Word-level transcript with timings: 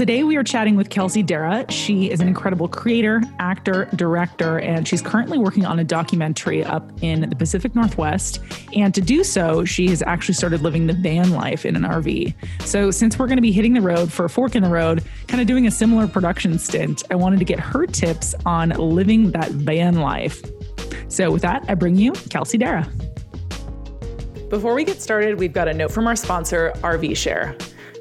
today 0.00 0.24
we 0.24 0.34
are 0.38 0.42
chatting 0.42 0.76
with 0.76 0.88
Kelsey 0.88 1.22
Darragh. 1.22 1.70
She 1.70 2.10
is 2.10 2.20
an 2.20 2.26
incredible 2.26 2.68
creator, 2.68 3.20
actor, 3.38 3.86
director, 3.96 4.58
and 4.58 4.88
she's 4.88 5.02
currently 5.02 5.36
working 5.36 5.66
on 5.66 5.78
a 5.78 5.84
documentary 5.84 6.64
up 6.64 6.90
in 7.02 7.28
the 7.28 7.36
Pacific 7.36 7.74
Northwest. 7.74 8.40
And 8.74 8.94
to 8.94 9.02
do 9.02 9.22
so, 9.22 9.66
she 9.66 9.88
has 9.88 10.00
actually 10.00 10.36
started 10.36 10.62
living 10.62 10.86
the 10.86 10.94
van 10.94 11.32
life 11.32 11.66
in 11.66 11.76
an 11.76 11.82
RV. 11.82 12.34
So, 12.64 12.90
since 12.90 13.18
we're 13.18 13.26
going 13.26 13.36
to 13.36 13.42
be 13.42 13.52
hitting 13.52 13.74
the 13.74 13.82
road 13.82 14.10
for 14.10 14.24
a 14.24 14.30
fork 14.30 14.56
in 14.56 14.62
the 14.62 14.70
road, 14.70 15.04
kind 15.28 15.42
of 15.42 15.46
doing 15.46 15.66
a 15.66 15.70
similar 15.70 16.08
production 16.08 16.58
stint, 16.58 17.02
I 17.10 17.14
wanted 17.14 17.38
to 17.40 17.44
get 17.44 17.60
her 17.60 17.84
tips 17.86 18.34
on 18.46 18.70
living 18.70 19.32
that 19.32 19.50
van 19.50 19.96
life. 19.96 20.42
So, 21.08 21.30
with 21.30 21.42
that, 21.42 21.66
I 21.68 21.74
bring 21.74 21.96
you 21.96 22.12
Kelsey 22.12 22.56
Darragh. 22.56 22.88
Before 24.48 24.74
we 24.74 24.82
get 24.82 25.02
started, 25.02 25.38
we've 25.38 25.52
got 25.52 25.68
a 25.68 25.74
note 25.74 25.92
from 25.92 26.06
our 26.06 26.16
sponsor, 26.16 26.72
RV 26.76 27.18
Share. 27.18 27.54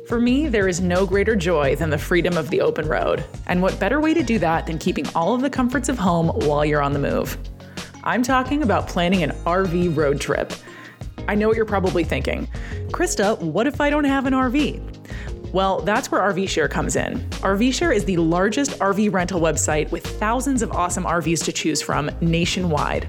For 0.09 0.19
me, 0.19 0.47
there 0.47 0.67
is 0.67 0.81
no 0.81 1.05
greater 1.05 1.35
joy 1.35 1.75
than 1.75 1.91
the 1.91 1.97
freedom 1.99 2.35
of 2.35 2.49
the 2.49 2.61
open 2.61 2.87
road. 2.87 3.23
And 3.45 3.61
what 3.61 3.79
better 3.79 3.99
way 3.99 4.15
to 4.15 4.23
do 4.23 4.39
that 4.39 4.65
than 4.65 4.79
keeping 4.79 5.07
all 5.13 5.35
of 5.35 5.41
the 5.41 5.51
comforts 5.51 5.87
of 5.87 5.99
home 5.99 6.29
while 6.47 6.65
you're 6.65 6.81
on 6.81 6.93
the 6.93 6.99
move? 6.99 7.37
I'm 8.03 8.23
talking 8.23 8.63
about 8.63 8.87
planning 8.87 9.21
an 9.21 9.33
RV 9.45 9.95
road 9.95 10.19
trip. 10.19 10.51
I 11.27 11.35
know 11.35 11.47
what 11.47 11.55
you're 11.55 11.63
probably 11.67 12.03
thinking. 12.03 12.47
Krista, 12.87 13.39
what 13.39 13.67
if 13.67 13.79
I 13.79 13.91
don't 13.91 14.03
have 14.03 14.25
an 14.25 14.33
RV? 14.33 15.51
Well, 15.53 15.81
that's 15.81 16.09
where 16.09 16.21
RVshare 16.21 16.71
comes 16.71 16.95
in. 16.95 17.19
RVshare 17.43 17.95
is 17.95 18.03
the 18.03 18.17
largest 18.17 18.79
RV 18.79 19.13
rental 19.13 19.39
website 19.39 19.91
with 19.91 20.03
thousands 20.03 20.63
of 20.63 20.71
awesome 20.71 21.03
RVs 21.03 21.43
to 21.43 21.51
choose 21.51 21.83
from 21.83 22.09
nationwide. 22.19 23.07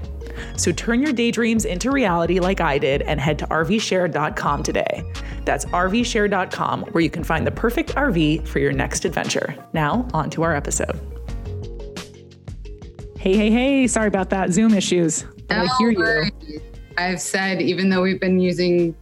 So 0.55 0.71
turn 0.71 1.01
your 1.01 1.13
daydreams 1.13 1.65
into 1.65 1.89
reality 1.89 2.39
like 2.39 2.61
I 2.61 2.77
did 2.77 3.01
and 3.01 3.19
head 3.19 3.39
to 3.39 3.47
rvshare.com 3.47 4.61
today. 4.61 5.03
That's 5.45 5.65
rvshare.com 5.65 6.83
where 6.91 7.01
you 7.01 7.09
can 7.09 7.23
find 7.23 7.45
the 7.45 7.51
perfect 7.51 7.95
RV 7.95 8.47
for 8.47 8.59
your 8.59 8.71
next 8.71 9.05
adventure. 9.05 9.55
Now, 9.73 10.07
on 10.13 10.29
to 10.31 10.43
our 10.43 10.55
episode. 10.55 10.99
Hey, 13.17 13.35
hey, 13.35 13.51
hey, 13.51 13.87
sorry 13.87 14.07
about 14.07 14.29
that 14.31 14.51
Zoom 14.51 14.73
issues. 14.73 15.25
No 15.49 15.63
I 15.63 15.67
hear 15.77 15.93
worries. 15.93 16.31
you. 16.41 16.61
I've 16.97 17.21
said, 17.21 17.61
even 17.61 17.89
though 17.89 18.01
we've 18.01 18.19
been 18.19 18.39
using 18.39 18.95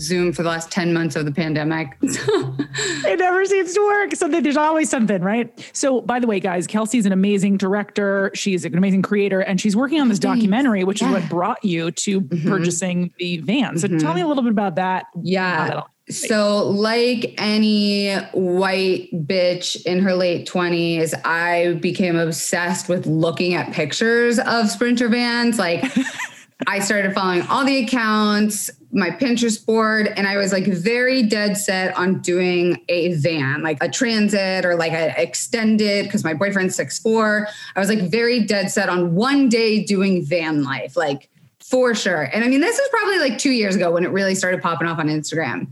Zoom 0.00 0.32
for 0.32 0.42
the 0.42 0.48
last 0.48 0.70
10 0.70 0.92
months 0.92 1.16
of 1.16 1.24
the 1.24 1.32
pandemic. 1.32 1.96
it 2.02 3.18
never 3.18 3.44
seems 3.44 3.74
to 3.74 3.80
work. 3.80 4.14
So 4.14 4.28
there's 4.28 4.56
always 4.56 4.90
something, 4.90 5.22
right? 5.22 5.70
So, 5.72 6.00
by 6.00 6.18
the 6.18 6.26
way, 6.26 6.40
guys, 6.40 6.66
Kelsey's 6.66 7.06
an 7.06 7.12
amazing 7.12 7.56
director. 7.56 8.30
She's 8.34 8.64
an 8.64 8.76
amazing 8.76 9.02
creator, 9.02 9.40
and 9.40 9.60
she's 9.60 9.76
working 9.76 10.00
on 10.00 10.08
this 10.08 10.18
documentary, 10.18 10.84
which 10.84 11.02
yeah. 11.02 11.08
is 11.08 11.14
what 11.14 11.28
brought 11.28 11.64
you 11.64 11.90
to 11.90 12.20
mm-hmm. 12.20 12.48
purchasing 12.48 13.12
the 13.18 13.38
van. 13.38 13.78
So, 13.78 13.88
mm-hmm. 13.88 13.98
tell 13.98 14.14
me 14.14 14.22
a 14.22 14.26
little 14.26 14.42
bit 14.42 14.52
about 14.52 14.76
that. 14.76 15.06
Yeah. 15.22 15.82
So, 16.12 16.68
like 16.68 17.34
any 17.38 18.14
white 18.32 19.10
bitch 19.12 19.82
in 19.84 20.00
her 20.00 20.14
late 20.14 20.48
20s, 20.48 21.14
I 21.24 21.74
became 21.80 22.16
obsessed 22.16 22.88
with 22.88 23.06
looking 23.06 23.54
at 23.54 23.72
pictures 23.72 24.38
of 24.38 24.70
Sprinter 24.70 25.08
vans. 25.08 25.58
Like, 25.58 25.84
I 26.66 26.78
started 26.78 27.14
following 27.14 27.42
all 27.42 27.64
the 27.64 27.84
accounts, 27.84 28.70
my 28.92 29.10
Pinterest 29.10 29.64
board, 29.64 30.12
and 30.16 30.26
I 30.26 30.36
was 30.36 30.52
like 30.52 30.66
very 30.66 31.22
dead 31.22 31.56
set 31.56 31.96
on 31.96 32.20
doing 32.20 32.82
a 32.88 33.14
van, 33.14 33.62
like 33.62 33.78
a 33.80 33.88
transit 33.88 34.64
or 34.64 34.76
like 34.76 34.92
an 34.92 35.14
extended, 35.16 36.04
because 36.04 36.24
my 36.24 36.34
boyfriend's 36.34 36.76
six 36.76 36.98
four. 36.98 37.48
I 37.74 37.80
was 37.80 37.88
like 37.88 38.10
very 38.10 38.40
dead 38.40 38.70
set 38.70 38.88
on 38.88 39.14
one 39.14 39.48
day 39.48 39.82
doing 39.82 40.24
van 40.24 40.62
life, 40.62 40.96
like 40.96 41.28
for 41.72 41.94
sure. 41.94 42.24
And 42.24 42.44
I 42.44 42.48
mean, 42.48 42.60
this 42.60 42.78
is 42.78 42.86
probably 42.90 43.18
like 43.18 43.38
two 43.38 43.50
years 43.50 43.74
ago 43.74 43.90
when 43.90 44.04
it 44.04 44.10
really 44.10 44.34
started 44.34 44.60
popping 44.60 44.86
off 44.86 44.98
on 44.98 45.08
Instagram. 45.08 45.68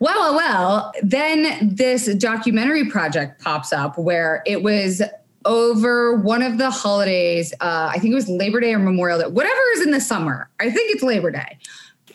Well, 0.00 0.34
well, 0.34 0.36
well, 0.36 0.92
then 1.02 1.74
this 1.74 2.14
documentary 2.16 2.90
project 2.90 3.42
pops 3.42 3.72
up 3.72 3.96
where 3.96 4.42
it 4.44 4.62
was 4.62 5.00
over 5.46 6.16
one 6.16 6.42
of 6.42 6.58
the 6.58 6.70
holidays. 6.70 7.54
Uh, 7.54 7.90
I 7.90 7.98
think 8.00 8.12
it 8.12 8.14
was 8.14 8.28
Labor 8.28 8.60
Day 8.60 8.74
or 8.74 8.78
Memorial 8.78 9.18
Day, 9.18 9.28
whatever 9.28 9.60
is 9.76 9.86
in 9.86 9.92
the 9.92 10.00
summer. 10.00 10.50
I 10.60 10.70
think 10.70 10.94
it's 10.94 11.02
Labor 11.02 11.30
Day. 11.30 11.58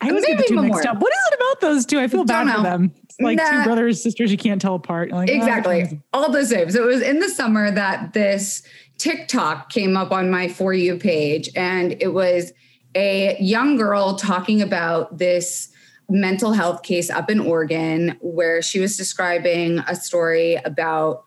I 0.00 0.12
was 0.12 0.22
Maybe 0.22 0.44
Memorial. 0.50 0.74
mixed 0.74 0.86
up. 0.86 1.00
What 1.00 1.12
is 1.12 1.32
it 1.32 1.34
about 1.34 1.60
those 1.60 1.84
two? 1.84 1.98
I 1.98 2.06
feel 2.06 2.24
bad 2.24 2.54
for 2.54 2.62
them. 2.62 2.92
It's 3.02 3.18
like 3.20 3.38
nah. 3.38 3.50
two 3.50 3.64
brothers, 3.64 4.00
sisters 4.00 4.30
you 4.30 4.38
can't 4.38 4.62
tell 4.62 4.76
apart. 4.76 5.10
Like, 5.10 5.28
exactly. 5.28 6.00
Oh, 6.12 6.22
All 6.22 6.30
the 6.30 6.46
same. 6.46 6.70
So 6.70 6.84
it 6.84 6.86
was 6.86 7.02
in 7.02 7.18
the 7.18 7.28
summer 7.28 7.72
that 7.72 8.12
this 8.12 8.62
TikTok 8.98 9.70
came 9.70 9.96
up 9.96 10.12
on 10.12 10.30
my 10.30 10.46
For 10.46 10.72
You 10.72 10.96
page, 10.96 11.50
and 11.56 12.00
it 12.00 12.14
was 12.14 12.52
a 12.94 13.36
young 13.40 13.76
girl 13.76 14.16
talking 14.16 14.62
about 14.62 15.18
this 15.18 15.68
mental 16.08 16.52
health 16.52 16.82
case 16.82 17.10
up 17.10 17.30
in 17.30 17.38
Oregon 17.38 18.16
where 18.20 18.62
she 18.62 18.80
was 18.80 18.96
describing 18.96 19.80
a 19.80 19.94
story 19.94 20.54
about 20.56 21.24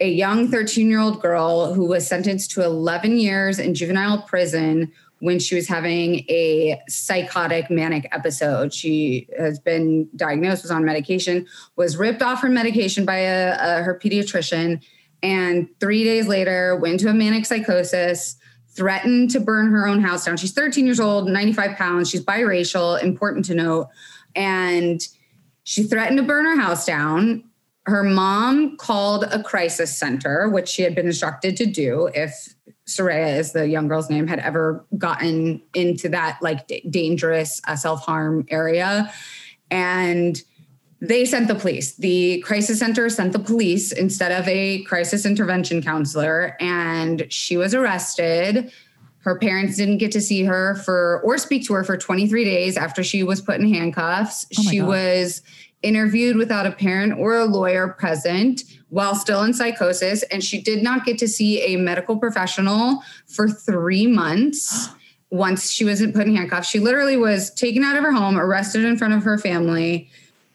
a 0.00 0.08
young 0.08 0.48
13 0.48 0.88
year 0.88 0.98
old 0.98 1.20
girl 1.20 1.74
who 1.74 1.86
was 1.86 2.06
sentenced 2.06 2.50
to 2.52 2.64
11 2.64 3.18
years 3.18 3.58
in 3.58 3.74
juvenile 3.74 4.22
prison 4.22 4.90
when 5.20 5.38
she 5.38 5.54
was 5.54 5.68
having 5.68 6.24
a 6.28 6.80
psychotic 6.88 7.70
manic 7.70 8.08
episode. 8.10 8.74
She 8.74 9.28
has 9.38 9.60
been 9.60 10.08
diagnosed, 10.16 10.62
was 10.62 10.72
on 10.72 10.84
medication, 10.84 11.46
was 11.76 11.96
ripped 11.96 12.22
off 12.22 12.42
her 12.42 12.48
medication 12.48 13.04
by 13.04 13.18
a, 13.18 13.52
a, 13.52 13.82
her 13.84 13.96
pediatrician, 14.02 14.82
and 15.22 15.68
three 15.78 16.02
days 16.02 16.26
later 16.26 16.74
went 16.74 16.98
to 17.00 17.08
a 17.08 17.14
manic 17.14 17.46
psychosis, 17.46 18.34
threatened 18.74 19.30
to 19.30 19.40
burn 19.40 19.70
her 19.70 19.86
own 19.86 20.00
house 20.00 20.24
down. 20.24 20.36
She's 20.36 20.52
13 20.52 20.86
years 20.86 21.00
old, 21.00 21.28
95 21.28 21.76
pounds. 21.76 22.10
She's 22.10 22.24
biracial, 22.24 23.02
important 23.02 23.44
to 23.46 23.54
note. 23.54 23.88
And 24.34 25.00
she 25.64 25.82
threatened 25.84 26.18
to 26.18 26.24
burn 26.24 26.44
her 26.46 26.60
house 26.60 26.86
down 26.86 27.44
her 27.86 28.02
mom 28.04 28.76
called 28.76 29.24
a 29.24 29.42
crisis 29.42 29.96
center, 29.96 30.48
which 30.48 30.68
she 30.68 30.82
had 30.82 30.94
been 30.94 31.06
instructed 31.06 31.56
to 31.56 31.66
do 31.66 32.08
if 32.14 32.54
Soraya 32.86 33.38
is 33.38 33.52
the 33.52 33.68
young 33.68 33.88
girl's 33.88 34.10
name, 34.10 34.26
had 34.26 34.38
ever 34.40 34.84
gotten 34.98 35.62
into 35.74 36.08
that 36.10 36.38
like 36.42 36.66
d- 36.66 36.86
dangerous 36.88 37.60
uh, 37.66 37.76
self 37.76 38.04
harm 38.04 38.46
area. 38.50 39.12
And 39.70 40.40
they 41.02 41.24
sent 41.24 41.48
the 41.48 41.56
police. 41.56 41.96
The 41.96 42.40
crisis 42.42 42.78
center 42.78 43.10
sent 43.10 43.32
the 43.32 43.40
police 43.40 43.90
instead 43.90 44.30
of 44.30 44.46
a 44.46 44.84
crisis 44.84 45.26
intervention 45.26 45.82
counselor. 45.82 46.56
And 46.60 47.26
she 47.28 47.56
was 47.56 47.74
arrested. 47.74 48.72
Her 49.18 49.36
parents 49.36 49.76
didn't 49.76 49.98
get 49.98 50.12
to 50.12 50.20
see 50.20 50.44
her 50.44 50.76
for 50.76 51.20
or 51.24 51.38
speak 51.38 51.66
to 51.66 51.74
her 51.74 51.82
for 51.82 51.96
23 51.96 52.44
days 52.44 52.76
after 52.76 53.02
she 53.02 53.24
was 53.24 53.40
put 53.40 53.60
in 53.60 53.74
handcuffs. 53.74 54.46
Oh 54.56 54.62
she 54.62 54.78
God. 54.78 54.88
was 54.88 55.42
interviewed 55.82 56.36
without 56.36 56.66
a 56.66 56.70
parent 56.70 57.18
or 57.18 57.36
a 57.36 57.46
lawyer 57.46 57.88
present 57.88 58.62
while 58.90 59.16
still 59.16 59.42
in 59.42 59.54
psychosis. 59.54 60.22
And 60.24 60.44
she 60.44 60.62
did 60.62 60.84
not 60.84 61.04
get 61.04 61.18
to 61.18 61.26
see 61.26 61.62
a 61.62 61.78
medical 61.78 62.16
professional 62.16 63.02
for 63.26 63.48
three 63.48 64.06
months. 64.06 64.88
Once 65.30 65.70
she 65.70 65.82
wasn't 65.84 66.14
put 66.14 66.26
in 66.26 66.36
handcuffs, 66.36 66.68
she 66.68 66.78
literally 66.78 67.16
was 67.16 67.52
taken 67.54 67.82
out 67.82 67.96
of 67.96 68.04
her 68.04 68.12
home, 68.12 68.38
arrested 68.38 68.84
in 68.84 68.98
front 68.98 69.14
of 69.14 69.22
her 69.22 69.38
family, 69.38 70.10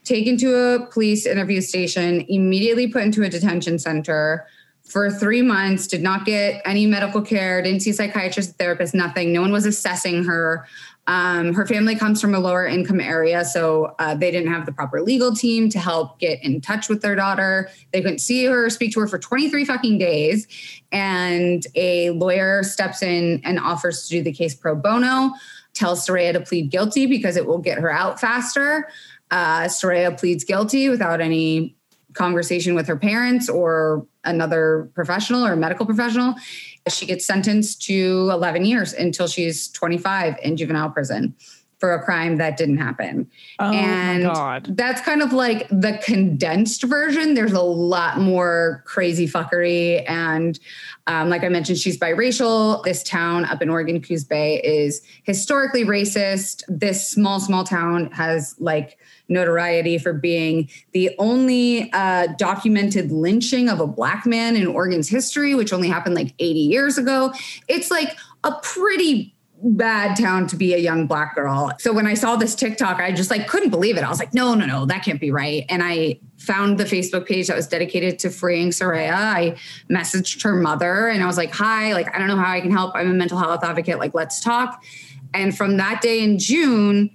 taken 0.07 0.37
to 0.37 0.55
a 0.55 0.85
police 0.87 1.25
interview 1.25 1.61
station, 1.61 2.25
immediately 2.29 2.87
put 2.87 3.03
into 3.03 3.23
a 3.23 3.29
detention 3.29 3.77
center 3.77 4.47
for 4.87 5.11
three 5.11 5.41
months, 5.41 5.85
did 5.85 6.01
not 6.01 6.25
get 6.25 6.61
any 6.63 6.85
medical 6.85 7.21
care, 7.21 7.61
didn't 7.61 7.81
see 7.81 7.91
psychiatrist, 7.91 8.57
therapist, 8.57 8.93
nothing. 8.93 9.33
No 9.33 9.41
one 9.41 9.51
was 9.51 9.65
assessing 9.65 10.23
her. 10.23 10.65
Um, 11.07 11.53
her 11.53 11.65
family 11.65 11.95
comes 11.95 12.21
from 12.21 12.33
a 12.33 12.39
lower 12.39 12.65
income 12.65 13.01
area, 13.01 13.43
so 13.43 13.95
uh, 13.99 14.15
they 14.15 14.31
didn't 14.31 14.51
have 14.51 14.65
the 14.65 14.71
proper 14.71 15.01
legal 15.01 15.33
team 15.33 15.69
to 15.69 15.79
help 15.79 16.19
get 16.19 16.41
in 16.43 16.61
touch 16.61 16.89
with 16.89 17.01
their 17.01 17.15
daughter. 17.15 17.69
They 17.91 18.01
couldn't 18.01 18.19
see 18.19 18.45
her 18.45 18.69
speak 18.69 18.93
to 18.93 19.01
her 19.01 19.07
for 19.07 19.17
23 19.17 19.65
fucking 19.65 19.97
days. 19.97 20.47
And 20.91 21.65
a 21.75 22.11
lawyer 22.11 22.63
steps 22.63 23.01
in 23.01 23.41
and 23.43 23.59
offers 23.59 24.03
to 24.03 24.09
do 24.09 24.23
the 24.23 24.33
case 24.33 24.55
pro 24.55 24.75
bono, 24.75 25.31
tells 25.73 26.05
Soraya 26.05 26.33
to 26.33 26.41
plead 26.41 26.71
guilty 26.71 27.05
because 27.05 27.37
it 27.37 27.45
will 27.45 27.59
get 27.59 27.77
her 27.77 27.91
out 27.91 28.19
faster. 28.19 28.87
Uh, 29.31 29.63
Soraya 29.65 30.17
pleads 30.17 30.43
guilty 30.43 30.89
without 30.89 31.21
any 31.21 31.75
conversation 32.13 32.75
with 32.75 32.87
her 32.87 32.97
parents 32.97 33.47
or 33.49 34.05
another 34.23 34.89
professional 34.95 35.45
or 35.45 35.55
medical 35.55 35.85
professional. 35.85 36.35
She 36.89 37.05
gets 37.05 37.25
sentenced 37.25 37.81
to 37.83 38.29
11 38.31 38.65
years 38.65 38.93
until 38.93 39.27
she's 39.27 39.69
25 39.69 40.37
in 40.41 40.57
juvenile 40.57 40.89
prison 40.89 41.35
for 41.79 41.93
a 41.93 42.03
crime 42.03 42.37
that 42.37 42.57
didn't 42.57 42.77
happen. 42.77 43.29
Oh 43.59 43.71
and 43.71 44.23
my 44.23 44.33
God. 44.33 44.75
that's 44.75 45.01
kind 45.01 45.21
of 45.21 45.31
like 45.31 45.67
the 45.69 45.99
condensed 46.03 46.83
version. 46.83 47.35
There's 47.35 47.53
a 47.53 47.61
lot 47.61 48.19
more 48.19 48.83
crazy 48.85 49.27
fuckery. 49.27 50.03
And 50.09 50.59
um, 51.05 51.29
like 51.29 51.43
I 51.43 51.49
mentioned, 51.49 51.77
she's 51.77 51.97
biracial. 51.97 52.83
This 52.83 53.03
town 53.03 53.45
up 53.45 53.61
in 53.61 53.69
Oregon, 53.69 54.01
Coos 54.01 54.23
Bay, 54.23 54.59
is 54.61 55.01
historically 55.23 55.85
racist. 55.85 56.63
This 56.67 57.07
small, 57.07 57.39
small 57.39 57.63
town 57.63 58.11
has 58.11 58.55
like 58.57 58.97
notoriety 59.29 59.99
for 59.99 60.13
being 60.13 60.69
the 60.93 61.11
only 61.19 61.91
uh, 61.93 62.27
documented 62.37 63.11
lynching 63.11 63.69
of 63.69 63.79
a 63.79 63.87
black 63.87 64.25
man 64.25 64.55
in 64.55 64.65
Oregon's 64.65 65.09
history, 65.09 65.53
which 65.53 65.73
only 65.73 65.89
happened 65.89 66.15
like 66.15 66.33
80 66.39 66.59
years 66.59 66.97
ago. 66.97 67.33
It's 67.67 67.91
like 67.91 68.17
a 68.43 68.53
pretty 68.63 69.35
bad 69.63 70.15
town 70.15 70.47
to 70.47 70.55
be 70.55 70.73
a 70.73 70.77
young 70.77 71.07
black 71.07 71.35
girl. 71.35 71.71
So 71.79 71.91
when 71.91 72.05
I 72.05 72.13
saw 72.13 72.35
this 72.35 72.53
TikTok, 72.53 72.99
I 72.99 73.11
just 73.11 73.31
like 73.31 73.47
couldn't 73.47 73.69
believe 73.69 73.97
it. 73.97 74.03
I 74.03 74.09
was 74.09 74.19
like, 74.19 74.33
no, 74.33 74.53
no, 74.53 74.65
no, 74.65 74.85
that 74.85 75.03
can't 75.03 75.19
be 75.19 75.31
right. 75.31 75.65
And 75.69 75.81
I 75.83 76.19
found 76.37 76.77
the 76.77 76.83
Facebook 76.83 77.27
page 77.27 77.47
that 77.47 77.55
was 77.55 77.67
dedicated 77.67 78.19
to 78.19 78.29
freeing 78.29 78.69
Soraya. 78.69 79.13
I 79.13 79.57
messaged 79.89 80.43
her 80.43 80.55
mother 80.55 81.07
and 81.07 81.23
I 81.23 81.25
was 81.25 81.37
like, 81.37 81.51
hi, 81.51 81.93
like, 81.93 82.13
I 82.13 82.19
don't 82.19 82.27
know 82.27 82.37
how 82.37 82.51
I 82.51 82.61
can 82.61 82.71
help. 82.71 82.95
I'm 82.95 83.09
a 83.09 83.13
mental 83.13 83.37
health 83.37 83.63
advocate. 83.63 83.97
Like, 83.97 84.13
let's 84.13 84.39
talk. 84.39 84.83
And 85.33 85.55
from 85.57 85.77
that 85.77 86.01
day 86.01 86.23
in 86.23 86.37
June 86.37 87.09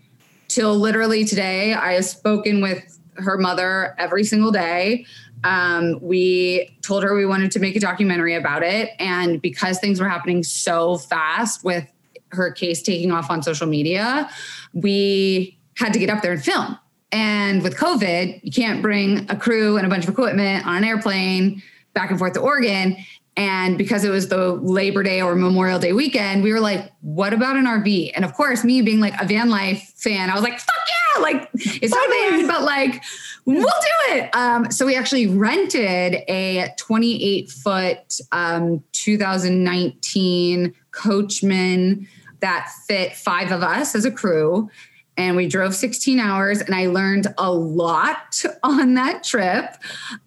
till 0.48 0.76
literally 0.76 1.24
today, 1.24 1.74
I 1.74 1.92
have 1.94 2.04
spoken 2.04 2.60
with 2.60 2.98
her 3.16 3.38
mother 3.38 3.94
every 3.98 4.24
single 4.24 4.50
day. 4.50 5.06
Um, 5.44 5.98
we 6.00 6.76
told 6.82 7.02
her 7.04 7.14
we 7.14 7.26
wanted 7.26 7.50
to 7.52 7.58
make 7.60 7.76
a 7.76 7.80
documentary 7.80 8.34
about 8.34 8.62
it. 8.62 8.90
And 8.98 9.40
because 9.40 9.78
things 9.78 10.00
were 10.00 10.08
happening 10.08 10.42
so 10.42 10.98
fast 10.98 11.64
with 11.64 11.86
her 12.32 12.50
case 12.50 12.82
taking 12.82 13.12
off 13.12 13.30
on 13.30 13.42
social 13.42 13.66
media, 13.66 14.28
we 14.72 15.58
had 15.76 15.92
to 15.92 15.98
get 15.98 16.10
up 16.10 16.22
there 16.22 16.32
and 16.32 16.44
film. 16.44 16.78
And 17.10 17.62
with 17.62 17.76
COVID, 17.76 18.40
you 18.42 18.50
can't 18.50 18.80
bring 18.80 19.30
a 19.30 19.36
crew 19.36 19.76
and 19.76 19.86
a 19.86 19.90
bunch 19.90 20.04
of 20.04 20.10
equipment 20.10 20.66
on 20.66 20.76
an 20.78 20.84
airplane 20.84 21.62
back 21.92 22.10
and 22.10 22.18
forth 22.18 22.32
to 22.34 22.40
Oregon. 22.40 22.96
And 23.36 23.78
because 23.78 24.04
it 24.04 24.10
was 24.10 24.28
the 24.28 24.52
Labor 24.52 25.02
Day 25.02 25.22
or 25.22 25.34
Memorial 25.34 25.78
Day 25.78 25.92
weekend, 25.92 26.42
we 26.42 26.52
were 26.52 26.60
like, 26.60 26.90
what 27.00 27.32
about 27.32 27.56
an 27.56 27.64
RV? 27.64 28.12
And 28.14 28.24
of 28.24 28.34
course, 28.34 28.64
me 28.64 28.82
being 28.82 29.00
like 29.00 29.18
a 29.20 29.26
van 29.26 29.48
life 29.48 29.92
fan, 29.96 30.30
I 30.30 30.34
was 30.34 30.42
like, 30.42 30.58
fuck 30.58 30.74
yeah, 30.88 31.22
like 31.22 31.50
it's 31.54 31.94
not 31.94 32.08
bad, 32.08 32.46
but 32.46 32.62
like 32.62 33.02
we'll 33.44 33.62
do 33.62 34.14
it. 34.14 34.34
Um, 34.34 34.70
so 34.70 34.86
we 34.86 34.96
actually 34.96 35.26
rented 35.26 36.22
a 36.28 36.72
28 36.76 37.50
foot 37.50 38.20
um, 38.32 38.84
2019 38.92 40.74
Coachmen 40.90 42.06
that 42.42 42.70
fit 42.86 43.16
five 43.16 43.50
of 43.50 43.62
us 43.62 43.94
as 43.94 44.04
a 44.04 44.10
crew. 44.10 44.70
And 45.16 45.36
we 45.36 45.46
drove 45.46 45.74
16 45.74 46.18
hours, 46.18 46.62
and 46.62 46.74
I 46.74 46.86
learned 46.86 47.26
a 47.36 47.52
lot 47.52 48.42
on 48.62 48.94
that 48.94 49.24
trip. 49.24 49.76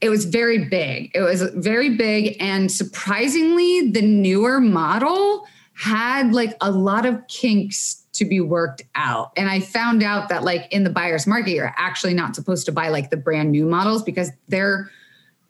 It 0.01 0.09
was 0.09 0.25
very 0.25 0.65
big. 0.65 1.11
It 1.15 1.21
was 1.21 1.41
very 1.41 1.95
big. 1.95 2.37
And 2.39 2.71
surprisingly, 2.71 3.91
the 3.91 4.01
newer 4.01 4.59
model 4.59 5.47
had 5.73 6.33
like 6.33 6.55
a 6.61 6.71
lot 6.71 7.05
of 7.05 7.27
kinks 7.27 8.05
to 8.13 8.25
be 8.25 8.39
worked 8.39 8.83
out. 8.95 9.31
And 9.35 9.49
I 9.49 9.59
found 9.59 10.01
out 10.01 10.29
that 10.29 10.43
like 10.43 10.71
in 10.71 10.83
the 10.83 10.89
buyer's 10.89 11.27
market, 11.27 11.51
you're 11.51 11.73
actually 11.77 12.13
not 12.13 12.35
supposed 12.35 12.65
to 12.67 12.71
buy 12.71 12.89
like 12.89 13.09
the 13.09 13.17
brand 13.17 13.51
new 13.51 13.65
models 13.65 14.03
because 14.03 14.31
they're 14.47 14.89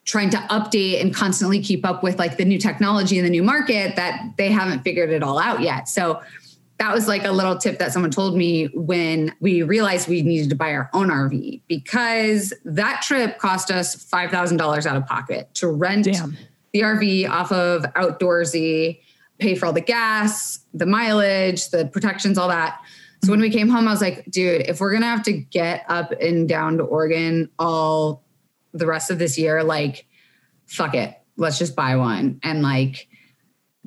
trying 0.05 0.29
to 0.31 0.37
update 0.37 1.01
and 1.01 1.13
constantly 1.13 1.61
keep 1.61 1.85
up 1.85 2.03
with 2.03 2.17
like 2.19 2.37
the 2.37 2.45
new 2.45 2.59
technology 2.59 3.17
in 3.17 3.23
the 3.23 3.29
new 3.29 3.43
market 3.43 3.95
that 3.95 4.33
they 4.37 4.51
haven't 4.51 4.81
figured 4.83 5.09
it 5.09 5.23
all 5.23 5.39
out 5.39 5.61
yet. 5.61 5.87
So 5.89 6.21
that 6.77 6.93
was 6.93 7.07
like 7.07 7.23
a 7.23 7.31
little 7.31 7.57
tip 7.57 7.79
that 7.79 7.93
someone 7.93 8.11
told 8.11 8.35
me 8.35 8.65
when 8.73 9.33
we 9.39 9.63
realized 9.63 10.07
we 10.07 10.21
needed 10.21 10.49
to 10.49 10.55
buy 10.55 10.73
our 10.73 10.89
own 10.93 11.07
RV 11.07 11.61
because 11.67 12.53
that 12.65 13.01
trip 13.01 13.39
cost 13.39 13.71
us 13.71 13.95
$5,000 13.95 14.85
out 14.85 14.97
of 14.97 15.05
pocket 15.05 15.53
to 15.55 15.69
rent 15.69 16.05
Damn. 16.05 16.37
the 16.73 16.81
RV 16.81 17.29
off 17.29 17.51
of 17.51 17.83
Outdoorsy, 17.93 18.99
pay 19.39 19.55
for 19.55 19.67
all 19.67 19.73
the 19.73 19.81
gas, 19.81 20.59
the 20.73 20.85
mileage, 20.85 21.69
the 21.69 21.85
protections, 21.87 22.37
all 22.37 22.49
that. 22.49 22.81
So 23.23 23.31
when 23.31 23.39
we 23.39 23.49
came 23.49 23.69
home, 23.69 23.87
I 23.87 23.91
was 23.91 24.01
like, 24.01 24.25
dude, 24.29 24.67
if 24.67 24.81
we're 24.81 24.91
going 24.91 25.01
to 25.01 25.07
have 25.07 25.23
to 25.23 25.31
get 25.31 25.85
up 25.87 26.11
and 26.11 26.47
down 26.47 26.77
to 26.77 26.83
Oregon 26.83 27.49
all 27.57 28.23
the 28.73 28.85
rest 28.85 29.09
of 29.09 29.17
this 29.17 29.37
year, 29.37 29.63
like, 29.63 30.05
fuck 30.67 30.93
it. 30.93 31.15
Let's 31.37 31.57
just 31.57 31.75
buy 31.75 31.95
one. 31.95 32.39
And 32.43 32.61
like, 32.61 33.07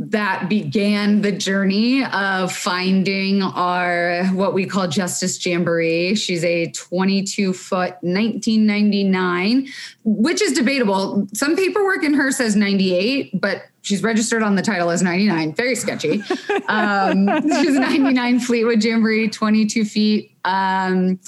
that 0.00 0.48
began 0.48 1.22
the 1.22 1.32
journey 1.32 2.04
of 2.04 2.52
finding 2.52 3.42
our 3.42 4.24
what 4.26 4.54
we 4.54 4.64
call 4.64 4.86
Justice 4.86 5.44
Jamboree. 5.44 6.14
She's 6.14 6.44
a 6.44 6.70
22 6.70 7.52
foot 7.52 7.94
1999, 8.02 9.66
which 10.04 10.40
is 10.40 10.52
debatable. 10.52 11.26
Some 11.34 11.56
paperwork 11.56 12.04
in 12.04 12.14
her 12.14 12.30
says 12.30 12.54
98, 12.54 13.40
but 13.40 13.62
she's 13.82 14.04
registered 14.04 14.44
on 14.44 14.54
the 14.54 14.62
title 14.62 14.90
as 14.90 15.02
99. 15.02 15.54
Very 15.54 15.74
sketchy. 15.74 16.22
Um, 16.68 17.26
she's 17.62 17.78
99 17.78 18.40
Fleetwood 18.40 18.84
Jamboree, 18.84 19.30
22 19.30 19.86
feet. 19.86 20.36
Um, 20.44 21.18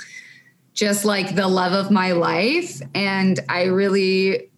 just 0.75 1.07
like 1.07 1.35
the 1.35 1.49
love 1.49 1.73
of 1.73 1.91
my 1.91 2.13
life. 2.13 2.83
And 2.95 3.41
I 3.49 3.65
really 3.65 4.50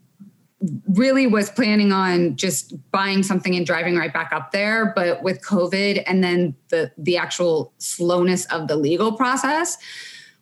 really 0.89 1.27
was 1.27 1.51
planning 1.51 1.93
on 1.93 2.37
just 2.37 2.75
buying 2.91 3.23
something 3.23 3.55
and 3.55 3.67
driving 3.67 3.97
right 3.97 4.13
back 4.13 4.33
up 4.33 4.53
there. 4.53 4.93
But 4.95 5.23
with 5.23 5.43
covid 5.43 6.03
and 6.07 6.23
then 6.23 6.55
the 6.69 6.93
the 6.97 7.17
actual 7.17 7.73
slowness 7.79 8.47
of 8.47 8.69
the 8.69 8.77
legal 8.77 9.13
process 9.13 9.79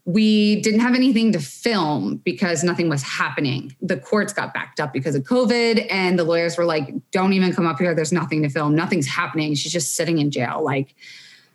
we 0.07 0.61
didn't 0.63 0.81
have 0.81 0.95
anything 0.95 1.31
to 1.31 1.39
film 1.39 2.17
because 2.25 2.65
nothing 2.65 2.89
was 2.89 3.03
happening. 3.03 3.77
The 3.83 3.99
courts 3.99 4.33
got 4.33 4.55
backed 4.55 4.81
up 4.81 4.93
because 4.93 5.15
of 5.15 5.23
covid 5.23 5.87
and 5.91 6.19
the 6.19 6.25
lawyers 6.25 6.57
were 6.57 6.65
like 6.65 6.93
don't 7.11 7.33
even 7.33 7.53
come 7.53 7.67
up 7.67 7.79
here. 7.79 7.95
There's 7.95 8.13
nothing 8.13 8.43
to 8.43 8.49
film. 8.49 8.75
Nothing's 8.75 9.07
happening. 9.07 9.55
She's 9.55 9.73
just 9.73 9.95
sitting 9.95 10.19
in 10.19 10.31
jail. 10.31 10.63
Like 10.65 10.95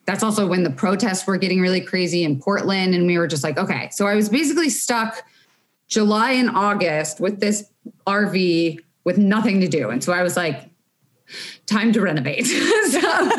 that's 0.05 0.23
also 0.23 0.45
when 0.47 0.63
the 0.63 0.69
protests 0.69 1.25
were 1.25 1.37
getting 1.37 1.59
really 1.59 1.81
crazy 1.81 2.23
in 2.23 2.39
portland 2.39 2.93
and 2.93 3.07
we 3.07 3.17
were 3.17 3.27
just 3.27 3.43
like 3.43 3.57
okay. 3.57 3.89
So 3.91 4.07
i 4.07 4.15
was 4.15 4.29
basically 4.29 4.69
stuck 4.69 5.23
july 5.87 6.31
and 6.31 6.49
august 6.49 7.19
with 7.19 7.39
this 7.39 7.69
RV 8.07 8.79
with 9.03 9.17
nothing 9.17 9.61
to 9.61 9.67
do. 9.67 9.89
And 9.89 10.03
so 10.03 10.13
I 10.13 10.23
was 10.23 10.35
like, 10.35 10.69
time 11.65 11.91
to 11.93 12.01
renovate. 12.01 12.45
so, 12.45 13.29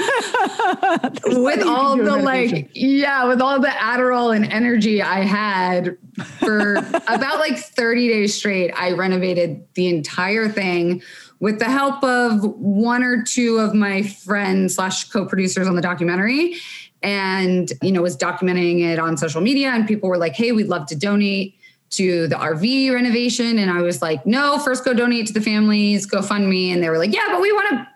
with 1.44 1.62
all 1.64 1.96
the 1.96 2.19
like, 2.20 2.70
yeah, 2.75 3.26
with 3.26 3.40
all 3.40 3.60
the 3.60 3.69
Adderall 3.69 4.34
and 4.34 4.44
energy 4.44 5.00
I 5.02 5.20
had 5.20 5.96
for 6.38 6.75
about 7.08 7.38
like 7.38 7.58
30 7.58 8.08
days 8.08 8.34
straight, 8.34 8.72
I 8.72 8.93
renovated 8.93 9.64
the 9.75 9.88
entire 9.88 10.48
thing 10.48 11.02
with 11.38 11.58
the 11.58 11.66
help 11.66 12.02
of 12.02 12.43
one 12.43 13.02
or 13.02 13.22
two 13.22 13.58
of 13.58 13.75
my 13.75 14.02
friends 14.02 14.75
slash 14.75 15.08
co-producers 15.10 15.69
on 15.69 15.76
the 15.76 15.82
documentary 15.82 16.56
and 17.02 17.72
you 17.82 17.93
know 17.93 18.00
was 18.00 18.16
documenting 18.16 18.81
it 18.81 18.98
on 18.98 19.19
social 19.19 19.43
media 19.43 19.69
and 19.69 19.87
people 19.87 20.08
were 20.08 20.16
like 20.16 20.34
hey 20.34 20.52
we'd 20.52 20.69
love 20.69 20.87
to 20.87 20.96
donate 20.96 21.54
to 21.96 22.26
the 22.28 22.37
RV 22.37 22.93
renovation. 22.93 23.58
And 23.58 23.70
I 23.70 23.82
was 23.82 24.02
like, 24.02 24.25
no, 24.26 24.58
first 24.58 24.84
go 24.84 24.94
donate 24.94 25.26
to 25.28 25.32
the 25.32 25.40
families, 25.40 26.06
go 26.06 26.22
fund 26.22 26.48
me. 26.48 26.70
And 26.70 26.82
they 26.82 26.88
were 26.88 26.98
like, 26.98 27.14
yeah, 27.14 27.26
but 27.28 27.40
we 27.40 27.52
want 27.52 27.70
to 27.70 27.88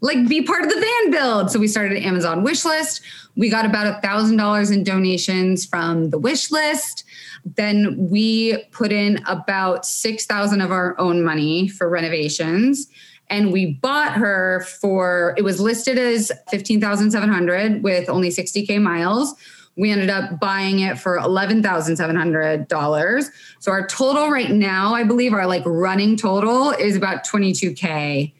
like 0.00 0.28
be 0.28 0.42
part 0.42 0.62
of 0.62 0.68
the 0.68 0.80
van 0.80 1.10
build. 1.10 1.50
So 1.50 1.58
we 1.58 1.68
started 1.68 1.96
an 1.96 2.02
Amazon 2.02 2.42
wish 2.42 2.64
list. 2.64 3.02
We 3.36 3.48
got 3.48 3.64
about 3.64 3.86
a 3.86 4.00
thousand 4.00 4.36
dollars 4.36 4.70
in 4.70 4.84
donations 4.84 5.66
from 5.66 6.10
the 6.10 6.18
wish 6.18 6.50
list. 6.50 7.04
Then 7.44 8.08
we 8.10 8.64
put 8.72 8.92
in 8.92 9.22
about 9.26 9.86
6,000 9.86 10.60
of 10.60 10.70
our 10.70 10.98
own 10.98 11.22
money 11.22 11.68
for 11.68 11.88
renovations. 11.88 12.88
And 13.28 13.52
we 13.52 13.74
bought 13.74 14.12
her 14.12 14.64
for, 14.80 15.34
it 15.36 15.42
was 15.42 15.60
listed 15.60 15.98
as 15.98 16.30
15,700 16.50 17.82
with 17.82 18.08
only 18.08 18.28
60K 18.28 18.80
miles 18.80 19.34
we 19.76 19.90
ended 19.90 20.10
up 20.10 20.40
buying 20.40 20.80
it 20.80 20.98
for 20.98 21.18
$11,700. 21.18 23.30
So 23.58 23.70
our 23.70 23.86
total 23.86 24.30
right 24.30 24.50
now, 24.50 24.94
I 24.94 25.04
believe 25.04 25.34
our 25.34 25.46
like 25.46 25.62
running 25.66 26.16
total 26.16 26.70
is 26.70 26.96
about 26.96 27.26
22K 27.26 28.32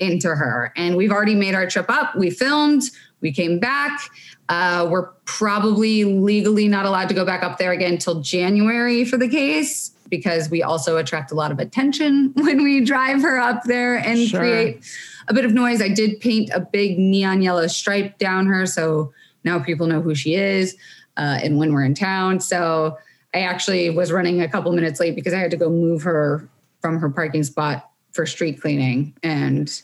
into 0.00 0.28
her. 0.28 0.72
And 0.76 0.96
we've 0.96 1.10
already 1.10 1.34
made 1.34 1.54
our 1.54 1.68
trip 1.68 1.90
up. 1.90 2.16
We 2.16 2.30
filmed, 2.30 2.84
we 3.20 3.32
came 3.32 3.58
back. 3.58 4.00
Uh, 4.48 4.88
we're 4.90 5.08
probably 5.24 6.04
legally 6.04 6.68
not 6.68 6.86
allowed 6.86 7.08
to 7.08 7.14
go 7.14 7.24
back 7.24 7.42
up 7.42 7.58
there 7.58 7.72
again 7.72 7.94
until 7.94 8.20
January 8.20 9.04
for 9.04 9.16
the 9.16 9.28
case 9.28 9.90
because 10.10 10.50
we 10.50 10.62
also 10.62 10.96
attract 10.96 11.32
a 11.32 11.34
lot 11.34 11.50
of 11.50 11.58
attention 11.58 12.32
when 12.36 12.62
we 12.62 12.84
drive 12.84 13.22
her 13.22 13.38
up 13.38 13.64
there 13.64 13.96
and 13.96 14.28
sure. 14.28 14.40
create 14.40 14.84
a 15.26 15.34
bit 15.34 15.44
of 15.44 15.52
noise. 15.52 15.80
I 15.80 15.88
did 15.88 16.20
paint 16.20 16.50
a 16.52 16.60
big 16.60 16.98
neon 16.98 17.42
yellow 17.42 17.66
stripe 17.66 18.18
down 18.18 18.46
her. 18.46 18.66
So 18.66 19.12
now 19.44 19.58
people 19.58 19.86
know 19.86 20.00
who 20.00 20.14
she 20.14 20.34
is 20.34 20.76
uh, 21.16 21.38
and 21.42 21.58
when 21.58 21.72
we're 21.72 21.84
in 21.84 21.94
town. 21.94 22.40
So 22.40 22.98
I 23.34 23.40
actually 23.40 23.90
was 23.90 24.12
running 24.12 24.40
a 24.40 24.48
couple 24.48 24.72
minutes 24.72 25.00
late 25.00 25.14
because 25.14 25.34
I 25.34 25.38
had 25.38 25.50
to 25.50 25.56
go 25.56 25.68
move 25.68 26.02
her 26.02 26.48
from 26.80 26.98
her 27.00 27.10
parking 27.10 27.42
spot 27.44 27.90
for 28.12 28.26
street 28.26 28.60
cleaning. 28.60 29.14
And 29.22 29.82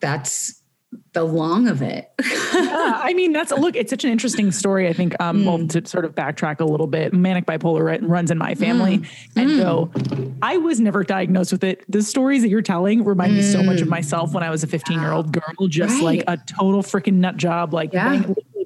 that's 0.00 0.62
the 1.12 1.24
long 1.24 1.68
of 1.68 1.80
it. 1.80 2.12
yeah, 2.22 3.00
I 3.02 3.14
mean, 3.14 3.32
that's 3.32 3.50
look, 3.50 3.76
it's 3.76 3.90
such 3.90 4.04
an 4.04 4.10
interesting 4.10 4.52
story. 4.52 4.88
I 4.88 4.92
think, 4.92 5.18
um, 5.20 5.42
mm. 5.42 5.46
well, 5.46 5.66
to 5.68 5.88
sort 5.88 6.04
of 6.04 6.14
backtrack 6.14 6.60
a 6.60 6.64
little 6.64 6.86
bit, 6.86 7.14
manic 7.14 7.46
bipolar 7.46 7.98
runs 8.06 8.30
in 8.30 8.38
my 8.38 8.54
family. 8.54 8.98
Mm. 8.98 9.06
And 9.36 9.50
mm. 9.50 9.58
so 9.58 10.36
I 10.42 10.58
was 10.58 10.80
never 10.80 11.02
diagnosed 11.02 11.50
with 11.50 11.64
it. 11.64 11.84
The 11.90 12.02
stories 12.02 12.42
that 12.42 12.48
you're 12.48 12.62
telling 12.62 13.04
remind 13.04 13.34
me 13.34 13.42
so 13.42 13.62
much 13.62 13.80
of 13.80 13.86
mm. 13.86 13.90
myself 13.90 14.34
when 14.34 14.42
I 14.42 14.50
was 14.50 14.62
a 14.62 14.66
15 14.66 15.00
year 15.00 15.12
old 15.12 15.32
girl, 15.32 15.66
just 15.66 15.94
right. 15.94 16.18
like 16.18 16.24
a 16.28 16.36
total 16.46 16.82
freaking 16.82 17.14
nut 17.14 17.38
job, 17.38 17.72
like 17.72 17.92
yeah 17.92 18.22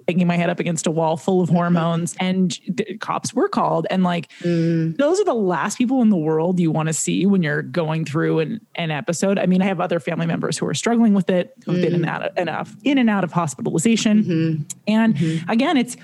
banging 0.06 0.26
my 0.26 0.36
head 0.36 0.48
up 0.48 0.60
against 0.60 0.86
a 0.86 0.90
wall 0.90 1.16
full 1.16 1.40
of 1.40 1.48
hormones 1.48 2.16
and 2.20 2.58
the 2.68 2.96
cops 2.98 3.34
were 3.34 3.48
called 3.48 3.86
and 3.90 4.02
like 4.04 4.30
mm. 4.40 4.96
those 4.96 5.20
are 5.20 5.24
the 5.24 5.34
last 5.34 5.78
people 5.78 6.00
in 6.02 6.10
the 6.10 6.16
world 6.16 6.58
you 6.60 6.70
want 6.70 6.88
to 6.88 6.92
see 6.92 7.26
when 7.26 7.42
you're 7.42 7.62
going 7.62 8.04
through 8.04 8.38
an, 8.38 8.60
an 8.76 8.90
episode 8.90 9.38
i 9.38 9.46
mean 9.46 9.60
i 9.60 9.66
have 9.66 9.80
other 9.80 10.00
family 10.00 10.26
members 10.26 10.56
who 10.56 10.66
are 10.66 10.74
struggling 10.74 11.12
with 11.12 11.28
it 11.28 11.52
who've 11.64 11.76
mm. 11.76 11.82
been 11.82 11.94
in 11.94 12.02
mm. 12.02 12.08
out 12.08 12.36
enough 12.38 12.74
in 12.84 12.98
and 12.98 13.10
out 13.10 13.24
of 13.24 13.32
hospitalization 13.32 14.24
mm-hmm. 14.24 14.62
and 14.86 15.16
mm-hmm. 15.16 15.50
again 15.50 15.76
it's 15.76 15.96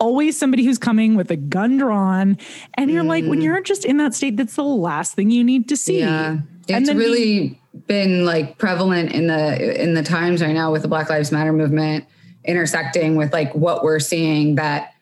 always 0.00 0.36
somebody 0.36 0.64
who's 0.64 0.78
coming 0.78 1.14
with 1.14 1.30
a 1.30 1.36
gun 1.36 1.76
drawn 1.76 2.36
and 2.74 2.90
you're 2.90 3.04
mm. 3.04 3.08
like 3.08 3.24
when 3.24 3.40
mm. 3.40 3.44
you're 3.44 3.60
just 3.60 3.84
in 3.84 3.98
that 3.98 4.14
state 4.14 4.36
that's 4.36 4.56
the 4.56 4.62
last 4.62 5.14
thing 5.14 5.30
you 5.30 5.44
need 5.44 5.68
to 5.68 5.76
see 5.76 6.00
yeah 6.00 6.38
it's 6.66 6.92
really 6.92 7.60
been 7.86 8.24
like 8.24 8.56
prevalent 8.58 9.12
in 9.12 9.26
the 9.26 9.82
in 9.82 9.94
the 9.94 10.02
times 10.02 10.42
right 10.42 10.54
now 10.54 10.72
with 10.72 10.82
the 10.82 10.88
black 10.88 11.10
lives 11.10 11.30
matter 11.30 11.52
movement 11.52 12.04
intersecting 12.44 13.16
with 13.16 13.32
like 13.32 13.54
what 13.54 13.82
we're 13.82 14.00
seeing 14.00 14.56
that 14.56 14.94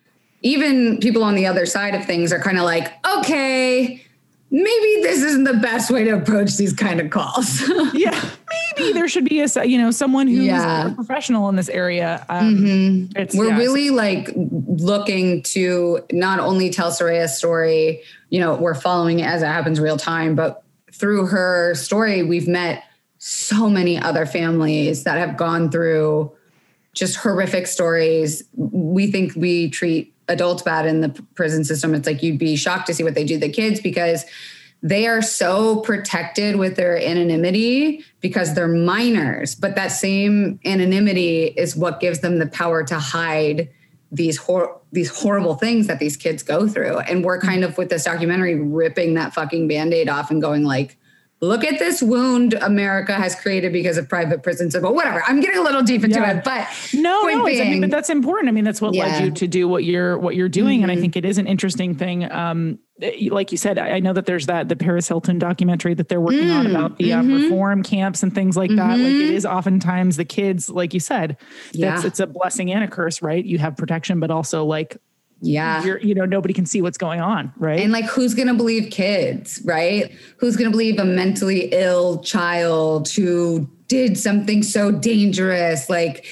even 0.43 0.99
people 0.99 1.23
on 1.23 1.35
the 1.35 1.47
other 1.47 1.67
side 1.67 1.95
of 1.95 2.05
things 2.05 2.33
are 2.33 2.41
kind 2.41 2.59
of 2.59 2.65
like 2.65 2.93
okay 3.07 4.03
maybe 4.53 5.03
this 5.03 5.23
isn't 5.23 5.45
the 5.45 5.55
best 5.55 5.91
way 5.91 6.05
to 6.05 6.11
approach 6.11 6.57
these 6.57 6.75
kind 6.75 7.01
of 7.01 7.11
calls. 7.11 7.63
yeah, 7.95 8.23
maybe 8.77 8.93
there 8.93 9.09
should 9.09 9.25
be 9.25 9.41
a 9.41 9.65
you 9.65 9.79
know 9.79 9.91
someone 9.91 10.29
who's 10.29 10.45
yeah. 10.45 10.93
a 10.93 10.95
professional 10.95 11.49
in 11.49 11.57
this 11.57 11.71
area. 11.71 12.25
Um, 12.29 12.57
mm-hmm. 12.57 13.39
We're 13.39 13.49
yeah, 13.49 13.57
really 13.57 13.91
like 13.91 14.31
looking 14.37 15.43
to 15.45 16.01
not 16.13 16.39
only 16.39 16.71
tell 16.71 16.93
Soraya's 16.93 17.37
story, 17.37 18.03
you 18.29 18.39
know, 18.39 18.55
we're 18.55 18.75
following 18.75 19.21
it 19.21 19.27
as 19.27 19.43
it 19.43 19.47
happens 19.47 19.81
real 19.81 19.97
time, 19.97 20.35
but 20.37 20.63
through 20.93 21.27
her 21.27 21.75
story, 21.75 22.23
we've 22.23 22.47
met 22.47 22.85
so 23.19 23.71
many 23.71 23.99
other 23.99 24.27
families 24.27 25.05
that 25.05 25.17
have 25.17 25.37
gone 25.37 25.71
through 25.71 26.31
just 26.95 27.17
horrific 27.17 27.67
stories. 27.67 28.43
We 28.55 29.11
think 29.11 29.35
we 29.35 29.71
treat 29.71 30.15
adults 30.29 30.63
bad 30.63 30.87
in 30.87 31.01
the 31.01 31.09
prison 31.35 31.65
system. 31.65 31.95
It's 31.95 32.07
like 32.07 32.23
you'd 32.23 32.39
be 32.39 32.57
shocked 32.57 32.87
to 32.89 32.95
see 32.95 33.03
what 33.03 33.15
they 33.15 33.25
do 33.25 33.35
to 33.35 33.47
the 33.47 33.53
kids 33.53 33.81
because 33.81 34.25
they 34.83 35.07
are 35.07 35.23
so 35.23 35.81
protected 35.81 36.57
with 36.57 36.77
their 36.77 36.99
anonymity 36.99 38.05
because 38.21 38.55
they're 38.55 38.69
minors. 38.69 39.55
But 39.55 39.77
that 39.77 39.89
same 39.89 40.59
anonymity 40.65 41.45
is 41.45 41.77
what 41.77 42.01
gives 42.01 42.21
them 42.21 42.39
the 42.39 42.49
power 42.49 42.83
to 42.85 42.99
hide 42.99 43.71
these 44.11 44.37
hor- 44.37 44.79
these 44.93 45.09
horrible 45.09 45.55
things 45.55 45.87
that 45.87 45.99
these 45.99 46.17
kids 46.17 46.43
go 46.43 46.69
through. 46.69 46.99
And 46.99 47.25
we're 47.25 47.41
kind 47.41 47.65
of 47.65 47.79
with 47.79 47.89
this 47.89 48.05
documentary 48.05 48.57
ripping 48.57 49.15
that 49.15 49.33
fucking 49.33 49.69
band-aid 49.69 50.09
off 50.09 50.31
and 50.31 50.43
going 50.43 50.65
like, 50.65 50.99
look 51.43 51.65
at 51.65 51.81
this 51.81 52.01
wound 52.01 52.55
America 52.55 53.13
has 53.13 53.35
created 53.35 53.73
because 53.73 53.99
of 53.99 54.09
private 54.09 54.43
prisons. 54.43 54.75
But 54.81 54.95
whatever, 54.95 55.23
I'm 55.27 55.41
getting 55.41 55.59
a 55.59 55.63
little 55.63 55.83
deep 55.83 56.05
into 56.05 56.21
yeah. 56.21 56.39
it. 56.39 56.45
But 56.45 56.69
no, 56.95 57.23
no, 57.25 57.45
being, 57.45 57.61
I 57.61 57.65
mean, 57.65 57.81
but 57.81 57.91
that's 57.91 58.09
important. 58.09 58.49
I 58.49 58.53
mean, 58.53 58.65
that's 58.65 58.81
what 58.81 58.95
yeah. 58.95 59.07
led 59.07 59.25
you 59.25 59.31
to 59.33 59.49
do 59.49 59.69
what 59.69 59.85
you're 59.85 60.17
what 60.19 60.37
you're 60.37 60.49
doing, 60.49 60.79
mm-hmm. 60.79 60.85
and 60.85 60.93
I 60.93 60.95
mm-hmm. 60.95 61.03
think 61.03 61.17
it 61.17 61.25
is 61.25 61.39
an 61.39 61.47
interesting 61.47 61.97
thing. 61.97 62.31
Um, 62.31 62.79
like 63.31 63.51
you 63.51 63.59
said, 63.59 63.79
I 63.79 63.99
know 63.99 64.13
that 64.13 64.27
there's 64.27 64.47
that 64.47 64.69
the 64.69 64.77
Paris 64.77 65.09
Hilton 65.09 65.39
documentary 65.39 65.95
that 65.95 66.09
they're 66.09 66.21
working 66.21 66.49
mm, 66.49 66.59
on 66.59 66.67
about 66.69 66.99
the 66.99 67.13
um, 67.13 67.27
mm-hmm. 67.27 67.45
reform 67.45 67.83
camps 67.83 68.23
and 68.23 68.33
things 68.33 68.57
like 68.57 68.71
mm-hmm. 68.71 68.77
that. 68.77 68.99
Like 68.99 69.13
it 69.13 69.31
is 69.31 69.45
mm-hmm. 69.45 69.57
oftentimes 69.57 70.17
the 70.17 70.25
kids, 70.25 70.71
like 70.71 70.95
you 70.95 71.01
said, 71.01 71.37
yeah. 71.73 72.01
it's 72.05 72.21
a 72.21 72.29
blessing 72.29 72.71
and 72.71 72.85
a 72.85 72.89
curse, 72.89 73.21
right? 73.21 73.45
You 73.45 73.59
have 73.59 73.77
protection, 73.77 74.21
but 74.21 74.31
also 74.31 74.65
like 74.65 74.99
yeah. 75.43 75.85
You're 75.85 75.99
you 76.01 76.15
know 76.15 76.25
nobody 76.25 76.55
can 76.55 76.67
see 76.67 76.81
what's 76.81 76.99
going 76.99 77.21
on 77.21 77.53
right? 77.59 77.81
And 77.81 77.93
like 77.93 78.07
who's 78.07 78.33
gonna 78.33 78.55
believe 78.55 78.91
kids 78.91 79.61
right? 79.65 80.11
Who's 80.39 80.57
gonna 80.57 80.71
believe 80.71 80.99
a 80.99 81.05
mentally 81.05 81.69
ill 81.73 82.23
child 82.23 83.11
who 83.11 83.69
did 83.89 84.17
something 84.17 84.63
so 84.63 84.91
dangerous? 84.91 85.91
Like 85.91 86.27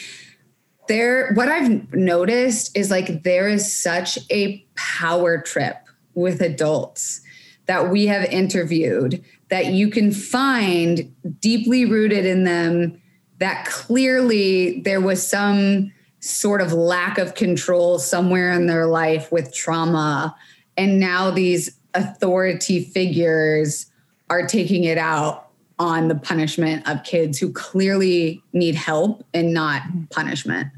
there 0.90 1.32
what 1.34 1.48
i've 1.48 1.94
noticed 1.94 2.76
is 2.76 2.90
like 2.90 3.22
there 3.22 3.48
is 3.48 3.72
such 3.72 4.18
a 4.28 4.58
power 4.74 5.40
trip 5.40 5.76
with 6.14 6.40
adults 6.40 7.20
that 7.66 7.90
we 7.90 8.08
have 8.08 8.24
interviewed 8.24 9.24
that 9.50 9.66
you 9.66 9.88
can 9.88 10.10
find 10.10 11.14
deeply 11.38 11.84
rooted 11.84 12.26
in 12.26 12.42
them 12.42 13.00
that 13.38 13.64
clearly 13.66 14.80
there 14.80 15.00
was 15.00 15.24
some 15.24 15.92
sort 16.20 16.60
of 16.60 16.72
lack 16.72 17.18
of 17.18 17.34
control 17.34 17.98
somewhere 17.98 18.52
in 18.52 18.66
their 18.66 18.86
life 18.86 19.32
with 19.32 19.52
trauma. 19.52 20.36
And 20.76 21.00
now 21.00 21.30
these 21.30 21.76
authority 21.94 22.84
figures 22.84 23.86
are 24.28 24.46
taking 24.46 24.84
it 24.84 24.98
out 24.98 25.48
on 25.78 26.08
the 26.08 26.14
punishment 26.14 26.86
of 26.86 27.02
kids 27.04 27.38
who 27.38 27.50
clearly 27.52 28.42
need 28.52 28.74
help 28.74 29.24
and 29.32 29.54
not 29.54 29.82
punishment. 30.10 30.68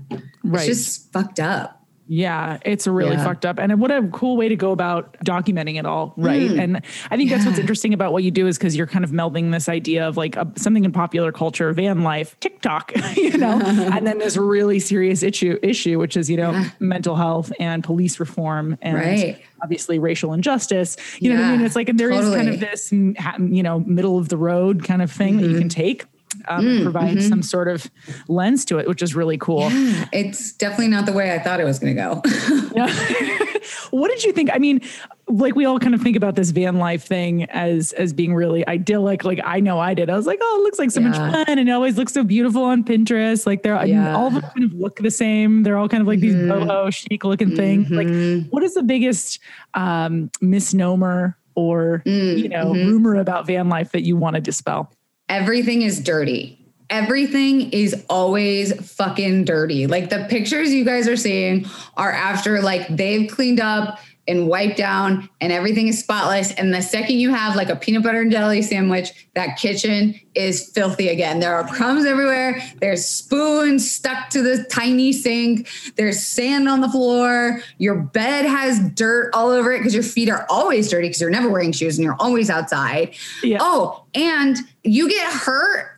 Right. 0.45 0.67
It's 0.67 0.67
just 0.67 1.13
fucked 1.13 1.41
up. 1.41 1.82
Yeah, 2.12 2.59
it's 2.66 2.87
really 2.87 3.12
yeah. 3.12 3.25
fucked 3.25 3.47
up. 3.47 3.59
And 3.59 3.81
what 3.81 3.90
a 3.90 4.07
cool 4.12 4.37
way 4.37 4.47
to 4.50 4.54
go 4.54 4.71
about 4.71 5.14
documenting 5.25 5.78
it 5.78 5.87
all, 5.87 6.12
right? 6.19 6.50
Mm. 6.50 6.62
And 6.62 6.76
I 7.11 7.16
think 7.16 7.31
yeah. 7.31 7.37
that's 7.37 7.47
what's 7.47 7.59
interesting 7.59 7.95
about 7.95 8.12
what 8.12 8.23
you 8.23 8.31
do 8.31 8.47
is 8.47 8.59
because 8.59 8.76
you're 8.76 8.87
kind 8.87 9.02
of 9.02 9.12
melding 9.12 9.50
this 9.50 9.66
idea 9.66 10.07
of 10.07 10.19
like 10.19 10.37
a, 10.37 10.47
something 10.57 10.85
in 10.85 10.92
popular 10.92 11.33
culture, 11.33 11.73
van 11.73 12.02
life, 12.02 12.38
TikTok, 12.40 12.92
you 13.16 13.38
know, 13.38 13.59
and 13.64 14.07
then 14.07 14.19
this 14.19 14.37
really 14.37 14.78
serious 14.78 15.23
issue 15.23 15.59
issue, 15.62 15.99
which 15.99 16.19
is 16.19 16.28
you 16.28 16.37
know 16.37 16.50
yeah. 16.50 16.69
mental 16.81 17.16
health 17.16 17.50
and 17.59 17.83
police 17.83 18.21
reform 18.21 18.76
and 18.83 18.99
right. 18.99 19.42
obviously 19.62 19.99
racial 19.99 20.35
injustice. 20.35 20.99
You 21.19 21.33
know 21.33 21.40
what 21.40 21.47
I 21.47 21.57
mean? 21.57 21.64
It's 21.64 21.76
like 21.76 21.97
there 21.97 22.11
totally. 22.11 22.31
is 22.31 22.37
kind 22.37 22.49
of 22.50 22.61
this 22.61 22.92
you 22.92 23.62
know 23.62 23.81
middle 23.81 24.19
of 24.19 24.28
the 24.28 24.37
road 24.37 24.85
kind 24.85 25.00
of 25.00 25.11
thing 25.11 25.37
mm-hmm. 25.37 25.45
that 25.45 25.49
you 25.49 25.59
can 25.59 25.69
mm-hmm. 25.69 25.81
take 25.81 26.04
um, 26.49 26.65
mm, 26.65 26.83
provide 26.83 27.17
mm-hmm. 27.17 27.29
some 27.29 27.43
sort 27.43 27.69
of 27.69 27.91
lens 28.29 28.65
to 28.67 28.79
it, 28.79 28.89
which 28.89 29.03
is 29.03 29.15
really 29.15 29.39
cool. 29.39 29.71
Yeah, 29.71 30.09
it's 30.13 30.53
definitely 30.53 30.89
not 30.89 31.07
the 31.07 31.13
way 31.13 31.35
I 31.35 31.39
thought 31.39 31.61
it 31.61 31.65
was 31.65 31.79
going 31.79 31.97
to 31.97 32.03
go. 32.03 32.23
what 33.91 34.09
did 34.09 34.25
you 34.25 34.33
think? 34.33 34.51
I 34.53 34.59
mean, 34.59 34.81
like 35.29 35.55
we 35.55 35.65
all 35.65 35.79
kind 35.79 35.95
of 35.95 36.03
think 36.03 36.17
about 36.17 36.35
this 36.35 36.51
van 36.51 36.79
life 36.79 37.05
thing 37.05 37.45
as 37.45 37.93
as 37.93 38.13
being 38.13 38.35
really 38.35 38.67
idyllic. 38.67 39.25
Like 39.25 39.41
I 39.45 39.61
know 39.61 39.79
I 39.79 39.95
did. 39.95 40.11
I 40.11 40.17
was 40.17 40.27
like, 40.27 40.39
oh, 40.43 40.59
it 40.61 40.63
looks 40.65 40.79
like 40.79 40.91
so 40.91 41.01
yeah. 41.01 41.09
much 41.09 41.17
fun, 41.17 41.45
and 41.49 41.69
it 41.69 41.71
always 41.71 41.97
looks 41.97 42.13
so 42.13 42.25
beautiful 42.25 42.65
on 42.65 42.85
Pinterest. 42.85 43.47
Like 43.47 43.63
they're 43.63 43.85
yeah. 43.87 44.15
all 44.15 44.29
of 44.29 44.35
them 44.35 44.43
kind 44.43 44.65
of 44.65 44.75
look 44.75 44.97
the 44.97 45.11
same. 45.11 45.63
They're 45.63 45.77
all 45.77 45.89
kind 45.89 46.01
of 46.01 46.07
like 46.07 46.19
mm-hmm. 46.19 46.49
these 46.49 46.51
boho 46.51 46.93
chic 46.93 47.25
looking 47.25 47.49
mm-hmm. 47.49 47.57
things. 47.57 47.91
Like, 47.91 48.07
mm-hmm. 48.07 48.49
what 48.49 48.63
is 48.63 48.75
the 48.75 48.83
biggest 48.83 49.39
um, 49.75 50.31
misnomer 50.41 51.37
or 51.55 52.03
mm, 52.07 52.39
you 52.39 52.49
know 52.49 52.73
mm-hmm. 52.73 52.89
rumor 52.89 53.17
about 53.17 53.47
van 53.47 53.69
life 53.69 53.93
that 53.93 54.03
you 54.03 54.17
want 54.17 54.35
to 54.35 54.41
dispel? 54.41 54.93
Everything 55.33 55.81
is 55.83 55.99
dirty. 55.99 56.59
Everything 56.91 57.73
is 57.73 58.05
always 58.11 58.73
fucking 58.93 59.47
dirty. 59.47 59.87
Like 59.87 60.11
the 60.11 60.27
pictures 60.29 60.75
you 60.75 60.85
guys 60.85 61.09
are 61.09 61.17
seeing 61.17 61.65
are 61.97 62.12
after 62.12 62.61
like 62.61 62.87
they've 62.89 63.31
cleaned 63.31 63.61
up 63.61 63.99
and 64.29 64.47
wiped 64.47 64.76
down 64.76 65.29
and 65.41 65.52
everything 65.52 65.88
is 65.88 65.99
spotless. 65.99 66.52
And 66.52 66.73
the 66.73 66.81
second 66.81 67.19
you 67.19 67.35
have 67.35 67.57
like 67.57 67.69
a 67.69 67.76
peanut 67.76 68.05
butter 68.05 68.21
and 68.21 68.31
jelly 68.31 68.62
sandwich, 68.62 69.29
that 69.35 69.57
kitchen 69.57 70.19
is 70.35 70.71
filthy 70.71 71.09
again. 71.09 71.41
There 71.41 71.55
are 71.55 71.67
crumbs 71.67 72.05
everywhere. 72.07 72.62
There's 72.81 73.05
spoons 73.05 73.91
stuck 73.91 74.31
to 74.31 74.43
the 74.43 74.64
tiny 74.71 75.12
sink. 75.12 75.69
There's 75.97 76.23
sand 76.23 76.69
on 76.69 76.81
the 76.81 76.88
floor. 76.88 77.62
Your 77.79 77.97
bed 77.97 78.45
has 78.45 78.79
dirt 78.91 79.31
all 79.35 79.50
over 79.50 79.73
it 79.73 79.79
because 79.79 79.95
your 79.95 80.05
feet 80.05 80.29
are 80.29 80.47
always 80.49 80.88
dirty 80.88 81.09
because 81.09 81.21
you're 81.21 81.31
never 81.31 81.49
wearing 81.49 81.73
shoes 81.73 81.99
and 81.99 82.05
you're 82.05 82.17
always 82.21 82.49
outside. 82.49 83.14
Yeah. 83.43 83.59
Oh, 83.61 84.05
and 84.14 84.57
you 84.85 85.09
get 85.09 85.33
hurt 85.33 85.92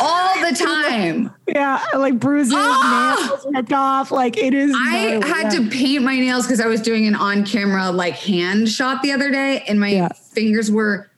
all 0.00 0.40
the 0.40 0.56
time. 0.56 1.32
yeah, 1.46 1.82
like 1.94 2.18
bruises, 2.18 2.54
oh! 2.54 2.58
Ah! 2.58 3.26
nails 3.28 3.46
ripped 3.54 3.72
off. 3.72 4.10
Like 4.10 4.36
it 4.36 4.54
is. 4.54 4.74
I 4.76 5.20
had 5.24 5.50
to 5.50 5.68
paint 5.68 6.04
my 6.04 6.18
nails 6.18 6.46
because 6.46 6.60
I 6.60 6.66
was 6.66 6.80
doing 6.80 7.06
an 7.06 7.14
on-camera 7.14 7.90
like 7.90 8.14
hand 8.14 8.68
shot 8.68 9.02
the 9.02 9.12
other 9.12 9.30
day, 9.30 9.64
and 9.68 9.80
my 9.80 9.88
yeah. 9.88 10.08
fingers 10.08 10.70
were 10.70 11.10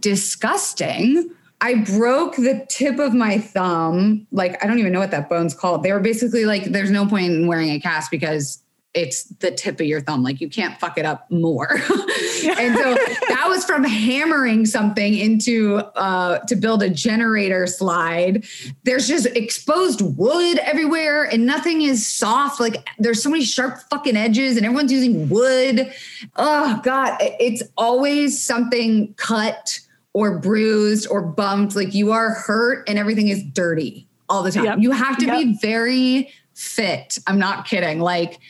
disgusting. 0.00 1.30
I 1.62 1.74
broke 1.74 2.36
the 2.36 2.66
tip 2.70 2.98
of 2.98 3.12
my 3.12 3.38
thumb. 3.38 4.26
Like 4.32 4.62
I 4.62 4.66
don't 4.66 4.78
even 4.78 4.92
know 4.92 5.00
what 5.00 5.10
that 5.10 5.28
bone's 5.28 5.54
called. 5.54 5.82
They 5.82 5.92
were 5.92 6.00
basically 6.00 6.44
like, 6.46 6.64
"There's 6.64 6.90
no 6.90 7.06
point 7.06 7.32
in 7.32 7.46
wearing 7.46 7.70
a 7.70 7.80
cast 7.80 8.10
because 8.10 8.62
it's 8.92 9.24
the 9.24 9.52
tip 9.52 9.78
of 9.78 9.86
your 9.86 10.00
thumb. 10.00 10.22
Like 10.22 10.40
you 10.40 10.48
can't 10.48 10.78
fuck 10.80 10.98
it 10.98 11.04
up 11.04 11.30
more. 11.30 11.70
and 11.70 12.76
so 12.76 12.94
that 13.28 13.46
was 13.48 13.64
from 13.64 13.84
hammering 13.84 14.66
something 14.66 15.16
into 15.16 15.76
uh, 15.76 16.40
to 16.46 16.56
build 16.56 16.82
a 16.82 16.90
generator 16.90 17.66
slide. 17.66 18.44
There's 18.82 19.06
just 19.06 19.26
exposed 19.26 20.00
wood 20.00 20.58
everywhere, 20.58 21.24
and 21.24 21.46
nothing 21.46 21.82
is 21.82 22.04
soft. 22.04 22.58
Like 22.58 22.88
there's 22.98 23.22
so 23.22 23.30
many 23.30 23.44
sharp 23.44 23.78
fucking 23.90 24.16
edges, 24.16 24.56
and 24.56 24.66
everyone's 24.66 24.92
using 24.92 25.28
wood. 25.28 25.92
Oh 26.36 26.80
god, 26.82 27.16
it's 27.20 27.62
always 27.76 28.42
something 28.42 29.14
cut 29.14 29.78
or 30.12 30.38
bruised 30.38 31.06
or 31.08 31.22
bumped. 31.22 31.76
Like 31.76 31.94
you 31.94 32.10
are 32.10 32.30
hurt, 32.30 32.88
and 32.88 32.98
everything 32.98 33.28
is 33.28 33.44
dirty 33.52 34.08
all 34.28 34.42
the 34.42 34.50
time. 34.50 34.64
Yep. 34.64 34.78
You 34.80 34.90
have 34.90 35.16
to 35.18 35.26
yep. 35.26 35.38
be 35.38 35.58
very 35.62 36.32
fit. 36.54 37.18
I'm 37.28 37.38
not 37.38 37.66
kidding. 37.66 38.00
Like 38.00 38.40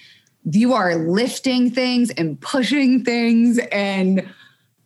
you 0.45 0.73
are 0.73 0.97
lifting 0.97 1.71
things 1.71 2.11
and 2.11 2.41
pushing 2.41 3.05
things 3.05 3.59
and 3.71 4.29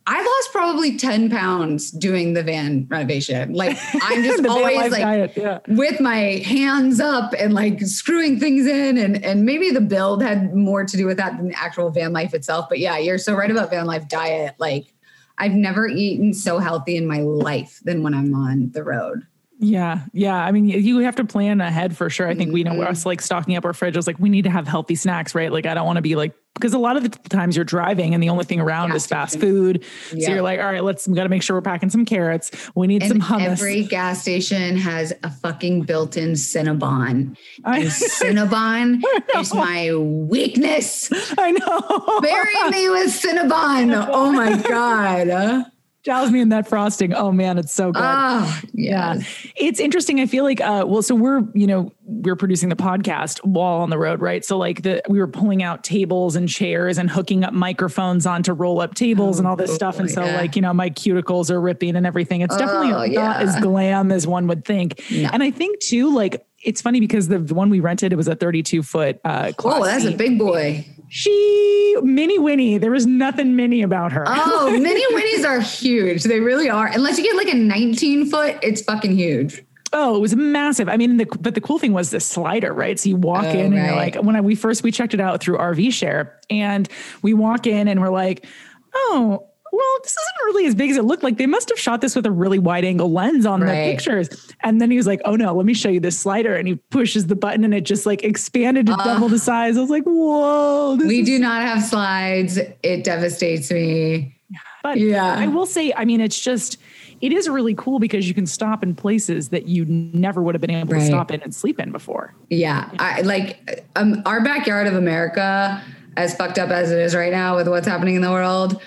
I 0.07 0.21
lost 0.21 0.51
probably 0.51 0.97
10 0.97 1.31
pounds 1.31 1.89
doing 1.89 2.33
the 2.33 2.43
van 2.43 2.85
renovation. 2.89 3.53
Like 3.53 3.75
I'm 4.01 4.23
just 4.23 4.45
always 4.45 4.91
like 4.91 5.01
diet, 5.01 5.33
yeah. 5.35 5.59
with 5.67 5.99
my 5.99 6.43
hands 6.45 6.99
up 6.99 7.33
and 7.39 7.53
like 7.53 7.81
screwing 7.81 8.39
things 8.39 8.67
in 8.67 8.99
and 8.99 9.23
and 9.25 9.45
maybe 9.45 9.71
the 9.71 9.81
build 9.81 10.21
had 10.21 10.53
more 10.53 10.85
to 10.85 10.97
do 10.97 11.07
with 11.07 11.17
that 11.17 11.37
than 11.37 11.47
the 11.47 11.59
actual 11.59 11.89
van 11.89 12.13
life 12.13 12.35
itself. 12.35 12.67
But 12.69 12.77
yeah, 12.77 12.99
you're 12.99 13.17
so 13.17 13.33
right 13.33 13.49
about 13.49 13.71
van 13.71 13.87
life 13.87 14.07
diet. 14.07 14.53
Like 14.59 14.93
I've 15.39 15.53
never 15.53 15.87
eaten 15.87 16.33
so 16.35 16.59
healthy 16.59 16.97
in 16.97 17.07
my 17.07 17.21
life 17.21 17.79
than 17.83 18.03
when 18.03 18.13
I'm 18.13 18.33
on 18.35 18.69
the 18.71 18.83
road. 18.83 19.25
Yeah, 19.57 20.01
yeah. 20.11 20.35
I 20.35 20.51
mean, 20.51 20.67
you 20.67 20.97
have 20.99 21.15
to 21.15 21.23
plan 21.25 21.61
ahead 21.61 21.95
for 21.95 22.09
sure. 22.09 22.27
I 22.27 22.35
think 22.35 22.51
we 22.51 22.63
know 22.63 22.73
Mhm. 22.73 22.87
us 22.87 23.05
like 23.05 23.21
stocking 23.21 23.55
up 23.55 23.63
our 23.63 23.73
fridge. 23.73 23.95
I 23.95 23.99
was 23.99 24.07
like, 24.07 24.19
we 24.19 24.27
need 24.29 24.43
to 24.43 24.49
have 24.49 24.67
healthy 24.67 24.95
snacks, 24.95 25.33
right? 25.33 25.51
Like, 25.51 25.65
I 25.65 25.73
don't 25.73 25.85
want 25.85 25.95
to 25.97 26.01
be 26.01 26.15
like 26.15 26.33
because 26.55 26.73
a 26.73 26.77
lot 26.77 26.95
of 26.95 27.03
the 27.03 27.09
times 27.29 27.55
you're 27.57 27.65
driving 27.65 28.13
and 28.13 28.23
the 28.23 28.29
only 28.29 28.45
thing 28.45 28.61
around 28.61 28.93
is 28.93 29.05
fast 29.05 29.39
food. 29.41 29.83
Yeah. 30.13 30.25
So 30.27 30.33
you're 30.33 30.41
like, 30.41 30.59
all 30.59 30.65
right, 30.65 30.83
let's 30.83 31.05
we 31.07 31.13
got 31.13 31.23
to 31.23 31.29
make 31.29 31.41
sure 31.41 31.55
we're 31.55 31.61
packing 31.61 31.89
some 31.89 32.05
carrots. 32.05 32.49
We 32.75 32.87
need 32.87 33.03
some 33.03 33.19
hummus. 33.19 33.41
every 33.47 33.83
gas 33.83 34.21
station 34.21 34.77
has 34.77 35.11
a 35.23 35.29
fucking 35.29 35.81
built-in 35.83 36.31
Cinnabon. 36.33 37.35
I, 37.65 37.79
And 37.79 37.87
Cinnabon 37.89 39.01
is 39.37 39.53
my 39.53 39.93
weakness. 39.95 41.09
I 41.37 41.51
know. 41.51 42.19
Bury 42.21 42.71
me 42.71 42.89
with 42.89 43.07
Cinnabon. 43.21 44.05
Oh 44.11 44.31
my 44.31 44.55
God. 44.57 45.65
Jowls 46.05 46.29
me 46.31 46.39
in 46.39 46.49
that 46.49 46.67
frosting. 46.67 47.13
Oh 47.15 47.31
man, 47.31 47.57
it's 47.57 47.73
so 47.73 47.91
good. 47.91 48.01
Oh, 48.05 48.61
Yeah. 48.73 49.15
yeah. 49.15 49.23
It's 49.55 49.79
interesting. 49.79 50.19
I 50.19 50.27
feel 50.27 50.43
like 50.43 50.61
uh 50.61 50.85
well, 50.87 51.01
so 51.01 51.15
we're, 51.15 51.41
you 51.55 51.65
know, 51.65 51.91
we're 52.03 52.35
producing 52.35 52.69
the 52.69 52.75
podcast 52.75 53.39
while 53.39 53.81
on 53.81 53.89
the 53.89 53.97
road, 53.97 54.21
right? 54.21 54.45
So 54.45 54.57
like 54.57 54.83
the 54.83 55.01
we 55.09 55.17
were 55.19 55.27
pulling 55.27 55.63
out 55.63 55.83
tables 55.83 56.35
and 56.35 56.47
chairs 56.47 56.99
and 56.99 57.09
hooking 57.09 57.43
up 57.43 57.53
microphones 57.53 58.27
onto 58.27 58.53
roll 58.53 58.81
up 58.81 58.93
tables 58.93 59.37
Oh, 59.37 59.39
and 59.39 59.47
all 59.47 59.55
this 59.55 59.71
boy, 59.71 59.75
stuff. 59.75 59.99
And 59.99 60.09
so 60.11 60.23
yeah. 60.23 60.35
like, 60.37 60.55
you 60.55 60.61
know, 60.61 60.73
my 60.73 60.91
cuticles 60.91 61.49
are 61.49 61.59
ripping 61.59 61.95
and 61.95 62.05
everything. 62.05 62.41
It's 62.41 62.55
definitely 62.55 62.89
Oh, 62.93 62.97
not 62.99 63.09
yeah. 63.09 63.39
as 63.39 63.59
glam 63.59 64.11
as 64.11 64.27
one 64.27 64.45
would 64.47 64.63
think. 64.63 65.01
No. 65.11 65.29
And 65.33 65.41
I 65.41 65.49
think 65.49 65.79
too, 65.79 66.13
like 66.13 66.45
it's 66.65 66.81
funny 66.81 66.99
because 66.99 67.27
the 67.27 67.39
one 67.39 67.69
we 67.69 67.79
rented, 67.79 68.11
it 68.11 68.15
was 68.15 68.27
a 68.27 68.35
32 68.35 68.83
foot 68.83 69.19
uh 69.23 69.51
Oh, 69.63 69.85
that's 69.85 70.05
a 70.05 70.11
big 70.11 70.37
boy. 70.39 70.85
she 71.09 71.95
Minnie 72.03 72.39
Winnie. 72.39 72.77
There 72.77 72.91
was 72.91 73.05
nothing 73.05 73.55
mini 73.55 73.81
about 73.81 74.11
her. 74.11 74.25
Oh, 74.27 74.69
Minnie 74.81 75.05
Winnies 75.13 75.45
are 75.45 75.61
huge. 75.61 76.23
They 76.23 76.39
really 76.41 76.69
are. 76.69 76.87
Unless 76.87 77.17
you 77.17 77.23
get 77.23 77.35
like 77.37 77.53
a 77.53 77.57
19 77.57 78.29
foot, 78.29 78.57
it's 78.61 78.81
fucking 78.81 79.15
huge. 79.15 79.63
Oh, 79.93 80.17
it 80.17 80.19
was 80.19 80.35
massive. 80.35 80.89
I 80.89 80.97
mean, 80.97 81.15
the, 81.17 81.25
but 81.39 81.55
the 81.55 81.61
cool 81.61 81.79
thing 81.79 81.93
was 81.93 82.09
the 82.09 82.19
slider, 82.19 82.73
right? 82.73 82.99
So 82.99 83.07
you 83.07 83.15
walk 83.15 83.45
Oh, 83.45 83.49
in 83.49 83.71
and 83.71 83.75
you're 83.75 83.95
like, 83.95 84.15
when 84.15 84.35
I, 84.35 84.41
we 84.41 84.55
first, 84.55 84.83
we 84.83 84.91
checked 84.91 85.13
it 85.13 85.21
out 85.21 85.39
through 85.41 85.57
RV 85.57 85.93
share 85.93 86.37
and 86.49 86.89
we 87.21 87.33
walk 87.33 87.65
in 87.65 87.87
and 87.87 88.01
we're 88.01 88.09
like, 88.09 88.45
oh, 88.93 89.47
well, 89.75 89.97
this 90.03 90.11
isn't 90.11 90.45
really 90.45 90.65
as 90.67 90.75
big 90.75 90.89
as 90.91 90.97
it 90.97 91.03
looked 91.03 91.23
like. 91.23 91.37
They 91.37 91.45
must 91.45 91.69
have 91.69 91.77
shot 91.77 91.99
this 91.99 92.15
with 92.15 92.25
a 92.25 92.31
really 92.31 92.59
wide 92.59 92.85
angle 92.85 93.11
lens 93.11 93.45
on 93.45 93.59
the 93.59 93.65
pictures. 93.65 94.29
And 94.61 94.79
then 94.79 94.89
he 94.89 94.97
was 94.97 95.05
like, 95.05 95.21
oh 95.25 95.35
no, 95.35 95.53
let 95.53 95.65
me 95.65 95.73
show 95.73 95.89
you 95.89 95.99
this 95.99 96.17
slider. 96.17 96.55
And 96.55 96.67
he 96.67 96.75
pushes 96.75 97.27
the 97.27 97.35
button 97.35 97.63
and 97.65 97.73
it 97.73 97.81
just 97.81 98.05
like 98.05 98.23
expanded 98.23 98.85
to 98.87 98.93
Uh, 98.93 99.03
double 99.03 99.27
the 99.27 99.39
size. 99.39 99.77
I 99.77 99.81
was 99.81 99.89
like, 99.89 100.03
whoa. 100.03 100.95
This 100.95 101.07
We 101.07 101.23
do 101.23 101.39
not 101.39 101.61
have 101.63 101.83
slides. 101.83 102.57
It 102.83 103.03
devastates 103.03 103.69
me. 103.69 104.39
But 104.83 104.97
Yeah. 104.97 105.35
I 105.35 105.47
will 105.47 105.65
say, 105.65 105.91
I 105.97 106.05
mean, 106.05 106.21
it's 106.21 106.39
just, 106.39 106.77
it 107.21 107.33
is 107.33 107.49
really 107.49 107.73
cool 107.73 107.99
because 107.99 108.27
you 108.27 108.33
can 108.33 108.45
stop 108.45 108.83
in 108.83 108.95
places 108.95 109.49
that 109.49 109.67
you 109.67 109.83
never 109.85 110.41
would 110.41 110.55
have 110.55 110.61
been 110.61 110.71
able 110.71 110.93
to 110.93 111.05
stop 111.05 111.31
in 111.31 111.41
and 111.41 111.53
sleep 111.53 111.79
in 111.79 111.91
before. 111.91 112.33
Yeah. 112.49 112.89
I 112.99 113.21
like 113.21 113.85
um, 113.95 114.21
our 114.25 114.41
backyard 114.43 114.87
of 114.87 114.95
America, 114.95 115.81
as 116.17 116.33
fucked 116.35 116.59
up 116.59 116.69
as 116.69 116.91
it 116.91 116.99
is 116.99 117.13
right 117.13 117.31
now 117.31 117.55
with 117.57 117.67
what's 117.67 117.87
happening 117.87 118.15
in 118.15 118.21
the 118.21 118.31
world, 118.31 118.79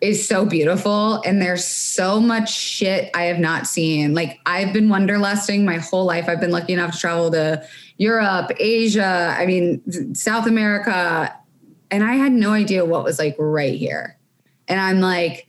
is 0.00 0.26
so 0.26 0.46
beautiful. 0.46 1.20
And 1.26 1.42
there's 1.42 1.64
so 1.64 2.20
much 2.20 2.52
shit 2.52 3.10
I 3.14 3.24
have 3.24 3.38
not 3.38 3.66
seen. 3.66 4.14
Like 4.14 4.40
I've 4.46 4.72
been 4.72 4.88
wanderlusting 4.88 5.64
my 5.64 5.78
whole 5.78 6.06
life. 6.06 6.28
I've 6.28 6.40
been 6.40 6.50
lucky 6.50 6.72
enough 6.72 6.92
to 6.92 6.98
travel 6.98 7.30
to 7.32 7.66
Europe, 7.98 8.50
Asia, 8.58 9.34
I 9.38 9.44
mean, 9.44 10.14
South 10.14 10.46
America. 10.46 11.34
And 11.90 12.02
I 12.02 12.14
had 12.14 12.32
no 12.32 12.52
idea 12.52 12.84
what 12.84 13.04
was 13.04 13.18
like 13.18 13.36
right 13.38 13.74
here. 13.74 14.16
And 14.68 14.80
I'm 14.80 15.00
like 15.00 15.48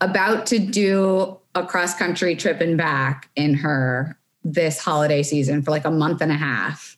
about 0.00 0.46
to 0.46 0.58
do 0.58 1.38
a 1.54 1.66
cross 1.66 1.94
country 1.94 2.36
trip 2.36 2.60
and 2.60 2.78
back 2.78 3.28
in 3.34 3.54
her 3.54 4.16
this 4.44 4.78
holiday 4.78 5.22
season 5.22 5.62
for 5.62 5.72
like 5.72 5.84
a 5.84 5.90
month 5.90 6.20
and 6.20 6.30
a 6.30 6.36
half. 6.36 6.96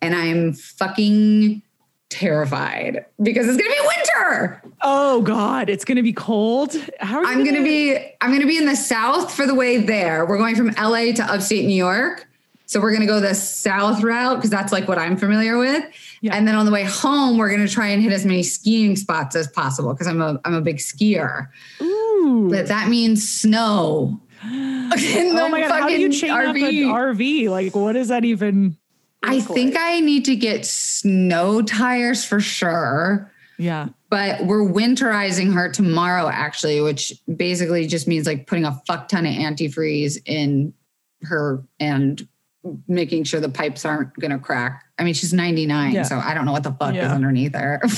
And 0.00 0.14
I'm 0.14 0.54
fucking 0.54 1.62
terrified 2.10 3.06
because 3.22 3.46
it's 3.46 3.56
gonna 3.56 3.70
be 3.70 3.88
winter. 3.96 4.62
Oh 4.82 5.22
God, 5.22 5.70
it's 5.70 5.84
gonna 5.84 6.02
be 6.02 6.12
cold. 6.12 6.74
How 6.98 7.18
are 7.18 7.22
you 7.22 7.28
I'm 7.28 7.44
gonna 7.44 7.62
be 7.62 7.96
I'm 8.20 8.32
gonna 8.32 8.46
be 8.46 8.58
in 8.58 8.66
the 8.66 8.76
south 8.76 9.32
for 9.32 9.46
the 9.46 9.54
way 9.54 9.78
there. 9.78 10.26
We're 10.26 10.36
going 10.36 10.56
from 10.56 10.68
LA 10.72 11.12
to 11.12 11.22
upstate 11.22 11.64
New 11.64 11.74
York. 11.74 12.26
So 12.66 12.80
we're 12.80 12.92
gonna 12.92 13.06
go 13.06 13.20
the 13.20 13.34
south 13.34 14.02
route 14.02 14.36
because 14.36 14.50
that's 14.50 14.72
like 14.72 14.86
what 14.86 14.98
I'm 14.98 15.16
familiar 15.16 15.56
with. 15.56 15.84
Yeah. 16.20 16.36
And 16.36 16.46
then 16.46 16.54
on 16.54 16.66
the 16.66 16.72
way 16.72 16.84
home, 16.84 17.38
we're 17.38 17.50
gonna 17.50 17.68
try 17.68 17.88
and 17.88 18.02
hit 18.02 18.12
as 18.12 18.26
many 18.26 18.42
skiing 18.42 18.96
spots 18.96 19.34
as 19.34 19.48
possible 19.48 19.92
because 19.92 20.06
I'm 20.06 20.20
a 20.20 20.38
I'm 20.44 20.54
a 20.54 20.60
big 20.60 20.76
skier. 20.76 21.48
Ooh. 21.80 22.48
But 22.50 22.66
that 22.68 22.88
means 22.88 23.26
snow. 23.28 24.20
Oh 24.92 25.48
my 25.48 25.60
God, 25.60 25.80
how 25.80 25.88
do 25.88 26.00
you 26.00 26.10
chain 26.10 26.30
up 26.30 26.54
an 26.54 26.62
RV? 26.62 27.48
Like, 27.48 27.74
what 27.76 27.94
is 27.94 28.08
that 28.08 28.24
even? 28.24 28.76
I 29.22 29.40
think? 29.40 29.76
I 29.76 30.00
need 30.00 30.24
to 30.26 30.36
get 30.36 30.64
snow 30.66 31.62
tires 31.62 32.24
for 32.24 32.40
sure. 32.40 33.30
Yeah. 33.58 33.88
But 34.08 34.44
we're 34.46 34.64
winterizing 34.64 35.52
her 35.54 35.70
tomorrow, 35.70 36.28
actually, 36.28 36.80
which 36.80 37.12
basically 37.36 37.86
just 37.86 38.08
means 38.08 38.26
like 38.26 38.46
putting 38.46 38.64
a 38.64 38.80
fuck 38.86 39.08
ton 39.08 39.26
of 39.26 39.32
antifreeze 39.34 40.16
in 40.26 40.72
her 41.22 41.62
and 41.78 42.26
making 42.88 43.24
sure 43.24 43.40
the 43.40 43.48
pipes 43.48 43.84
aren't 43.84 44.14
going 44.18 44.30
to 44.32 44.38
crack. 44.38 44.84
I 44.98 45.04
mean, 45.04 45.14
she's 45.14 45.32
99, 45.32 45.92
Yeah. 45.92 46.02
so 46.02 46.16
I 46.18 46.34
don't 46.34 46.44
know 46.44 46.52
what 46.52 46.62
the 46.62 46.72
fuck 46.72 46.94
is 46.94 47.04
underneath 47.10 47.54
her. 47.54 47.80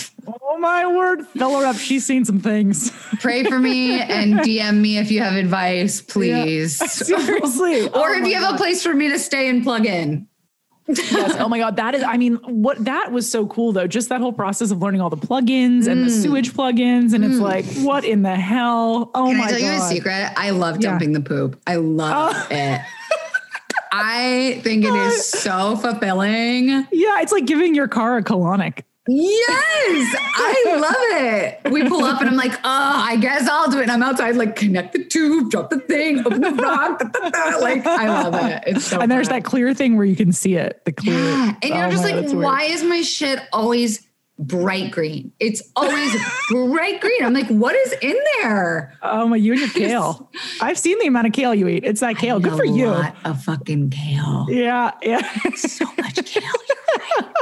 Oh 0.54 0.58
my 0.58 0.86
word, 0.86 1.26
fill 1.26 1.58
her 1.58 1.66
up. 1.66 1.74
She's 1.74 2.06
seen 2.06 2.24
some 2.24 2.38
things. 2.38 2.90
Pray 3.20 3.42
for 3.42 3.58
me 3.58 4.00
and 4.00 4.34
DM 4.40 4.80
me 4.80 4.98
if 4.98 5.10
you 5.10 5.20
have 5.20 5.34
advice, 5.34 6.00
please. 6.06 6.76
Seriously. 6.92 7.88
or 7.88 7.90
Oh 7.94 8.12
if 8.22 8.28
you 8.28 8.34
have 8.34 8.42
God. 8.50 8.54
a 8.54 8.58
place 8.58 8.80
for 8.84 8.94
me 8.94 9.08
to 9.08 9.18
stay 9.18 9.48
and 9.48 9.64
plug 9.64 9.86
in. 9.86 10.28
Yes. 10.98 11.36
Oh 11.38 11.48
my 11.48 11.58
God. 11.58 11.76
That 11.76 11.94
is, 11.94 12.02
I 12.02 12.16
mean, 12.16 12.36
what 12.36 12.84
that 12.84 13.12
was 13.12 13.28
so 13.30 13.46
cool 13.46 13.72
though. 13.72 13.86
Just 13.86 14.08
that 14.10 14.20
whole 14.20 14.32
process 14.32 14.70
of 14.70 14.80
learning 14.82 15.00
all 15.00 15.10
the 15.10 15.16
plugins 15.16 15.86
and 15.86 16.02
the 16.04 16.10
Mm. 16.10 16.22
sewage 16.22 16.52
plugins. 16.52 17.12
And 17.14 17.24
it's 17.24 17.38
like, 17.38 17.64
what 17.84 18.04
in 18.04 18.22
the 18.22 18.36
hell? 18.36 19.10
Oh 19.14 19.26
Can 19.28 19.38
my 19.38 19.44
I 19.44 19.50
tell 19.50 19.60
God. 19.60 19.66
you 19.66 19.72
a 19.72 19.80
secret? 19.80 20.30
I 20.36 20.50
love 20.50 20.76
Yeah. 20.80 20.90
dumping 20.90 21.12
the 21.12 21.20
poop. 21.20 21.60
I 21.66 21.76
love 21.76 22.34
Oh. 22.36 22.46
it. 22.50 22.80
I 23.94 24.60
think 24.62 24.84
it 24.84 24.94
is 24.94 25.24
so 25.28 25.76
fulfilling. 25.76 26.68
Yeah. 26.92 27.20
It's 27.20 27.32
like 27.32 27.44
giving 27.46 27.74
your 27.74 27.88
car 27.88 28.16
a 28.16 28.22
colonic. 28.22 28.80
Yes, 29.08 30.16
I 30.36 30.76
love 30.78 30.94
it. 31.64 31.72
We 31.72 31.88
pull 31.88 32.04
up 32.04 32.20
and 32.20 32.30
I'm 32.30 32.36
like, 32.36 32.52
oh, 32.54 32.58
I 32.64 33.16
guess 33.16 33.48
I'll 33.48 33.68
do 33.70 33.78
it. 33.78 33.82
And 33.82 33.90
I'm 33.90 34.02
outside, 34.02 34.36
like, 34.36 34.54
connect 34.54 34.92
the 34.92 35.04
tube, 35.04 35.50
drop 35.50 35.70
the 35.70 35.80
thing, 35.80 36.20
open 36.20 36.40
the 36.40 36.50
rock. 36.52 37.00
da, 37.00 37.08
da, 37.08 37.30
da. 37.30 37.56
Like, 37.58 37.84
I 37.84 38.06
love 38.08 38.34
it. 38.34 38.62
It's 38.66 38.84
so 38.86 39.00
and 39.00 39.10
there's 39.10 39.28
that 39.28 39.44
clear 39.44 39.74
thing 39.74 39.96
where 39.96 40.06
you 40.06 40.14
can 40.14 40.30
see 40.32 40.54
it. 40.54 40.84
The 40.84 40.92
clear. 40.92 41.14
Yeah. 41.18 41.54
And 41.62 41.72
oh 41.72 41.76
you're 41.76 41.86
Oh 41.86 41.90
just 41.90 42.04
like, 42.04 42.30
why 42.32 42.62
is 42.64 42.84
my 42.84 43.02
shit 43.02 43.40
always 43.52 44.06
bright 44.38 44.90
green? 44.92 45.32
It's 45.40 45.62
always 45.74 46.14
bright 46.48 47.00
green. 47.00 47.24
I'm 47.24 47.34
like, 47.34 47.48
what 47.48 47.74
is 47.74 47.94
in 48.02 48.16
there? 48.40 48.96
Oh 49.02 49.26
my, 49.26 49.36
you 49.36 49.52
and 49.52 49.60
your 49.60 49.70
kale. 49.88 50.30
I've 50.60 50.78
seen 50.78 50.98
the 51.00 51.06
amount 51.08 51.26
of 51.26 51.32
kale 51.32 51.54
you 51.54 51.66
eat. 51.66 51.84
It's 51.84 52.00
that 52.00 52.18
kale. 52.18 52.38
Good 52.38 52.52
A 52.52 52.56
for 52.56 52.64
you. 52.64 52.86
lot 52.86 53.16
of 53.24 53.42
fucking 53.42 53.90
kale. 53.90 54.46
Yeah. 54.48 54.92
Yeah. 55.02 55.28
So 55.56 55.86
much 55.98 56.24
kale. 56.24 56.42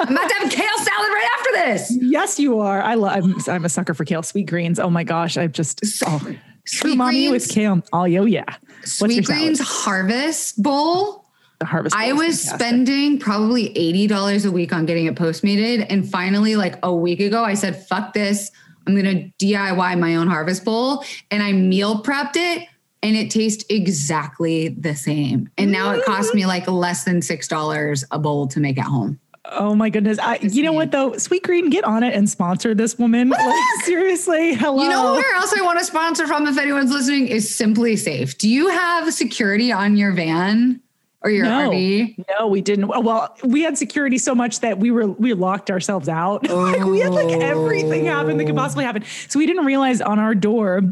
I'm 0.00 0.08
about 0.12 0.28
to 0.28 0.34
have 0.40 0.50
kale 0.50 0.78
salad 0.78 1.10
right 1.10 1.28
after 1.38 1.52
this. 1.52 1.96
yes, 2.00 2.38
you 2.38 2.60
are. 2.60 2.82
I 2.82 2.94
love, 2.94 3.12
I'm, 3.16 3.36
I'm 3.48 3.64
a 3.64 3.68
sucker 3.68 3.94
for 3.94 4.04
kale. 4.04 4.22
Sweet 4.22 4.48
greens. 4.48 4.78
Oh 4.78 4.90
my 4.90 5.04
gosh. 5.04 5.36
I've 5.36 5.52
just, 5.52 5.80
oh, 6.06 6.34
Sweet 6.66 6.96
mommy 6.96 7.28
greens, 7.28 7.32
with 7.32 7.48
kale. 7.48 7.82
Oh, 7.92 8.04
yo, 8.04 8.24
yeah. 8.24 8.44
Sweet 8.84 9.24
greens 9.24 9.60
harvest 9.60 10.62
bowl. 10.62 11.26
The 11.58 11.66
harvest. 11.66 11.94
I 11.94 12.12
was 12.12 12.42
fantastic. 12.42 12.58
spending 12.58 13.18
probably 13.18 13.74
$80 13.74 14.46
a 14.46 14.50
week 14.50 14.72
on 14.72 14.86
getting 14.86 15.06
it 15.06 15.14
postmated. 15.14 15.86
And 15.90 16.08
finally, 16.08 16.56
like 16.56 16.78
a 16.82 16.94
week 16.94 17.20
ago, 17.20 17.44
I 17.44 17.54
said, 17.54 17.86
fuck 17.86 18.14
this. 18.14 18.50
I'm 18.86 18.94
going 18.94 19.32
to 19.38 19.46
DIY 19.46 19.98
my 19.98 20.16
own 20.16 20.26
harvest 20.26 20.64
bowl. 20.64 21.04
And 21.30 21.42
I 21.42 21.52
meal 21.52 22.02
prepped 22.02 22.36
it 22.36 22.66
and 23.02 23.16
it 23.16 23.30
tastes 23.30 23.64
exactly 23.68 24.68
the 24.68 24.94
same. 24.94 25.50
And 25.58 25.72
now 25.72 25.92
it 25.92 26.04
costs 26.04 26.34
me 26.34 26.46
like 26.46 26.66
less 26.68 27.04
than 27.04 27.20
$6 27.20 28.04
a 28.10 28.18
bowl 28.18 28.46
to 28.48 28.60
make 28.60 28.78
at 28.78 28.86
home. 28.86 29.18
Oh 29.52 29.74
my 29.74 29.90
goodness. 29.90 30.18
I, 30.20 30.38
you 30.42 30.62
know 30.62 30.72
what 30.72 30.90
though? 30.92 31.16
Sweet 31.16 31.42
Green, 31.42 31.70
get 31.70 31.84
on 31.84 32.02
it 32.02 32.14
and 32.14 32.28
sponsor 32.28 32.74
this 32.74 32.98
woman. 32.98 33.30
Like 33.30 33.84
seriously. 33.84 34.54
Hello. 34.54 34.82
You 34.82 34.88
know 34.88 35.12
where 35.14 35.34
else 35.34 35.52
I 35.56 35.62
want 35.62 35.78
to 35.78 35.84
sponsor 35.84 36.26
from 36.26 36.46
if 36.46 36.56
anyone's 36.58 36.92
listening 36.92 37.28
is 37.28 37.48
SimpliSafe. 37.50 38.36
Do 38.38 38.48
you 38.48 38.68
have 38.68 39.12
security 39.12 39.72
on 39.72 39.96
your 39.96 40.12
van 40.12 40.80
or 41.22 41.30
your 41.30 41.44
No. 41.46 41.70
RV? 41.70 42.24
No, 42.38 42.46
we 42.46 42.60
didn't. 42.60 42.88
Well, 42.88 43.36
we 43.44 43.62
had 43.62 43.76
security 43.76 44.18
so 44.18 44.34
much 44.34 44.60
that 44.60 44.78
we 44.78 44.90
were 44.90 45.08
we 45.08 45.34
locked 45.34 45.70
ourselves 45.70 46.08
out. 46.08 46.46
like 46.48 46.84
we 46.84 47.00
had 47.00 47.12
like 47.12 47.30
everything 47.40 48.06
happen 48.06 48.36
that 48.36 48.44
could 48.44 48.56
possibly 48.56 48.84
happen. 48.84 49.04
So 49.28 49.38
we 49.38 49.46
didn't 49.46 49.66
realize 49.66 50.00
on 50.00 50.18
our 50.18 50.34
door 50.34 50.82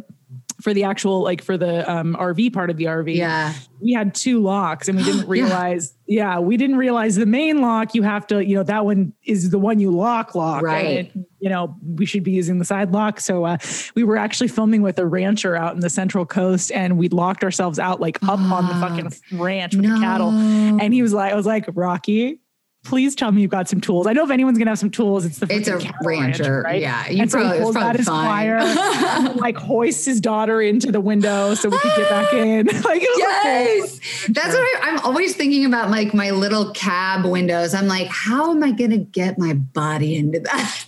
for 0.61 0.75
the 0.75 0.85
actual 0.85 1.23
like 1.23 1.43
for 1.43 1.57
the 1.57 1.89
um, 1.91 2.17
RV 2.19 2.53
part 2.53 2.71
of 2.71 2.77
the 2.77 2.85
RV. 2.85 3.15
Yeah. 3.15 3.55
We 3.81 3.93
had 3.93 4.15
two 4.15 4.41
locks 4.41 4.89
and 4.89 4.99
we 4.99 5.05
didn't 5.05 5.29
realize 5.29 5.95
yeah. 6.07 6.39
we 6.39 6.57
didn't 6.57 6.77
realize 6.77 7.17
the 7.17 7.27
main 7.27 7.61
lock 7.61 7.95
you 7.95 8.03
have 8.03 8.27
to, 8.29 8.45
you 8.45 8.57
know, 8.57 8.65
that 8.65 8.85
one 8.85 9.13
is 9.25 9.51
the 9.51 9.59
one 9.59 9.79
you 9.79 9.91
lock 9.91 10.35
lock. 10.35 10.63
Right. 10.63 11.13
And, 11.15 11.27
you 11.39 11.49
know, 11.49 11.77
we 11.95 12.07
should 12.07 12.25
be 12.25 12.33
using 12.33 12.59
the 12.59 12.65
side 12.65 12.93
lock. 12.93 13.21
So 13.21 13.45
uh, 13.45 13.59
we 13.95 14.03
were 14.03 14.17
actually 14.17 14.49
filming 14.49 14.83
with 14.83 14.99
a 14.99 15.07
rancher 15.07 15.55
out 15.55 15.75
in 15.75 15.81
the 15.81 15.91
central 15.91 16.27
coast 16.27 16.73
and 16.73 16.99
we 16.99 17.09
locked 17.09 17.45
ourselves 17.45 17.79
out 17.79 18.01
like 18.01 18.21
up 18.25 18.41
on 18.41 18.67
the 18.67 18.75
fucking 18.75 19.39
ranch 19.39 19.77
with 19.77 19.85
the 19.85 20.01
cattle. 20.01 20.31
And 20.31 20.93
he 20.93 21.03
was 21.03 21.13
like, 21.13 21.33
I 21.33 21.37
was 21.37 21.47
like, 21.47 21.67
Rocky, 21.73 22.41
please 22.85 23.15
tell 23.15 23.31
me 23.33 23.43
you've 23.43 23.51
got 23.51 23.69
some 23.69 23.81
tools. 23.81 24.07
I 24.07 24.13
know 24.13 24.25
if 24.25 24.31
anyone's 24.31 24.57
gonna 24.59 24.71
have 24.71 24.79
some 24.79 24.91
tools, 24.91 25.25
it's 25.27 25.39
the 25.39 25.47
It's 25.53 25.69
a 25.69 25.73
freaking 25.73 25.81
cattle 25.83 26.07
rancher, 26.09 26.63
right? 26.63 26.81
yeah. 26.81 27.09
You 27.09 27.23
and 27.23 27.31
so 27.31 27.39
probably- 27.39 27.59
he 27.59 27.63
pulls 27.65 27.77
out 27.77 27.97
his 27.97 28.09
plier, 28.09 29.37
like 29.41 29.57
hoists 29.57 30.05
his 30.07 30.21
daughter 30.21 30.63
into 30.63 30.91
the 30.91 31.01
window 31.01 31.55
so 31.55 31.69
we 31.69 31.79
could 31.79 31.93
get 31.97 32.09
back 32.09 32.33
in. 32.33 32.67
like 32.85 33.03
it 33.03 33.11
was 33.11 33.19
Yes. 33.19 34.01
That's 34.29 34.55
what 34.55 34.63
I, 34.63 34.79
I'm 34.83 34.99
always 35.01 35.37
thinking 35.37 35.65
about 35.65 35.91
like 35.91 36.15
my 36.15 36.31
little 36.31 36.73
cab 36.73 37.25
windows. 37.27 37.75
I'm 37.75 37.89
like, 37.89 38.07
how 38.09 38.51
am 38.53 38.63
I 38.63 38.71
going 38.73 38.91
to 38.91 38.99
get 38.99 39.39
my 39.39 39.53
body 39.55 40.17
into 40.17 40.41
that? 40.41 40.85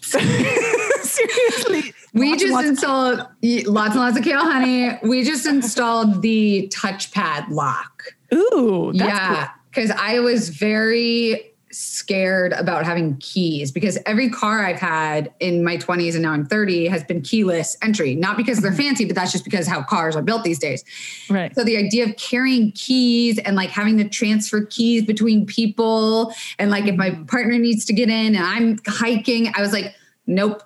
seriously. 1.03 1.93
We 2.13 2.31
Lots 2.31 2.43
just 2.43 2.53
lots 2.53 2.69
installed 2.69 3.19
lots 3.67 3.91
and 3.95 4.01
lots 4.01 4.19
of 4.19 4.25
kale 4.25 4.41
honey. 4.41 4.99
We 5.03 5.23
just 5.23 5.47
installed 5.47 6.23
the 6.23 6.71
touchpad 6.75 7.51
lock. 7.51 8.03
Ooh, 8.35 8.93
that's 8.95 9.09
yeah. 9.09 9.49
Because 9.71 9.91
I 9.93 10.19
was 10.19 10.49
very 10.49 11.50
scared 11.73 12.53
about 12.53 12.85
having 12.85 13.17
keys 13.19 13.71
because 13.71 13.99
every 14.07 14.29
car 14.29 14.65
I've 14.65 14.81
had 14.81 15.33
in 15.41 15.63
my 15.63 15.77
20s 15.77 16.15
and 16.15 16.23
now 16.23 16.33
I'm 16.33 16.45
30 16.45 16.89
has 16.89 17.05
been 17.05 17.23
keyless 17.23 17.77
entry. 17.83 18.15
Not 18.15 18.37
because 18.37 18.59
they're 18.61 18.71
mm-hmm. 18.71 18.81
fancy, 18.81 19.05
but 19.05 19.15
that's 19.15 19.33
just 19.33 19.45
because 19.45 19.67
how 19.67 19.83
cars 19.83 20.17
are 20.17 20.23
built 20.23 20.43
these 20.45 20.59
days. 20.59 20.85
right. 21.29 21.55
So 21.55 21.65
the 21.65 21.77
idea 21.77 22.05
of 22.07 22.17
carrying 22.17 22.73
keys 22.73 23.39
and 23.39 23.57
like 23.57 23.71
having 23.71 23.99
to 23.99 24.09
transfer 24.09 24.65
keys 24.65 25.05
between 25.05 25.47
people 25.47 26.35
and 26.59 26.71
like 26.71 26.87
if 26.87 26.97
my 26.97 27.11
mm-hmm. 27.11 27.25
partner 27.25 27.59
needs 27.59 27.85
to 27.87 27.93
get 27.93 28.09
in 28.09 28.35
and 28.35 28.45
I'm 28.45 28.79
hiking, 28.87 29.53
I 29.55 29.61
was 29.61 29.73
like, 29.73 29.95
nope, 30.27 30.63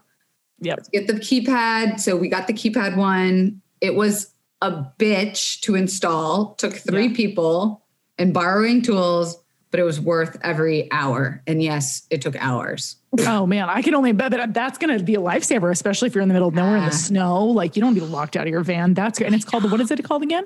Yep. 0.61 0.87
get 0.93 1.07
the 1.07 1.15
keypad. 1.15 2.01
So 2.01 2.17
we 2.17 2.29
got 2.29 2.47
the 2.47 2.55
keypad 2.55 2.97
one. 2.97 3.61
It 3.81 3.95
was 3.95 4.33
a 4.63 4.85
bitch 4.99 5.61
to 5.61 5.75
install. 5.75 6.55
Took 6.55 6.75
three 6.75 7.09
Yeah. 7.09 7.17
people 7.17 7.85
and 8.19 8.33
borrowing 8.33 8.81
tools, 8.81 9.44
but 9.75 9.81
it 9.81 9.83
was 9.83 10.01
worth 10.01 10.39
every 10.43 10.89
hour. 10.93 11.43
And 11.49 11.61
yes, 11.61 12.07
it 12.09 12.23
took 12.23 12.37
hours. 12.41 12.95
Oh 13.27 13.45
man, 13.45 13.69
I 13.69 13.83
can 13.83 13.97
only 13.97 14.13
bet 14.13 14.31
that 14.31 14.55
that's 14.55 14.79
going 14.79 14.97
to 14.97 15.03
be 15.03 15.17
a 15.17 15.19
lifesaver, 15.19 15.69
especially 15.73 16.07
if 16.07 16.15
you're 16.15 16.23
in 16.23 16.29
the 16.29 16.33
middle 16.33 16.47
of 16.47 16.55
nowhere 16.55 16.77
in 16.77 16.85
the 16.85 16.93
snow. 16.93 17.45
Like 17.47 17.75
you 17.75 17.81
don't 17.83 17.89
want 17.89 17.99
to 17.99 18.07
be 18.07 18.13
locked 18.13 18.37
out 18.37 18.47
of 18.47 18.53
your 18.53 18.63
van. 18.63 18.95
That's. 18.95 19.21
And 19.21 19.35
it's 19.35 19.45
called, 19.45 19.69
what 19.69 19.81
is 19.81 19.91
it 19.91 20.05
called 20.05 20.23
again? 20.23 20.45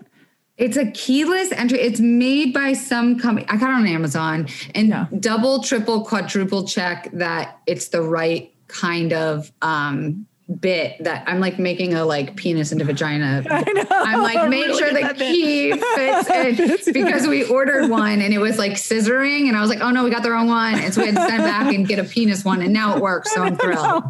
It's 0.56 0.78
a 0.78 0.90
keyless 0.92 1.52
entry. 1.52 1.78
It's 1.78 2.00
made 2.00 2.54
by 2.54 2.72
some 2.72 3.18
company. 3.18 3.46
I 3.50 3.58
got 3.58 3.68
it 3.68 3.74
on 3.74 3.86
Amazon 3.86 4.48
and 4.74 4.88
Yeah. 4.88 5.06
double, 5.20 5.62
triple, 5.62 6.06
quadruple 6.06 6.64
check 6.66 7.10
that 7.12 7.58
it's 7.66 7.88
the 7.88 8.00
right 8.00 8.50
kind 8.66 9.12
of 9.12 9.52
um 9.60 10.26
bit 10.60 10.96
that 11.04 11.24
I'm 11.28 11.40
like 11.40 11.58
making 11.58 11.94
a 11.94 12.04
like 12.04 12.34
penis 12.36 12.72
into 12.72 12.84
vagina. 12.84 13.44
I'm 13.90 14.22
like, 14.22 14.48
make 14.48 14.66
Really 14.66 14.78
sure 14.78 14.90
the 14.92 15.14
key 15.14 15.72
fits 15.72 16.86
in 16.88 16.92
because 16.94 17.26
we 17.26 17.44
ordered 17.44 17.90
one 17.90 18.22
and 18.22 18.32
it 18.32 18.38
was 18.38 18.58
like 18.58 18.72
scissoring, 18.72 19.48
and 19.48 19.56
I 19.56 19.60
was 19.60 19.68
like, 19.68 19.80
oh 19.80 19.90
no, 19.90 20.04
we 20.04 20.10
got 20.10 20.22
the 20.22 20.30
wrong 20.30 20.48
one, 20.48 20.74
and 20.74 20.92
so 20.94 21.02
we 21.02 21.08
had 21.08 21.16
to 21.16 21.26
send 21.26 21.42
back 21.42 21.74
and 21.74 21.86
get 21.86 21.98
a 21.98 22.04
penis 22.04 22.44
one, 22.44 22.62
and 22.62 22.72
now 22.72 22.96
it 22.96 23.02
works, 23.02 23.32
so 23.34 23.42
I'm 23.42 23.56
thrilled. 23.56 24.04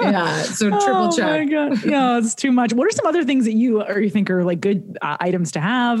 Yeah, 0.00 0.42
so 0.42 0.68
triple 0.68 1.12
check. 1.12 1.24
oh 1.24 1.38
check. 1.38 1.48
my 1.48 1.68
god, 1.74 1.84
yeah, 1.84 2.18
it's 2.18 2.34
too 2.34 2.52
much. 2.52 2.72
What 2.72 2.86
are 2.86 2.90
some 2.90 3.06
other 3.06 3.24
things 3.24 3.44
that 3.46 3.54
you 3.54 3.82
or 3.82 3.98
you 4.00 4.10
think 4.10 4.30
are 4.30 4.44
like 4.44 4.60
good 4.60 4.98
uh, 5.00 5.16
items 5.20 5.52
to 5.52 5.60
have? 5.60 6.00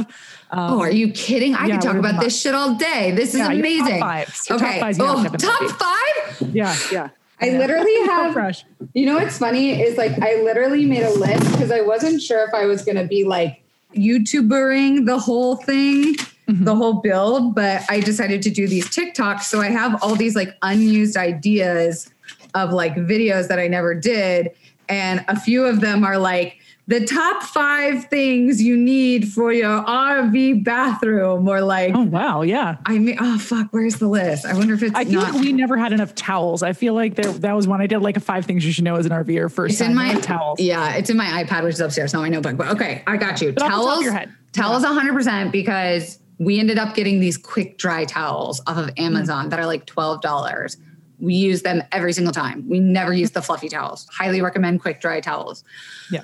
Um, 0.50 0.72
Oh, 0.74 0.80
are 0.80 0.90
you 0.90 1.12
kidding? 1.12 1.54
I 1.54 1.66
Yeah, 1.66 1.74
could 1.76 1.82
talk 1.82 1.96
about 1.96 2.20
this 2.20 2.38
shit 2.40 2.54
all 2.54 2.74
day. 2.74 3.12
This 3.12 3.34
is 3.34 3.38
Yeah, 3.40 3.52
your 3.52 3.62
top 3.62 3.70
amazing. 3.72 4.00
fives. 4.00 4.48
Your 4.48 4.58
top 4.58 4.68
okay. 4.68 4.80
fives 4.80 4.98
oh, 5.00 5.14
to 5.16 5.22
have 5.22 5.34
in 5.34 5.40
top 5.40 5.70
five? 5.78 6.54
yeah, 6.54 6.76
yeah. 6.92 7.08
I 7.40 7.50
literally 7.50 7.94
have 8.06 8.32
fresh. 8.32 8.64
You 8.94 9.06
know 9.06 9.14
what's 9.14 9.38
funny 9.38 9.80
is 9.80 9.96
like 9.96 10.12
I 10.20 10.42
literally 10.42 10.84
made 10.86 11.02
a 11.04 11.10
list 11.10 11.50
because 11.52 11.70
I 11.70 11.80
wasn't 11.82 12.20
sure 12.22 12.44
if 12.46 12.54
I 12.54 12.66
was 12.66 12.84
going 12.84 12.96
to 12.96 13.04
be 13.04 13.24
like 13.24 13.62
YouTubering 13.96 15.06
the 15.06 15.18
whole 15.18 15.56
thing, 15.56 16.14
Mm-hmm. 16.48 16.64
the 16.64 16.74
whole 16.74 16.94
build, 16.94 17.54
but 17.54 17.82
I 17.90 18.00
decided 18.00 18.40
to 18.40 18.50
do 18.50 18.66
these 18.66 18.86
TikToks. 18.86 19.42
So 19.42 19.60
I 19.60 19.68
have 19.68 20.02
all 20.02 20.14
these 20.16 20.34
like 20.34 20.56
unused 20.62 21.14
ideas 21.18 22.10
of 22.54 22.72
like 22.72 22.94
videos 22.94 23.48
that 23.48 23.58
I 23.58 23.68
never 23.68 23.94
did. 23.94 24.52
And 24.88 25.22
a 25.28 25.38
few 25.38 25.66
of 25.66 25.82
them 25.82 26.04
are 26.04 26.16
like 26.16 26.56
the 26.88 27.04
top 27.04 27.42
five 27.42 28.06
things 28.06 28.62
you 28.62 28.74
need 28.74 29.30
for 29.30 29.52
your 29.52 29.84
RV 29.84 30.64
bathroom, 30.64 31.46
or 31.46 31.60
like, 31.60 31.94
Oh 31.94 32.04
wow, 32.04 32.40
yeah. 32.40 32.78
I 32.86 32.98
mean, 32.98 33.18
oh 33.20 33.38
fuck, 33.38 33.68
where's 33.72 33.96
the 33.96 34.08
list? 34.08 34.46
I 34.46 34.54
wonder 34.54 34.72
if 34.72 34.82
it's 34.82 34.94
I 34.94 35.04
feel 35.04 35.20
not. 35.20 35.34
like 35.34 35.42
we 35.42 35.52
never 35.52 35.76
had 35.76 35.92
enough 35.92 36.14
towels. 36.14 36.62
I 36.62 36.72
feel 36.72 36.94
like 36.94 37.14
there, 37.14 37.30
that 37.30 37.54
was 37.54 37.68
one 37.68 37.82
I 37.82 37.86
did 37.86 37.98
like 37.98 38.16
a 38.16 38.20
five 38.20 38.46
things 38.46 38.64
you 38.64 38.72
should 38.72 38.84
know 38.84 38.96
as 38.96 39.04
an 39.04 39.12
RVer 39.12 39.52
first 39.52 39.72
It's 39.72 39.80
time. 39.80 39.90
in 39.90 39.96
my 39.96 40.14
like 40.14 40.22
towels. 40.22 40.60
Yeah, 40.60 40.94
it's 40.94 41.10
in 41.10 41.18
my 41.18 41.44
iPad, 41.44 41.64
which 41.64 41.74
is 41.74 41.80
upstairs, 41.80 42.14
not 42.14 42.22
my 42.22 42.30
notebook. 42.30 42.56
But 42.56 42.68
okay, 42.68 43.02
I 43.06 43.18
got 43.18 43.42
you. 43.42 43.52
But 43.52 43.64
off 43.64 43.68
the 43.68 43.74
top 43.74 43.80
of 43.80 43.88
towels, 43.90 44.04
your 44.04 44.12
head. 44.14 44.34
towels, 44.52 44.82
hundred 44.82 45.12
percent 45.12 45.52
because 45.52 46.18
we 46.38 46.58
ended 46.58 46.78
up 46.78 46.94
getting 46.94 47.20
these 47.20 47.36
quick 47.36 47.76
dry 47.76 48.06
towels 48.06 48.62
off 48.66 48.78
of 48.78 48.86
hmm. 48.86 49.02
Amazon 49.02 49.50
that 49.50 49.60
are 49.60 49.66
like 49.66 49.84
twelve 49.84 50.22
dollars. 50.22 50.78
We 51.18 51.34
use 51.34 51.60
them 51.62 51.82
every 51.92 52.14
single 52.14 52.32
time. 52.32 52.66
We 52.66 52.80
never 52.80 53.12
use 53.12 53.32
the 53.32 53.42
fluffy 53.42 53.68
towels. 53.68 54.06
Highly 54.10 54.40
recommend 54.40 54.80
quick 54.80 55.02
dry 55.02 55.20
towels. 55.20 55.64
Yeah. 56.10 56.22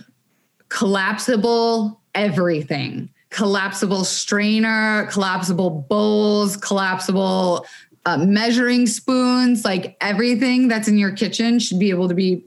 Collapsible 0.69 2.01
everything. 2.15 3.11
Collapsible 3.31 4.05
strainer, 4.05 5.09
collapsible 5.11 5.87
bowls, 5.89 6.57
collapsible 6.57 7.67
uh, 8.07 8.19
measuring 8.19 8.87
spoons. 8.87 9.65
Like 9.65 9.97
everything 10.01 10.69
that's 10.69 10.89
in 10.89 10.99
your 10.99 11.13
kitchen 11.13 11.59
should 11.59 11.79
be 11.79 11.91
able 11.91 12.09
to 12.09 12.15
be 12.15 12.45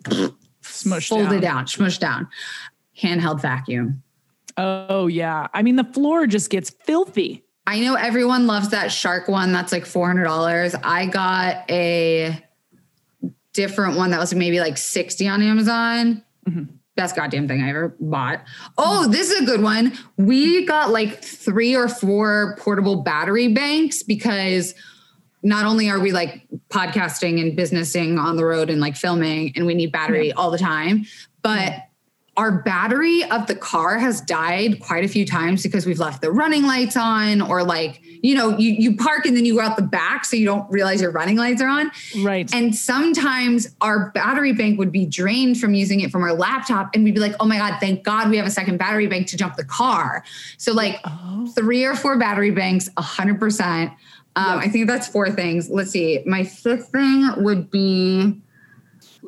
Smushed 0.62 1.10
folded 1.10 1.41
down. 1.41 1.56
down, 1.56 1.65
smushed 1.65 1.99
down. 1.99 2.27
Handheld 2.99 3.41
vacuum. 3.41 4.01
Oh 4.56 5.08
yeah. 5.08 5.47
I 5.53 5.62
mean 5.62 5.75
the 5.75 5.84
floor 5.84 6.25
just 6.27 6.49
gets 6.49 6.69
filthy. 6.69 7.43
I 7.65 7.82
know 7.82 7.95
everyone 7.95 8.47
loves 8.47 8.69
that 8.69 8.93
shark 8.93 9.27
one. 9.27 9.51
That's 9.51 9.73
like 9.73 9.84
$400. 9.84 10.80
I 10.84 11.06
got 11.08 11.69
a 11.69 12.41
different 13.51 13.97
one 13.97 14.12
that 14.12 14.19
was 14.19 14.34
maybe 14.34 14.62
like 14.62 14.77
60 14.77 15.27
on 15.27 15.41
Amazon. 15.41 16.23
Best 16.98 17.16
goddamn 17.16 17.48
thing 17.48 17.62
I 17.62 17.70
ever 17.70 17.96
bought. 18.00 18.44
Oh, 18.78 19.08
this 19.08 19.32
is 19.32 19.42
a 19.42 19.46
good 19.46 19.62
one. 19.62 19.94
We 20.18 20.66
got 20.66 20.90
like 20.90 21.24
three 21.24 21.76
or 21.76 21.88
four 21.88 22.58
portable 22.60 23.04
battery 23.04 23.48
banks 23.54 24.04
because 24.04 24.74
not 25.44 25.66
only 25.66 25.90
are 25.90 26.00
we 26.00 26.12
like 26.12 26.46
podcasting 26.70 27.40
and 27.40 27.56
businessing 27.56 28.18
on 28.18 28.36
the 28.36 28.44
road 28.44 28.70
and 28.70 28.82
like 28.82 28.96
filming 28.96 29.54
and 29.56 29.66
we 29.66 29.76
need 29.76 29.92
battery 29.92 30.34
all 30.34 30.52
the 30.52 30.58
time, 30.58 31.06
but 31.44 31.87
our 32.38 32.52
battery 32.52 33.23
of 33.23 33.47
the 33.47 33.56
car 33.56 33.97
has 33.97 34.21
died 34.21 34.80
quite 34.80 35.04
a 35.04 35.08
few 35.08 35.26
times 35.26 35.63
because 35.63 35.88
we've 35.88 36.00
left 36.00 36.21
the 36.21 36.32
running 36.32 36.63
lights 36.63 36.95
on 36.95 37.41
or 37.41 37.63
like 37.63 38.00
you 38.04 38.36
know 38.36 38.56
you, 38.58 38.71
you 38.71 38.95
park 38.95 39.26
and 39.26 39.36
then 39.36 39.43
you 39.43 39.56
go 39.56 39.62
out 39.62 39.76
the 39.76 39.82
back 39.82 40.23
so 40.23 40.36
you 40.36 40.45
don't 40.45 40.69
realize 40.71 41.02
your 41.02 41.12
running 41.12 41.36
lights 41.36 41.62
are 41.62 41.67
on. 41.67 41.91
Right. 42.21 42.52
and 42.54 42.76
sometimes 42.76 43.76
our 43.82 44.12
battery 44.12 44.54
bank 44.54 44.78
would 44.78 44.91
be 44.91 45.06
drained 45.06 45.60
from 45.60 45.73
using 45.73 46.00
it 46.00 46.12
from 46.12 46.21
our 46.21 46.34
laptop 46.34 46.91
and 46.93 47.04
we'd 47.04 47.15
be 47.15 47.19
like 47.19 47.36
oh 47.39 47.45
my 47.45 47.58
god 47.58 47.80
thank 47.80 48.04
god 48.04 48.30
we 48.30 48.38
have 48.38 48.45
a 48.45 48.52
second 48.52 48.78
battery 48.78 49.08
bank 49.08 49.28
to 49.28 49.38
jump 49.38 49.56
the 49.56 49.65
car. 49.65 50.23
So 50.58 50.73
like 50.73 51.00
oh. 51.06 51.52
three 51.56 51.84
or 51.86 51.95
four 51.95 52.19
battery 52.19 52.52
banks 52.52 52.88
100% 52.97 53.89
um, 54.36 54.60
i 54.60 54.67
think 54.67 54.88
that's 54.88 55.08
four 55.08 55.32
things. 55.32 55.69
Let's 55.69 55.89
see. 55.89 56.21
My 56.26 56.43
fifth 56.43 56.89
thing 56.89 57.32
would 57.38 57.71
be 57.71 58.39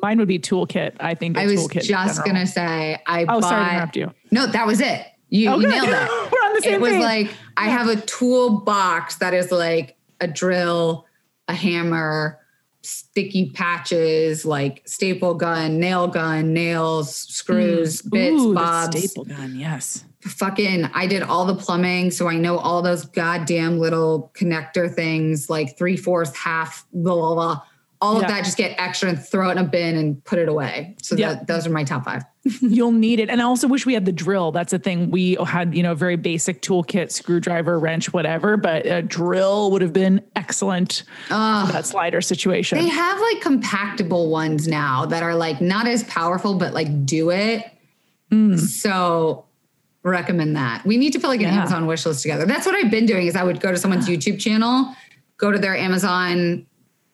Mine 0.02 0.18
would 0.18 0.28
be 0.28 0.38
toolkit. 0.38 0.96
I 1.00 1.14
think 1.14 1.36
I 1.38 1.46
was 1.46 1.66
just 1.68 2.24
gonna 2.24 2.46
say 2.46 2.98
i 3.06 3.22
Oh, 3.22 3.26
bought 3.26 3.42
sorry 3.44 3.64
to 3.64 3.70
interrupt 3.74 3.96
you. 3.96 4.10
no, 4.30 4.46
that 4.46 4.66
was 4.66 4.80
it. 4.80 5.04
You, 5.28 5.50
Oh, 5.50 5.58
you 5.60 5.68
nailed 5.68 5.88
it. 5.88 5.92
We're 6.32 6.38
on 6.48 6.54
the 6.54 6.60
same 6.62 6.74
it 6.74 6.80
was 6.80 6.92
page. 6.92 7.00
like 7.02 7.30
I 7.56 7.66
have 7.68 7.88
a 7.88 7.96
tool 8.00 8.60
box 8.60 9.16
that 9.16 9.32
is 9.34 9.52
like 9.52 9.96
a 10.20 10.26
drill, 10.26 11.06
a 11.48 11.54
hammer, 11.54 12.38
sticky 12.82 13.50
patches, 13.50 14.44
like 14.44 14.82
staple 14.86 15.34
gun, 15.34 15.78
nail 15.78 16.08
gun, 16.08 16.52
nails, 16.52 17.14
screws, 17.14 18.02
bits, 18.02 18.40
Hmm. 18.40 18.48
Ooh, 18.48 18.54
bobs. 18.54 18.98
staple 18.98 19.24
gun. 19.24 19.54
Yes. 19.56 20.04
Fucking, 20.22 20.84
I 20.92 21.06
did 21.06 21.22
all 21.22 21.46
the 21.46 21.54
plumbing, 21.54 22.10
so 22.10 22.28
I 22.28 22.36
know 22.36 22.58
all 22.58 22.82
those 22.82 23.06
goddamn 23.06 23.78
little 23.78 24.30
connector 24.34 24.92
things, 24.92 25.48
like 25.48 25.78
three 25.78 25.96
fourths, 25.96 26.36
half, 26.36 26.86
blah 26.92 27.14
blah 27.14 27.34
blah. 27.34 27.62
All 28.02 28.14
Yeah. 28.16 28.22
of 28.22 28.28
that, 28.28 28.44
just 28.44 28.56
get 28.56 28.74
extra 28.80 29.10
and 29.10 29.22
throw 29.22 29.50
it 29.50 29.52
in 29.52 29.58
a 29.58 29.64
bin 29.64 29.96
and 29.96 30.24
put 30.24 30.38
it 30.38 30.48
away. 30.48 30.96
So 31.02 31.16
Yeah. 31.16 31.34
that, 31.34 31.46
those 31.46 31.66
are 31.66 31.70
my 31.70 31.84
top 31.84 32.04
five. 32.06 32.22
You'll 32.62 32.92
need 32.92 33.20
it. 33.20 33.28
And 33.28 33.42
I 33.42 33.44
also 33.44 33.68
wish 33.68 33.84
we 33.84 33.92
had 33.92 34.06
the 34.06 34.12
drill. 34.12 34.52
That's 34.52 34.70
the 34.70 34.78
thing. 34.78 35.10
We 35.10 35.36
had, 35.46 35.74
you 35.74 35.82
know, 35.82 35.94
very 35.94 36.16
basic 36.16 36.62
toolkit, 36.62 37.12
screwdriver, 37.12 37.78
wrench, 37.78 38.10
whatever, 38.14 38.56
but 38.56 38.86
a 38.86 39.02
drill 39.02 39.70
would 39.72 39.82
have 39.82 39.92
been 39.92 40.22
excellent 40.34 41.02
for 41.28 41.34
that 41.72 41.84
slider 41.84 42.22
situation. 42.22 42.78
They 42.78 42.88
have 42.88 43.20
like 43.20 43.42
compactable 43.42 44.30
ones 44.30 44.66
now 44.66 45.04
that 45.04 45.22
are 45.22 45.34
like 45.34 45.60
not 45.60 45.86
as 45.86 46.02
powerful, 46.04 46.54
but 46.54 46.72
like 46.72 47.04
do 47.04 47.28
it. 47.30 47.70
Hmm. 48.30 48.56
So 48.56 49.44
recommend 50.02 50.56
that. 50.56 50.86
We 50.86 50.96
need 50.96 51.12
to 51.12 51.18
put 51.18 51.28
like 51.28 51.40
an 51.40 51.48
Yeah. 51.52 51.58
Amazon 51.60 51.84
wish 51.86 52.06
list 52.06 52.22
together. 52.22 52.46
That's 52.46 52.64
what 52.64 52.74
I've 52.74 52.90
been 52.90 53.04
doing 53.04 53.26
is 53.26 53.36
I 53.36 53.44
would 53.44 53.60
go 53.60 53.70
to 53.70 53.76
someone's 53.76 54.08
YouTube 54.08 54.40
channel, 54.40 54.94
go 55.36 55.52
to 55.52 55.58
their 55.58 55.76
Amazon 55.76 56.64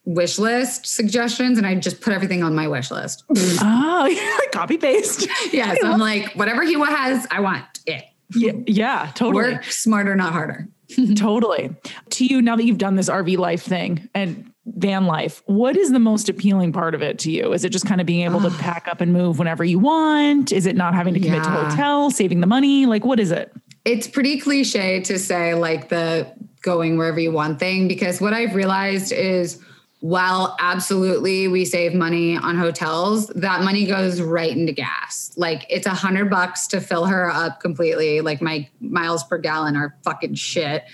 wish 0.07 0.39
list 0.39 0.87
suggestions, 0.87 1.59
and 1.59 1.67
I 1.67 1.75
just 1.75 2.01
put 2.01 2.15
everything 2.15 2.43
on 2.43 2.55
my 2.55 2.67
wish 2.69 2.91
list. 2.91 3.25
Oh, 3.61 4.37
like 4.41 4.53
copy 4.53 4.79
paste. 4.79 5.29
yeah. 5.53 5.75
So 5.81 5.91
I'm 5.91 5.99
like, 6.01 6.33
whatever 6.35 6.63
he 6.63 6.75
has, 6.75 7.27
I 7.31 7.41
want 7.41 7.65
it. 7.87 8.05
Yeah, 8.35 8.53
yeah, 8.67 9.11
totally. 9.15 9.53
Work 9.53 9.65
smarter, 9.65 10.15
not 10.17 10.33
harder. 10.33 10.69
Totally. 11.17 11.75
To 12.11 12.25
you, 12.27 12.41
now 12.41 12.55
that 12.55 12.65
you've 12.65 12.79
done 12.79 12.95
this 12.95 13.09
RV 13.09 13.39
life 13.39 13.63
thing 13.63 14.09
and 14.15 14.53
van 14.67 15.07
life, 15.07 15.43
what 15.47 15.77
is 15.77 15.91
the 15.91 15.99
most 15.99 16.29
appealing 16.29 16.73
part 16.73 16.95
of 16.95 17.03
it 17.03 17.19
to 17.21 17.31
you? 17.33 17.53
Is 17.53 17.65
it 17.65 17.71
just 17.71 17.87
kind 17.87 18.01
of 18.01 18.07
being 18.07 18.23
able 18.25 18.41
to 18.43 18.51
pack 18.59 18.87
up 18.89 19.01
and 19.01 19.13
move 19.13 19.39
whenever 19.41 19.65
you 19.65 19.81
want? 19.81 20.53
Is 20.53 20.65
it 20.67 20.77
not 20.77 20.95
having 20.95 21.15
to 21.15 21.21
commit 21.21 21.43
to 21.43 21.51
Yeah. 21.51 21.71
hotel, 21.71 22.11
saving 22.13 22.41
the 22.41 22.47
money? 22.47 22.87
Like, 22.87 23.05
what 23.05 23.19
is 23.21 23.31
it? 23.33 23.53
it's 23.85 24.09
pretty 24.09 24.41
cliche 24.41 24.99
to 25.01 25.17
say 25.17 25.55
like 25.55 25.89
the 25.91 26.27
going 26.63 26.97
wherever 26.99 27.21
you 27.21 27.31
want 27.31 27.61
thing 27.61 27.87
because 27.87 28.21
what 28.21 28.33
I've 28.33 28.55
realized 28.57 29.13
is 29.13 29.61
while 30.01 30.57
absolutely 30.61 31.49
we 31.49 31.65
save 31.65 31.95
money 31.95 32.37
on 32.37 32.57
hotels, 32.57 33.29
that 33.29 33.63
money 33.63 33.87
goes 33.87 34.21
right 34.21 34.55
into 34.55 34.73
gas. 34.73 35.33
Like 35.37 35.67
it's 35.71 35.87
a 35.87 35.95
hundred 35.95 36.31
bucks 36.31 36.67
to 36.69 36.81
fill 36.81 37.07
her 37.07 37.31
up 37.31 37.61
completely. 37.61 38.21
Like 38.21 38.43
my 38.43 38.69
miles 38.81 39.25
per 39.25 39.39
gallon 39.39 39.77
are 39.77 39.97
fucking 40.05 40.35
shit. 40.35 40.85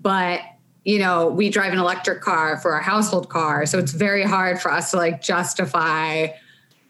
But 0.00 0.40
you 0.84 0.98
know, 0.98 1.28
we 1.28 1.50
drive 1.50 1.72
an 1.72 1.78
electric 1.78 2.22
car 2.22 2.58
for 2.58 2.72
our 2.72 2.80
household 2.80 3.28
car. 3.28 3.66
So 3.66 3.78
it's 3.78 3.92
very 3.92 4.24
hard 4.24 4.60
for 4.60 4.70
us 4.70 4.90
to 4.92 4.96
like 4.96 5.20
justify 5.20 6.28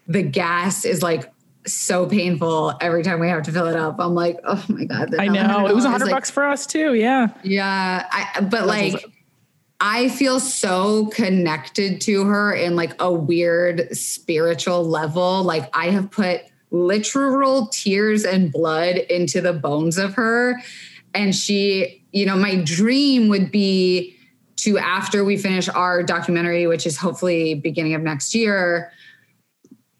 the 0.07 0.23
gas 0.23 0.85
is 0.85 1.03
like 1.03 1.31
so 1.65 2.07
painful 2.07 2.73
every 2.81 3.03
time 3.03 3.19
we 3.19 3.27
have 3.27 3.43
to 3.43 3.51
fill 3.51 3.67
it 3.67 3.75
up. 3.75 3.97
I'm 3.99 4.15
like, 4.15 4.39
oh 4.43 4.63
my 4.67 4.85
god! 4.85 5.15
I 5.15 5.27
know 5.27 5.67
it 5.67 5.75
was 5.75 5.85
a 5.85 5.89
$100, 5.89 5.91
hundred 5.91 6.05
like, 6.05 6.15
bucks 6.15 6.31
for 6.31 6.45
us 6.45 6.65
too. 6.65 6.93
Yeah. 6.93 7.27
Yeah, 7.43 8.07
I, 8.09 8.41
but 8.41 8.65
like, 8.65 9.05
I 9.83 10.09
feel 10.09 10.39
so 10.39 11.07
connected 11.07 12.01
to 12.01 12.23
her 12.25 12.53
in 12.53 12.75
like 12.75 12.93
a 13.01 13.11
weird 13.11 13.97
spiritual 13.97 14.87
level. 14.87 15.41
Like 15.41 15.75
I 15.75 15.89
have 15.89 16.11
put 16.11 16.41
literal 16.69 17.65
tears 17.67 18.23
and 18.23 18.51
blood 18.51 18.97
into 18.97 19.41
the 19.41 19.53
bones 19.53 19.97
of 19.97 20.13
her, 20.13 20.61
and 21.15 21.35
she, 21.35 22.03
you 22.11 22.27
know, 22.27 22.37
my 22.37 22.55
dream 22.63 23.27
would 23.29 23.51
be 23.51 24.15
to 24.57 24.77
after 24.77 25.25
we 25.25 25.35
finish 25.35 25.67
our 25.67 26.03
documentary, 26.03 26.67
which 26.67 26.85
is 26.85 26.95
hopefully 26.95 27.55
beginning 27.55 27.95
of 27.95 28.03
next 28.03 28.35
year 28.35 28.91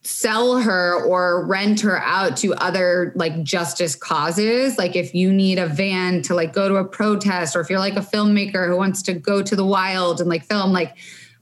sell 0.03 0.57
her 0.57 1.03
or 1.03 1.45
rent 1.45 1.79
her 1.81 1.99
out 1.99 2.35
to 2.37 2.53
other 2.55 3.11
like 3.15 3.43
justice 3.43 3.95
causes. 3.95 4.77
Like 4.77 4.95
if 4.95 5.13
you 5.13 5.31
need 5.31 5.59
a 5.59 5.67
van 5.67 6.23
to 6.23 6.33
like 6.33 6.53
go 6.53 6.67
to 6.67 6.75
a 6.75 6.85
protest 6.85 7.55
or 7.55 7.61
if 7.61 7.69
you're 7.69 7.79
like 7.79 7.95
a 7.95 8.01
filmmaker 8.01 8.67
who 8.67 8.75
wants 8.75 9.03
to 9.03 9.13
go 9.13 9.43
to 9.43 9.55
the 9.55 9.65
wild 9.65 10.19
and 10.19 10.27
like 10.27 10.43
film 10.45 10.71
like 10.71 10.97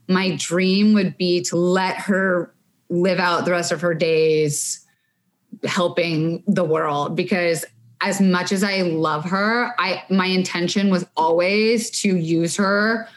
my 0.08 0.36
dream 0.36 0.92
would 0.92 1.16
be 1.16 1.40
to 1.44 1.56
let 1.56 1.96
her 1.96 2.52
live 2.90 3.18
out 3.18 3.44
the 3.44 3.52
rest 3.52 3.72
of 3.72 3.80
her 3.80 3.94
days 3.94 4.84
helping 5.64 6.42
the 6.46 6.64
world. 6.64 7.16
Because 7.16 7.64
as 8.02 8.20
much 8.20 8.52
as 8.52 8.62
I 8.62 8.82
love 8.82 9.24
her 9.24 9.74
I 9.78 10.04
my 10.10 10.26
intention 10.26 10.90
was 10.90 11.06
always 11.16 11.90
to 12.02 12.14
use 12.14 12.56
her 12.56 13.08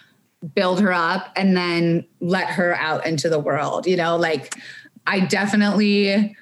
build 0.56 0.80
her 0.82 0.92
up 0.92 1.32
and 1.36 1.56
then 1.56 2.06
let 2.20 2.50
her 2.50 2.76
out 2.76 3.06
into 3.06 3.28
the 3.28 3.40
world 3.40 3.86
you 3.88 3.98
know? 3.98 4.16
Like 4.16 4.56
I 5.06 5.22
definitely 5.22 6.36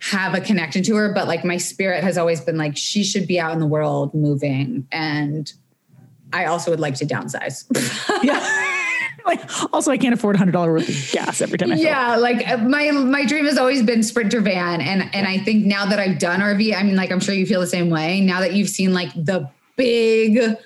have 0.00 0.34
a 0.34 0.40
connection 0.40 0.82
to 0.84 0.96
her, 0.96 1.12
but 1.12 1.26
like 1.26 1.44
my 1.44 1.56
spirit 1.56 2.04
has 2.04 2.16
always 2.16 2.40
been 2.40 2.56
like 2.56 2.76
she 2.76 3.02
should 3.02 3.26
be 3.26 3.40
out 3.40 3.52
in 3.52 3.58
the 3.58 3.66
world 3.66 4.14
moving. 4.14 4.86
And 4.92 5.52
I 6.32 6.46
also 6.46 6.70
would 6.70 6.80
like 6.80 6.94
to 6.96 7.06
downsize. 7.06 7.64
Yeah. 8.24 8.74
like, 9.26 9.72
also, 9.72 9.90
I 9.90 9.98
can't 9.98 10.14
afford 10.14 10.34
a 10.36 10.38
hundred 10.38 10.52
dollar 10.52 10.72
worth 10.72 10.88
of 10.88 11.12
gas 11.12 11.40
every 11.40 11.58
time 11.58 11.70
I 11.70 11.76
fill 11.76 11.84
yeah, 11.84 12.16
like 12.16 12.48
uh, 12.48 12.56
my 12.56 12.90
my 12.90 13.26
dream 13.26 13.44
has 13.44 13.58
always 13.58 13.82
been 13.82 14.02
sprinter 14.02 14.40
van, 14.40 14.80
and 14.80 15.14
and 15.14 15.26
I 15.26 15.38
think 15.38 15.66
now 15.66 15.84
that 15.86 15.98
I've 15.98 16.18
done 16.18 16.40
RV, 16.40 16.74
I 16.74 16.82
mean, 16.82 16.96
like 16.96 17.12
I'm 17.12 17.20
sure 17.20 17.34
you 17.34 17.44
feel 17.44 17.60
the 17.60 17.66
same 17.66 17.90
way. 17.90 18.20
Now 18.22 18.40
that 18.40 18.54
you've 18.54 18.70
seen 18.70 18.94
like 18.94 19.12
the 19.14 19.50
big, 19.76 20.56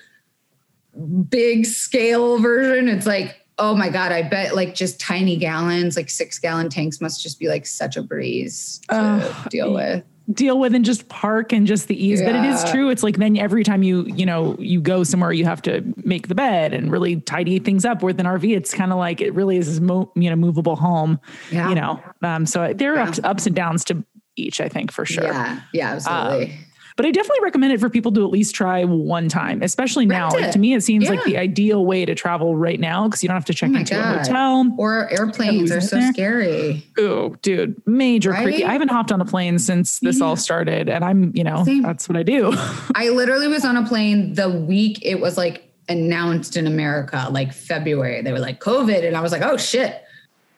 big 1.29 1.65
scale 1.65 2.39
version, 2.39 2.87
it's 2.87 3.05
like. 3.05 3.39
Oh 3.59 3.75
my 3.75 3.89
God, 3.89 4.11
I 4.11 4.23
bet 4.23 4.55
like 4.55 4.73
just 4.75 4.99
tiny 4.99 5.37
gallons, 5.37 5.95
like 5.95 6.09
six 6.09 6.39
gallon 6.39 6.69
tanks 6.69 6.99
must 6.99 7.21
just 7.21 7.39
be 7.39 7.47
like 7.47 7.65
such 7.65 7.95
a 7.97 8.01
breeze 8.01 8.81
to 8.89 8.95
Ugh. 8.95 9.49
deal 9.49 9.73
with. 9.73 10.03
deal 10.31 10.57
with 10.57 10.73
and 10.73 10.83
just 10.83 11.07
park 11.09 11.53
and 11.53 11.67
just 11.67 11.87
the 11.87 12.03
ease. 12.05 12.19
But 12.21 12.33
it 12.35 12.45
is 12.45 12.63
true. 12.71 12.89
It's 12.89 13.03
like 13.03 13.17
then 13.17 13.37
every 13.37 13.63
time 13.63 13.83
you, 13.83 14.05
you 14.05 14.25
know, 14.25 14.55
you 14.57 14.81
go 14.81 15.03
somewhere, 15.03 15.31
you 15.33 15.45
have 15.45 15.61
to 15.63 15.83
make 16.03 16.29
the 16.29 16.35
bed 16.35 16.73
and 16.73 16.91
really 16.91 17.17
tidy 17.21 17.59
things 17.59 17.85
up. 17.85 18.01
With 18.01 18.19
an 18.19 18.25
RV, 18.25 18.55
it's 18.57 18.73
kind 18.73 18.91
of 18.91 18.97
like 18.97 19.21
it 19.21 19.33
really 19.35 19.57
is 19.57 19.67
this 19.67 19.79
mo- 19.79 20.11
you 20.15 20.29
know 20.31 20.35
movable 20.35 20.75
home. 20.75 21.19
Yeah. 21.51 21.69
You 21.69 21.75
know, 21.75 22.03
um, 22.23 22.45
so 22.47 22.73
there 22.73 22.93
are 22.93 22.97
Yeah. 22.97 23.07
ups, 23.09 23.19
ups 23.23 23.45
and 23.45 23.55
downs 23.55 23.83
to 23.85 24.03
each. 24.35 24.59
I 24.61 24.67
think 24.67 24.91
for 24.91 25.05
sure. 25.05 25.25
Yeah, 25.25 25.59
yeah, 25.73 25.91
absolutely. 25.93 26.57
But 26.95 27.05
I 27.05 27.11
definitely 27.11 27.43
recommend 27.43 27.73
it 27.73 27.79
for 27.79 27.89
people 27.89 28.11
to 28.11 28.23
at 28.23 28.29
least 28.29 28.53
try 28.53 28.83
one 28.83 29.27
time, 29.29 29.63
especially 29.63 30.05
now. 30.05 30.29
Like 30.29 30.51
to 30.51 30.59
me, 30.59 30.73
it 30.73 30.81
seems 30.81 31.09
like 31.09 31.23
the 31.23 31.37
ideal 31.37 31.85
way 31.85 32.05
to 32.05 32.13
travel 32.13 32.55
right 32.55 32.79
now 32.79 33.07
because 33.07 33.23
you 33.23 33.27
don't 33.27 33.35
have 33.35 33.45
to 33.45 33.53
check 33.53 33.71
Oh 33.73 33.77
into 33.77 33.99
a 33.99 34.03
hotel. 34.19 34.73
or 34.77 35.09
airplanes 35.11 35.71
are 35.71 35.81
so 35.81 35.99
scary. 36.11 36.85
Oh, 36.97 37.35
dude, 37.41 37.81
major 37.87 38.33
creepy. 38.33 38.63
I 38.63 38.73
haven't 38.73 38.89
hopped 38.89 39.11
on 39.11 39.21
a 39.21 39.25
plane 39.25 39.57
since 39.59 39.99
this 39.99 40.21
all 40.21 40.35
started, 40.35 40.87
and 40.89 41.03
I'm, 41.03 41.35
you 41.35 41.43
know, 41.43 41.63
Same. 41.65 41.81
that's 41.81 42.07
what 42.07 42.17
I 42.17 42.23
do. 42.23 42.51
I 42.95 43.09
literally 43.09 43.47
was 43.47 43.65
on 43.65 43.75
a 43.77 43.87
plane 43.87 44.33
the 44.33 44.49
week 44.49 44.99
it 45.03 45.19
was 45.19 45.37
like 45.37 45.69
announced 45.89 46.55
in 46.57 46.67
America, 46.67 47.27
like 47.31 47.53
February. 47.53 48.21
They 48.21 48.31
were 48.31 48.39
like 48.39 48.59
COVID, 48.59 49.05
and 49.05 49.17
I 49.17 49.21
was 49.21 49.31
like, 49.31 49.41
oh 49.41 49.57
shit, 49.57 50.01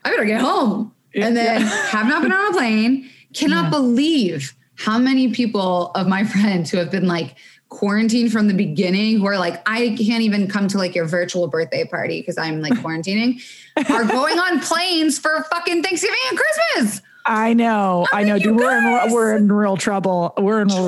I 0.04 0.10
better 0.12 0.26
get 0.26 0.42
home. 0.42 0.94
And 1.16 1.36
then 1.38 1.62
have 1.62 2.08
not 2.08 2.22
been 2.22 2.34
on 2.34 2.54
a 2.54 2.58
plane. 2.58 3.10
Cannot 3.34 3.72
believe 3.72 4.54
how 4.76 4.98
many 4.98 5.32
people 5.32 5.92
of 5.92 6.08
my 6.08 6.24
friends 6.26 6.70
who 6.70 6.78
have 6.78 6.92
been 6.92 7.08
like 7.08 7.36
quarantined 7.70 8.32
from 8.32 8.48
the 8.48 8.54
beginning 8.54 9.20
who 9.20 9.26
are 9.26 9.38
like, 9.38 9.62
I 9.68 9.96
can't 10.00 10.22
even 10.22 10.48
come 10.48 10.68
to 10.70 10.78
like 10.78 10.96
your 10.96 11.06
virtual 11.06 11.48
birthday 11.48 11.86
party 11.86 12.22
because 12.22 12.38
I'm 12.38 12.62
like 12.62 12.74
quarantining, 12.82 13.42
are 13.90 14.06
going 14.06 14.38
on 14.40 14.60
planes 14.60 15.20
for 15.20 15.44
fucking 15.50 15.84
Thanksgiving 15.84 16.20
and 16.30 16.40
Christmas. 16.40 17.02
I 17.26 17.54
know, 17.54 18.06
I 18.14 18.20
mean, 18.20 18.28
know, 18.28 18.40
dude. 18.40 18.56
We're 18.56 18.78
in 18.78 19.12
we're 19.12 19.36
in 19.36 19.52
real 19.52 19.78
trouble. 19.78 20.34
We're 20.38 20.62
in 20.62 20.68
Drive, 20.68 20.86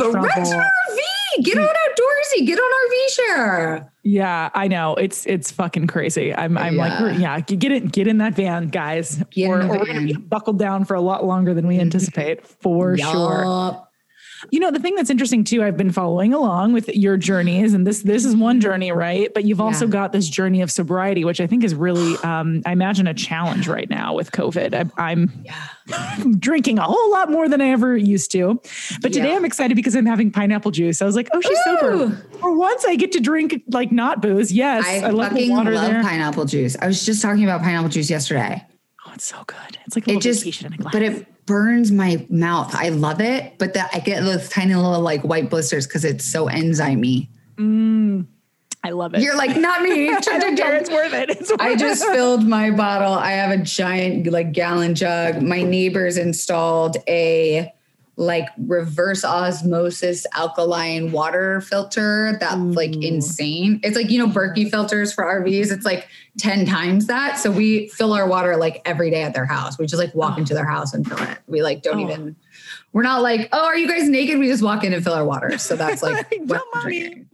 real 0.00 0.12
rent 0.12 0.36
an 0.36 0.52
trouble. 0.52 0.62
Get 1.42 1.58
on 1.58 1.64
outdoorsy, 1.66 2.46
get 2.46 2.58
on 2.58 2.70
RV 2.90 3.14
share. 3.14 3.92
Yeah, 4.02 4.50
I 4.54 4.68
know. 4.68 4.94
It's 4.96 5.24
it's 5.26 5.50
fucking 5.50 5.86
crazy. 5.86 6.34
I'm 6.34 6.58
I'm 6.58 6.76
like, 6.76 6.92
Yeah. 6.92 7.02
we're- 7.02 7.16
yeah, 7.16 7.40
get 7.40 7.72
it, 7.72 7.92
get 7.92 8.06
in 8.06 8.18
that 8.18 8.34
van, 8.34 8.68
guys. 8.68 9.22
Get 9.30 9.44
in 9.46 9.50
or 9.50 9.62
or 9.62 9.78
we're 9.78 9.86
gonna 9.86 10.00
be 10.02 10.14
buckled 10.14 10.58
down 10.58 10.84
for 10.84 10.94
a 10.94 11.00
lot 11.00 11.24
longer 11.24 11.54
than 11.54 11.66
we 11.66 11.78
anticipate, 11.78 12.46
for 12.46 12.96
sure. 12.98 13.86
You 14.50 14.60
know, 14.60 14.70
the 14.70 14.78
thing 14.80 14.94
that's 14.96 15.10
interesting 15.10 15.44
too, 15.44 15.62
I've 15.62 15.76
been 15.76 15.92
following 15.92 16.34
along 16.34 16.72
with 16.72 16.88
your 16.88 17.16
journeys, 17.16 17.74
and 17.74 17.86
this 17.86 18.02
this 18.02 18.24
is 18.24 18.34
one 18.36 18.60
journey, 18.60 18.90
right? 18.92 19.32
But 19.32 19.44
you've 19.44 19.60
also 19.60 19.84
Yeah. 19.86 19.92
got 19.92 20.12
this 20.12 20.28
journey 20.28 20.60
of 20.62 20.70
sobriety, 20.70 21.24
which 21.24 21.40
I 21.40 21.46
think 21.46 21.62
is 21.64 21.74
really, 21.74 22.16
um, 22.24 22.62
I 22.66 22.72
imagine, 22.72 23.06
a 23.06 23.14
challenge 23.14 23.68
right 23.68 23.88
now 23.88 24.14
with 24.14 24.32
COVID. 24.32 24.74
I, 24.96 25.10
I'm 25.10 25.30
drinking 26.38 26.78
a 26.78 26.82
whole 26.82 27.10
lot 27.12 27.30
more 27.30 27.48
than 27.48 27.60
I 27.60 27.70
ever 27.70 27.96
used 27.96 28.32
to, 28.32 28.60
but 29.00 29.12
today 29.12 29.30
Yeah. 29.30 29.36
I'm 29.36 29.44
excited 29.44 29.74
because 29.74 29.94
I'm 29.94 30.06
having 30.06 30.30
pineapple 30.30 30.70
juice. 30.70 31.00
I 31.02 31.04
was 31.06 31.16
like, 31.16 31.28
oh, 31.32 31.40
she's 31.40 31.58
Ooh. 31.68 31.78
sober. 31.80 32.28
For 32.40 32.56
once, 32.56 32.84
I 32.84 32.96
get 32.96 33.12
to 33.12 33.20
drink 33.20 33.62
like 33.70 33.92
not 33.92 34.20
booze. 34.22 34.50
Yes, 34.52 34.84
I, 34.86 35.06
I, 35.06 35.10
love 35.10 35.34
the 35.34 35.50
water 35.50 35.72
love 35.72 35.90
there. 35.90 36.02
pineapple 36.02 36.44
juice. 36.46 36.76
I 36.80 36.86
was 36.86 37.04
just 37.04 37.22
talking 37.22 37.44
about 37.44 37.62
pineapple 37.62 37.88
juice 37.90 38.10
yesterday. 38.10 38.66
Oh, 39.06 39.12
it's 39.14 39.24
so 39.24 39.42
good. 39.46 39.78
It's 39.86 39.96
like 39.96 40.06
a 40.06 40.10
It 40.10 40.14
little 40.14 40.20
just, 40.20 40.40
vacation 40.40 40.66
in 40.68 40.72
a 40.74 40.76
glass. 40.78 40.92
but 40.92 41.02
it 41.02 41.26
burns 41.46 41.90
my 41.90 42.24
mouth. 42.28 42.74
I 42.74 42.90
love 42.90 43.20
it, 43.20 43.54
but 43.58 43.74
that 43.74 43.90
I 43.92 43.98
get 43.98 44.22
those 44.22 44.48
tiny 44.48 44.74
little 44.74 45.00
like 45.00 45.22
white 45.22 45.50
blisters 45.50 45.86
because 45.86 46.04
it's 46.04 46.24
so 46.24 46.48
enzymy. 46.48 47.28
Mm, 47.56 48.26
I 48.84 48.90
love 48.90 49.14
it. 49.14 49.22
You're 49.22 49.36
like, 49.36 49.56
not 49.56 49.82
me. 49.82 50.08
I 50.10 50.20
don't 50.20 50.56
care. 50.56 50.74
It's 50.74 50.90
worth 50.90 51.12
it. 51.12 51.30
It's 51.30 51.50
worth 51.50 51.60
I 51.60 51.72
it. 51.72 51.78
just 51.78 52.04
filled 52.04 52.46
my 52.46 52.70
bottle. 52.70 53.12
I 53.12 53.32
have 53.32 53.50
a 53.50 53.62
giant 53.62 54.26
like 54.26 54.52
gallon 54.52 54.94
jug. 54.94 55.42
My 55.42 55.62
neighbors 55.62 56.16
installed 56.16 56.96
a 57.08 57.72
like 58.16 58.46
reverse 58.58 59.24
osmosis 59.24 60.26
alkaline 60.34 61.12
water 61.12 61.62
filter 61.62 62.36
that's 62.38 62.56
like 62.56 62.94
insane. 63.02 63.80
It's 63.82 63.96
like, 63.96 64.10
you 64.10 64.18
know, 64.18 64.26
Berkey 64.32 64.70
filters 64.70 65.12
for 65.14 65.24
RVs. 65.24 65.72
It's 65.72 65.84
like 65.86 66.06
10 66.38 66.66
times 66.66 67.06
that. 67.06 67.38
So 67.38 67.50
we 67.50 67.88
fill 67.88 68.12
our 68.12 68.26
water 68.28 68.56
like 68.56 68.82
every 68.84 69.10
day 69.10 69.22
at 69.22 69.32
their 69.32 69.46
house. 69.46 69.78
We 69.78 69.86
just 69.86 70.02
like 70.02 70.14
walk 70.14 70.36
into 70.36 70.52
their 70.52 70.66
house 70.66 70.92
and 70.92 71.08
fill 71.08 71.22
it. 71.22 71.38
We 71.46 71.62
like 71.62 71.82
don't 71.82 72.00
Oh. 72.00 72.02
even 72.02 72.36
we're 72.92 73.02
not 73.02 73.22
like, 73.22 73.48
oh, 73.52 73.64
are 73.64 73.76
you 73.76 73.88
guys 73.88 74.08
naked? 74.08 74.38
We 74.38 74.46
just 74.48 74.62
walk 74.62 74.84
in 74.84 74.92
and 74.92 75.02
fill 75.02 75.14
our 75.14 75.24
water. 75.24 75.56
So 75.56 75.74
that's 75.76 76.02
like 76.02 76.26
what 76.40 76.62
I'm. 76.74 77.28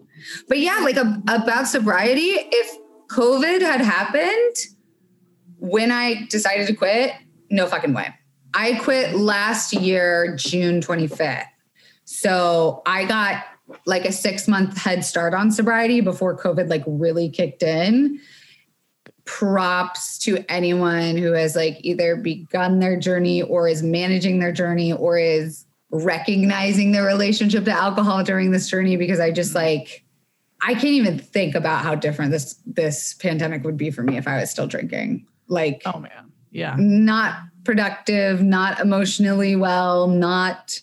But 0.49 0.59
yeah, 0.59 0.81
like 0.83 0.97
a, 0.97 1.21
about 1.29 1.67
sobriety, 1.67 2.35
if 2.35 2.79
COVID 3.09 3.63
had 3.63 3.81
happened 3.81 4.57
when 5.59 5.91
I 5.91 6.27
decided 6.29 6.67
to 6.69 6.75
quit, 6.75 7.13
no 7.51 7.67
fucking 7.67 7.95
way. 7.95 8.15
I 8.55 8.75
quit 8.75 9.15
last 9.15 9.73
year, 9.73 10.35
June 10.37 10.81
25th. 10.81 11.45
So 12.05 12.83
I 12.87 13.05
got 13.05 13.45
like 13.87 14.05
a 14.05 14.13
six 14.13 14.49
month 14.49 14.77
head 14.79 15.05
start 15.05 15.35
on 15.35 15.51
sobriety 15.51 16.01
before 16.01 16.37
COVID 16.37 16.69
like 16.69 16.83
really 16.87 17.29
kicked 17.29 17.63
in. 17.63 18.21
Props 19.25 20.19
to 20.21 20.43
anyone 20.51 21.17
who 21.17 21.33
has 21.33 21.55
like 21.55 21.79
either 21.83 22.17
begun 22.17 22.79
their 22.79 22.99
journey 22.99 23.43
or 23.43 23.69
is 23.69 23.83
managing 23.83 24.39
their 24.39 24.53
journey 24.53 24.93
or 24.93 25.19
is 25.19 25.67
recognizing 25.91 26.93
their 26.93 27.05
relationship 27.05 27.65
to 27.65 27.71
alcohol 27.71 28.23
during 28.23 28.51
this 28.51 28.69
journey 28.69 28.97
because 28.97 29.21
I 29.21 29.31
just 29.31 29.55
like 29.55 30.05
I 30.61 30.73
can't 30.73 30.85
even 30.87 31.19
think 31.19 31.55
about 31.55 31.83
how 31.83 31.95
different 31.95 32.31
this 32.31 32.55
this 32.67 33.15
pandemic 33.15 33.65
would 33.65 33.77
be 33.77 33.91
for 33.91 34.03
me 34.03 34.17
if 34.17 34.27
I 34.27 34.41
was 34.41 34.51
still 34.51 34.67
drinking. 34.67 35.27
Like 35.47 35.83
oh 35.85 35.99
man. 35.99 36.33
Yeah. 36.51 36.75
Not 36.79 37.35
productive, 37.69 38.43
not 38.43 38.81
emotionally 38.81 39.55
well, 39.55 40.07
not 40.09 40.81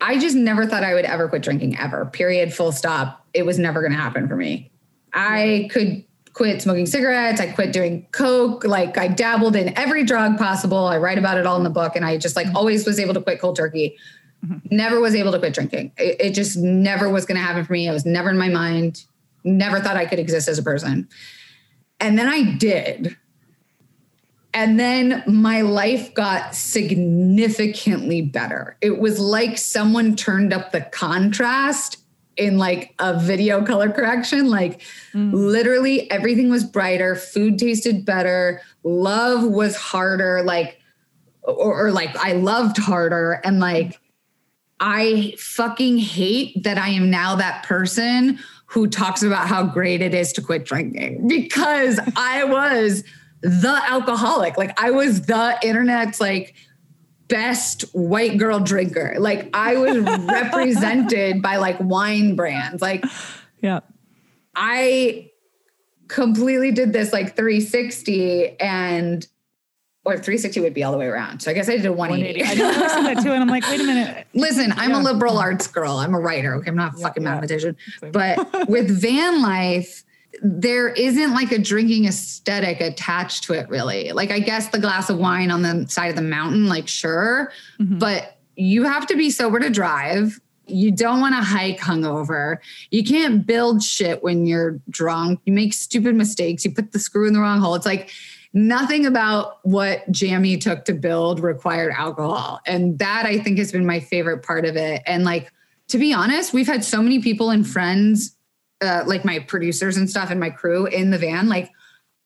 I 0.00 0.18
just 0.18 0.34
never 0.34 0.66
thought 0.66 0.82
I 0.82 0.92
would 0.94 1.04
ever 1.04 1.28
quit 1.28 1.42
drinking 1.42 1.78
ever. 1.78 2.06
Period. 2.06 2.52
Full 2.52 2.72
stop. 2.72 3.24
It 3.32 3.46
was 3.46 3.60
never 3.60 3.80
going 3.80 3.92
to 3.92 3.98
happen 3.98 4.26
for 4.26 4.34
me. 4.34 4.72
I 5.12 5.68
could 5.70 6.04
quit 6.32 6.60
smoking 6.60 6.86
cigarettes. 6.86 7.40
I 7.40 7.52
quit 7.52 7.72
doing 7.72 8.08
coke. 8.10 8.64
Like 8.64 8.98
I 8.98 9.06
dabbled 9.06 9.54
in 9.54 9.78
every 9.78 10.02
drug 10.02 10.36
possible. 10.36 10.86
I 10.86 10.98
write 10.98 11.18
about 11.18 11.38
it 11.38 11.46
all 11.46 11.56
in 11.58 11.62
the 11.62 11.70
book, 11.70 11.94
and 11.94 12.04
I 12.04 12.18
just 12.18 12.34
like 12.34 12.48
mm-hmm. 12.48 12.56
always 12.56 12.84
was 12.84 12.98
able 12.98 13.14
to 13.14 13.20
quit 13.20 13.40
cold 13.40 13.54
turkey. 13.54 13.96
Mm-hmm. 14.44 14.74
Never 14.74 14.98
was 14.98 15.14
able 15.14 15.30
to 15.30 15.38
quit 15.38 15.54
drinking. 15.54 15.92
It, 15.96 16.20
it 16.20 16.30
just 16.34 16.56
never 16.56 17.08
was 17.08 17.24
going 17.24 17.36
to 17.36 17.44
happen 17.44 17.64
for 17.64 17.72
me. 17.72 17.86
It 17.86 17.92
was 17.92 18.04
never 18.04 18.30
in 18.30 18.38
my 18.38 18.48
mind. 18.48 19.04
Never 19.44 19.78
thought 19.78 19.96
I 19.96 20.06
could 20.06 20.18
exist 20.18 20.48
as 20.48 20.58
a 20.58 20.62
person. 20.64 21.08
And 22.00 22.18
then 22.18 22.28
I 22.28 22.56
did. 22.56 23.16
And 24.54 24.78
then 24.78 25.22
my 25.26 25.62
life 25.62 26.12
got 26.12 26.54
significantly 26.54 28.20
better. 28.20 28.76
It 28.80 28.98
was 28.98 29.18
like 29.18 29.56
someone 29.56 30.14
turned 30.14 30.52
up 30.52 30.72
the 30.72 30.82
contrast 30.82 31.98
in 32.36 32.58
like 32.58 32.94
a 32.98 33.18
video 33.18 33.64
color 33.64 33.90
correction. 33.90 34.48
Like 34.48 34.82
mm. 35.14 35.32
literally 35.32 36.10
everything 36.10 36.50
was 36.50 36.64
brighter, 36.64 37.14
food 37.14 37.58
tasted 37.58 38.04
better, 38.04 38.60
love 38.84 39.44
was 39.44 39.76
harder, 39.76 40.42
like, 40.42 40.78
or, 41.42 41.86
or 41.86 41.90
like 41.90 42.14
I 42.16 42.32
loved 42.32 42.76
harder. 42.76 43.40
And 43.44 43.58
like, 43.58 43.98
I 44.80 45.34
fucking 45.38 45.98
hate 45.98 46.64
that 46.64 46.76
I 46.76 46.88
am 46.88 47.08
now 47.08 47.36
that 47.36 47.62
person 47.62 48.38
who 48.66 48.88
talks 48.88 49.22
about 49.22 49.46
how 49.46 49.64
great 49.64 50.02
it 50.02 50.12
is 50.12 50.32
to 50.32 50.42
quit 50.42 50.64
drinking 50.64 51.28
because 51.28 52.00
I 52.16 52.44
was 52.44 53.04
the 53.42 53.80
alcoholic. 53.88 54.56
Like 54.56 54.80
I 54.80 54.90
was 54.90 55.22
the 55.22 55.58
internet's 55.62 56.20
like 56.20 56.54
best 57.28 57.82
white 57.92 58.38
girl 58.38 58.60
drinker. 58.60 59.16
Like 59.18 59.50
I 59.54 59.76
was 59.76 59.98
represented 60.26 61.42
by 61.42 61.56
like 61.56 61.76
wine 61.80 62.36
brands. 62.36 62.80
Like 62.80 63.04
yeah. 63.60 63.80
I 64.54 65.30
completely 66.08 66.72
did 66.72 66.92
this 66.92 67.12
like 67.12 67.36
360 67.36 68.60
and 68.60 69.26
or 70.04 70.14
360 70.14 70.60
would 70.60 70.74
be 70.74 70.82
all 70.82 70.92
the 70.92 70.98
way 70.98 71.06
around. 71.06 71.40
So 71.40 71.50
I 71.50 71.54
guess 71.54 71.68
I 71.68 71.76
did 71.76 71.86
a 71.86 71.92
180. 71.92 72.40
180. 72.40 72.42
I 72.42 73.00
did 73.04 73.16
that 73.16 73.22
too. 73.22 73.32
And 73.32 73.42
I'm 73.42 73.48
like, 73.48 73.62
wait 73.68 73.80
a 73.80 73.84
minute. 73.84 74.26
Listen, 74.34 74.72
I'm 74.76 74.90
yeah. 74.90 75.00
a 75.00 75.02
liberal 75.02 75.38
arts 75.38 75.68
girl. 75.68 75.96
I'm 75.96 76.14
a 76.14 76.20
writer. 76.20 76.56
Okay. 76.56 76.68
I'm 76.68 76.76
not 76.76 76.94
a 76.94 76.98
yeah, 76.98 77.06
fucking 77.06 77.22
yeah. 77.22 77.28
mathematician. 77.30 77.76
But 78.10 78.68
with 78.68 78.90
van 78.90 79.42
life, 79.42 80.04
there 80.40 80.88
isn't 80.88 81.32
like 81.32 81.52
a 81.52 81.58
drinking 81.58 82.06
aesthetic 82.06 82.80
attached 82.80 83.44
to 83.44 83.52
it 83.52 83.68
really. 83.68 84.12
Like 84.12 84.30
I 84.30 84.38
guess 84.38 84.68
the 84.68 84.78
glass 84.78 85.10
of 85.10 85.18
wine 85.18 85.50
on 85.50 85.62
the 85.62 85.86
side 85.88 86.08
of 86.08 86.16
the 86.16 86.22
mountain, 86.22 86.68
like 86.68 86.88
sure, 86.88 87.52
mm-hmm. 87.78 87.98
but 87.98 88.38
you 88.56 88.84
have 88.84 89.06
to 89.08 89.16
be 89.16 89.30
sober 89.30 89.58
to 89.60 89.70
drive. 89.70 90.40
You 90.66 90.90
don't 90.92 91.20
want 91.20 91.34
to 91.34 91.42
hike 91.42 91.80
hungover. 91.80 92.58
You 92.90 93.04
can't 93.04 93.46
build 93.46 93.82
shit 93.82 94.22
when 94.22 94.46
you're 94.46 94.80
drunk. 94.88 95.40
You 95.44 95.52
make 95.52 95.74
stupid 95.74 96.14
mistakes. 96.14 96.64
You 96.64 96.72
put 96.72 96.92
the 96.92 96.98
screw 96.98 97.26
in 97.26 97.34
the 97.34 97.40
wrong 97.40 97.60
hole. 97.60 97.74
It's 97.74 97.86
like 97.86 98.10
nothing 98.54 99.04
about 99.04 99.58
what 99.62 100.10
Jammy 100.10 100.56
took 100.56 100.84
to 100.84 100.94
build 100.94 101.40
required 101.40 101.92
alcohol. 101.96 102.60
And 102.66 102.98
that 103.00 103.26
I 103.26 103.38
think 103.38 103.58
has 103.58 103.72
been 103.72 103.86
my 103.86 104.00
favorite 104.00 104.42
part 104.42 104.64
of 104.64 104.76
it. 104.76 105.02
And 105.06 105.24
like, 105.24 105.52
to 105.88 105.98
be 105.98 106.12
honest, 106.12 106.52
we've 106.52 106.66
had 106.66 106.84
so 106.84 107.02
many 107.02 107.20
people 107.20 107.50
and 107.50 107.66
friends 107.66 108.36
uh, 108.82 109.04
like 109.06 109.24
my 109.24 109.38
producers 109.38 109.96
and 109.96 110.08
stuff 110.08 110.30
and 110.30 110.40
my 110.40 110.50
crew 110.50 110.86
in 110.86 111.10
the 111.10 111.18
van, 111.18 111.48
like 111.48 111.70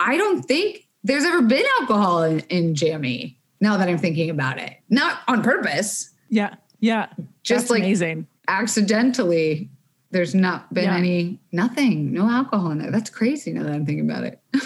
I 0.01 0.17
don't 0.17 0.43
think 0.43 0.89
there's 1.05 1.25
ever 1.25 1.43
been 1.43 1.65
alcohol 1.81 2.23
in, 2.23 2.41
in 2.49 2.75
Jammy. 2.75 3.39
Now 3.61 3.77
that 3.79 3.89
I'm 3.89 3.99
thinking 3.99 4.29
about 4.29 4.59
it, 4.59 4.77
not 4.91 5.21
on 5.29 5.43
purpose. 5.43 6.11
Yeah, 6.29 6.57
yeah, 6.81 7.09
just 7.43 7.71
like 7.71 7.83
amazing. 7.83 8.27
Accidentally, 8.49 9.71
there's 10.11 10.35
not 10.35 10.73
been 10.73 10.85
yeah. 10.85 10.97
any 10.97 11.41
nothing, 11.53 12.13
no 12.13 12.29
alcohol 12.29 12.71
in 12.71 12.79
there. 12.79 12.91
That's 12.91 13.11
crazy. 13.11 13.53
Now 13.53 13.63
that 13.65 13.73
I'm 13.73 13.87
thinking 13.87 14.09
about 14.09 14.25
it. 14.25 14.41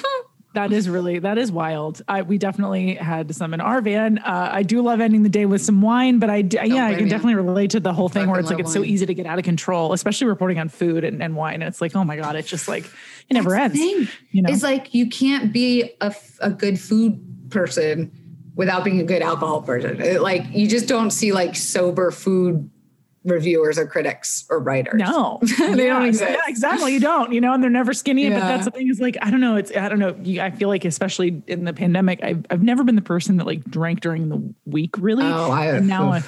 That 0.52 0.72
is 0.72 0.88
really 0.88 1.20
that 1.20 1.38
is 1.38 1.52
wild. 1.52 2.02
I, 2.08 2.22
we 2.22 2.36
definitely 2.36 2.94
had 2.94 3.32
some 3.36 3.54
in 3.54 3.60
our 3.60 3.80
van. 3.80 4.18
Uh, 4.18 4.50
I 4.52 4.64
do 4.64 4.82
love 4.82 5.00
ending 5.00 5.22
the 5.22 5.28
day 5.28 5.46
with 5.46 5.62
some 5.62 5.80
wine, 5.80 6.18
but 6.18 6.28
I 6.28 6.38
yeah 6.64 6.86
I 6.86 6.96
can 6.96 7.06
definitely 7.06 7.36
relate 7.36 7.70
to 7.70 7.80
the 7.80 7.92
whole 7.92 8.08
thing 8.08 8.28
where 8.28 8.40
it's 8.40 8.50
like 8.50 8.58
it's 8.58 8.66
wine. 8.66 8.74
so 8.74 8.84
easy 8.84 9.06
to 9.06 9.14
get 9.14 9.26
out 9.26 9.38
of 9.38 9.44
control, 9.44 9.92
especially 9.92 10.26
reporting 10.26 10.58
on 10.58 10.68
food 10.68 11.04
and, 11.04 11.22
and 11.22 11.36
wine. 11.36 11.54
And 11.54 11.64
it's 11.64 11.80
like 11.80 11.94
oh 11.94 12.02
my 12.02 12.16
god, 12.16 12.34
it's 12.34 12.48
just 12.48 12.66
like 12.66 12.84
it 13.28 13.34
never 13.34 13.50
That's 13.50 13.78
ends. 13.78 14.10
You 14.32 14.42
know, 14.42 14.50
it's 14.50 14.64
like 14.64 14.92
you 14.92 15.08
can't 15.08 15.52
be 15.52 15.92
a, 16.00 16.12
a 16.40 16.50
good 16.50 16.80
food 16.80 17.50
person 17.50 18.10
without 18.56 18.82
being 18.82 19.00
a 19.00 19.04
good 19.04 19.22
alcohol 19.22 19.62
person. 19.62 20.00
It, 20.00 20.20
like 20.20 20.46
you 20.50 20.66
just 20.66 20.88
don't 20.88 21.12
see 21.12 21.32
like 21.32 21.54
sober 21.54 22.10
food 22.10 22.68
reviewers 23.24 23.78
or 23.78 23.86
critics 23.86 24.46
or 24.48 24.58
writers. 24.58 24.94
No, 24.94 25.40
they 25.58 25.86
yeah, 25.86 25.94
don't 25.94 26.06
exist. 26.06 26.30
Yeah, 26.30 26.40
exactly. 26.46 26.94
You 26.94 27.00
don't, 27.00 27.32
you 27.32 27.40
know, 27.40 27.52
and 27.52 27.62
they're 27.62 27.70
never 27.70 27.92
skinny. 27.92 28.24
Yeah. 28.24 28.40
But 28.40 28.46
that's 28.46 28.64
the 28.64 28.70
thing 28.70 28.88
is 28.88 29.00
like, 29.00 29.16
I 29.20 29.30
don't 29.30 29.40
know. 29.40 29.56
It's, 29.56 29.74
I 29.76 29.88
don't 29.88 29.98
know. 29.98 30.42
I 30.42 30.50
feel 30.50 30.68
like, 30.68 30.84
especially 30.84 31.42
in 31.46 31.64
the 31.64 31.72
pandemic, 31.72 32.22
I've, 32.22 32.44
I've 32.50 32.62
never 32.62 32.82
been 32.84 32.96
the 32.96 33.02
person 33.02 33.36
that 33.36 33.46
like 33.46 33.64
drank 33.64 34.00
during 34.00 34.28
the 34.28 34.54
week 34.64 34.96
really. 34.98 35.24
Oh, 35.24 35.50
I, 35.50 35.66
and 35.66 35.86
now 35.86 36.20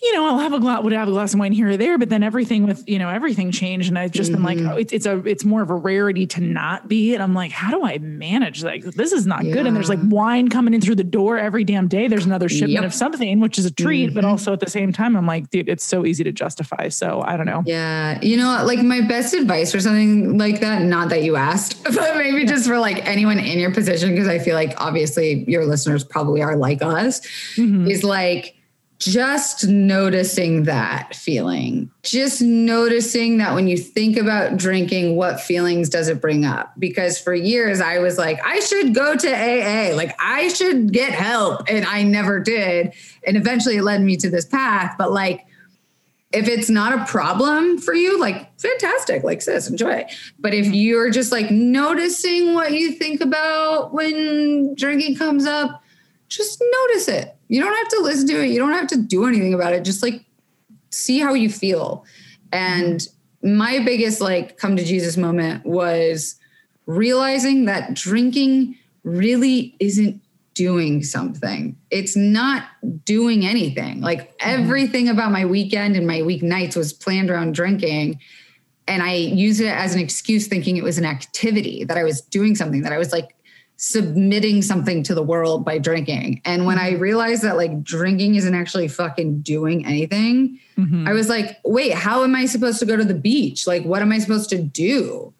you 0.00 0.14
know, 0.14 0.26
I'll 0.26 0.38
have 0.38 0.52
a 0.52 0.60
glass, 0.60 0.82
would 0.82 0.92
have 0.92 1.08
a 1.08 1.10
glass 1.10 1.34
of 1.34 1.40
wine 1.40 1.52
here 1.52 1.70
or 1.70 1.76
there, 1.76 1.98
but 1.98 2.08
then 2.08 2.22
everything 2.22 2.66
with, 2.66 2.88
you 2.88 3.00
know, 3.00 3.08
everything 3.08 3.50
changed. 3.50 3.88
And 3.88 3.98
I've 3.98 4.12
just 4.12 4.30
mm-hmm. 4.30 4.44
been 4.44 4.64
like, 4.64 4.72
oh, 4.72 4.76
it's, 4.76 4.92
it's 4.92 5.06
a, 5.06 5.18
it's 5.26 5.44
more 5.44 5.60
of 5.60 5.70
a 5.70 5.74
rarity 5.74 6.26
to 6.28 6.40
not 6.40 6.86
be. 6.86 7.14
And 7.14 7.22
I'm 7.22 7.34
like, 7.34 7.50
how 7.50 7.70
do 7.70 7.84
I 7.84 7.98
manage? 7.98 8.62
Like, 8.62 8.84
this 8.84 9.12
is 9.12 9.26
not 9.26 9.44
yeah. 9.44 9.54
good. 9.54 9.66
And 9.66 9.74
there's 9.74 9.88
like 9.88 9.98
wine 10.04 10.50
coming 10.50 10.72
in 10.72 10.80
through 10.80 10.94
the 10.94 11.04
door 11.04 11.36
every 11.36 11.64
damn 11.64 11.88
day. 11.88 12.06
There's 12.06 12.26
another 12.26 12.48
shipment 12.48 12.72
yep. 12.74 12.84
of 12.84 12.94
something, 12.94 13.40
which 13.40 13.58
is 13.58 13.66
a 13.66 13.72
treat, 13.72 14.06
mm-hmm. 14.06 14.14
but 14.14 14.24
also 14.24 14.52
at 14.52 14.60
the 14.60 14.70
same 14.70 14.92
time, 14.92 15.16
I'm 15.16 15.26
like, 15.26 15.50
dude, 15.50 15.68
it's 15.68 15.84
so 15.84 16.06
easy 16.06 16.22
to 16.22 16.32
justify. 16.32 16.90
So 16.90 17.22
I 17.22 17.36
don't 17.36 17.46
know. 17.46 17.64
Yeah. 17.66 18.20
You 18.22 18.36
know, 18.36 18.62
like 18.64 18.80
my 18.80 19.00
best 19.00 19.34
advice 19.34 19.72
for 19.72 19.80
something 19.80 20.38
like 20.38 20.60
that, 20.60 20.82
not 20.82 21.08
that 21.08 21.24
you 21.24 21.34
asked, 21.34 21.82
but 21.84 22.16
maybe 22.16 22.44
just 22.44 22.68
for 22.68 22.78
like 22.78 23.04
anyone 23.04 23.40
in 23.40 23.58
your 23.58 23.74
position, 23.74 24.10
because 24.10 24.28
I 24.28 24.38
feel 24.38 24.54
like 24.54 24.74
obviously 24.76 25.44
your 25.48 25.66
listeners 25.66 26.04
probably 26.04 26.40
are 26.40 26.56
like 26.56 26.82
us, 26.82 27.20
mm-hmm. 27.56 27.88
is 27.88 28.04
like, 28.04 28.54
just 28.98 29.66
noticing 29.68 30.64
that 30.64 31.14
feeling, 31.14 31.90
just 32.02 32.42
noticing 32.42 33.38
that 33.38 33.54
when 33.54 33.68
you 33.68 33.76
think 33.76 34.16
about 34.16 34.56
drinking, 34.56 35.14
what 35.14 35.40
feelings 35.40 35.88
does 35.88 36.08
it 36.08 36.20
bring 36.20 36.44
up? 36.44 36.72
Because 36.78 37.18
for 37.18 37.32
years 37.32 37.80
I 37.80 38.00
was 38.00 38.18
like, 38.18 38.44
I 38.44 38.58
should 38.58 38.94
go 38.94 39.16
to 39.16 39.28
AA, 39.28 39.94
like 39.94 40.16
I 40.18 40.48
should 40.48 40.92
get 40.92 41.12
help. 41.12 41.68
And 41.68 41.84
I 41.84 42.02
never 42.02 42.40
did. 42.40 42.92
And 43.24 43.36
eventually 43.36 43.76
it 43.76 43.84
led 43.84 44.02
me 44.02 44.16
to 44.16 44.30
this 44.30 44.44
path. 44.44 44.96
But 44.98 45.12
like, 45.12 45.46
if 46.32 46.46
it's 46.46 46.68
not 46.68 46.92
a 46.92 47.04
problem 47.06 47.78
for 47.78 47.94
you, 47.94 48.20
like 48.20 48.58
fantastic, 48.60 49.22
like 49.22 49.40
sis, 49.40 49.70
enjoy 49.70 49.92
it. 49.92 50.12
But 50.38 50.54
if 50.54 50.66
mm-hmm. 50.66 50.74
you're 50.74 51.10
just 51.10 51.30
like 51.30 51.50
noticing 51.50 52.54
what 52.54 52.72
you 52.72 52.92
think 52.92 53.20
about 53.20 53.94
when 53.94 54.74
drinking 54.74 55.16
comes 55.16 55.46
up, 55.46 55.82
just 56.28 56.60
notice 56.60 57.08
it. 57.08 57.37
You 57.48 57.60
don't 57.60 57.74
have 57.74 57.88
to 57.88 58.00
listen 58.00 58.28
to 58.28 58.44
it. 58.44 58.50
You 58.50 58.58
don't 58.58 58.72
have 58.72 58.88
to 58.88 58.96
do 58.96 59.26
anything 59.26 59.54
about 59.54 59.72
it. 59.72 59.84
Just 59.84 60.02
like 60.02 60.24
see 60.90 61.18
how 61.18 61.34
you 61.34 61.50
feel. 61.50 62.04
And 62.52 63.06
my 63.42 63.78
biggest 63.84 64.20
like 64.20 64.56
come 64.56 64.76
to 64.76 64.84
Jesus 64.84 65.16
moment 65.16 65.64
was 65.64 66.36
realizing 66.86 67.66
that 67.66 67.94
drinking 67.94 68.76
really 69.04 69.76
isn't 69.80 70.20
doing 70.54 71.04
something. 71.04 71.76
It's 71.90 72.16
not 72.16 72.64
doing 73.04 73.46
anything. 73.46 74.00
Like 74.00 74.36
mm-hmm. 74.38 74.62
everything 74.62 75.08
about 75.08 75.30
my 75.30 75.44
weekend 75.44 75.96
and 75.96 76.06
my 76.06 76.18
weeknights 76.20 76.76
was 76.76 76.92
planned 76.92 77.30
around 77.30 77.54
drinking. 77.54 78.18
And 78.88 79.02
I 79.02 79.14
used 79.14 79.60
it 79.60 79.68
as 79.68 79.94
an 79.94 80.00
excuse, 80.00 80.48
thinking 80.48 80.76
it 80.76 80.82
was 80.82 80.98
an 80.98 81.04
activity 81.04 81.84
that 81.84 81.96
I 81.96 82.04
was 82.04 82.20
doing 82.20 82.56
something 82.56 82.82
that 82.82 82.92
I 82.92 82.98
was 82.98 83.12
like 83.12 83.36
submitting 83.80 84.60
something 84.60 85.04
to 85.04 85.14
the 85.14 85.22
world 85.22 85.64
by 85.64 85.78
drinking. 85.78 86.42
And 86.44 86.66
when 86.66 86.78
I 86.78 86.92
mm-hmm. 86.92 87.00
realized 87.00 87.44
that 87.44 87.56
like 87.56 87.84
drinking 87.84 88.34
isn't 88.34 88.54
actually 88.54 88.88
fucking 88.88 89.42
doing 89.42 89.86
anything, 89.86 90.58
mm-hmm. 90.76 91.06
I 91.06 91.12
was 91.12 91.28
like, 91.28 91.58
wait, 91.64 91.94
how 91.94 92.24
am 92.24 92.34
I 92.34 92.46
supposed 92.46 92.80
to 92.80 92.86
go 92.86 92.96
to 92.96 93.04
the 93.04 93.14
beach? 93.14 93.68
Like, 93.68 93.84
what 93.84 94.02
am 94.02 94.10
I 94.10 94.18
supposed 94.18 94.50
to 94.50 94.60
do? 94.60 95.32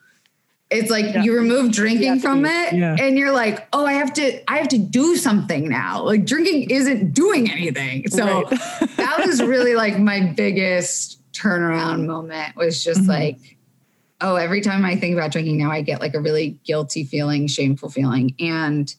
It's 0.71 0.89
like 0.89 1.07
yeah. 1.07 1.25
you 1.25 1.35
remove 1.35 1.73
drinking 1.73 2.21
from 2.21 2.45
it 2.45 2.75
yeah. 2.75 2.95
and 3.01 3.19
you're 3.19 3.33
like, 3.33 3.67
oh, 3.73 3.85
I 3.85 3.95
have 3.95 4.13
to, 4.15 4.49
I 4.49 4.59
have 4.59 4.69
to 4.69 4.79
do 4.79 5.17
something 5.17 5.69
now. 5.69 6.05
Like 6.05 6.25
drinking 6.25 6.71
isn't 6.71 7.15
doing 7.15 7.51
anything. 7.51 8.07
So 8.07 8.43
right. 8.45 8.51
that 8.99 9.25
was 9.27 9.43
really 9.43 9.75
like 9.75 9.99
my 9.99 10.33
biggest 10.37 11.21
turnaround 11.33 12.07
moment 12.07 12.55
was 12.55 12.85
just 12.85 13.01
mm-hmm. 13.01 13.11
like, 13.11 13.58
oh, 14.21 14.37
every 14.37 14.61
time 14.61 14.85
I 14.85 14.97
think 14.97 15.15
about 15.15 15.33
drinking 15.33 15.59
now, 15.59 15.71
I 15.71 15.83
get 15.83 16.01
like 16.01 16.15
a 16.15 16.21
really 16.21 16.59
guilty 16.65 17.05
feeling, 17.05 17.47
shameful 17.47 17.89
feeling. 17.89 18.35
And 18.41 18.95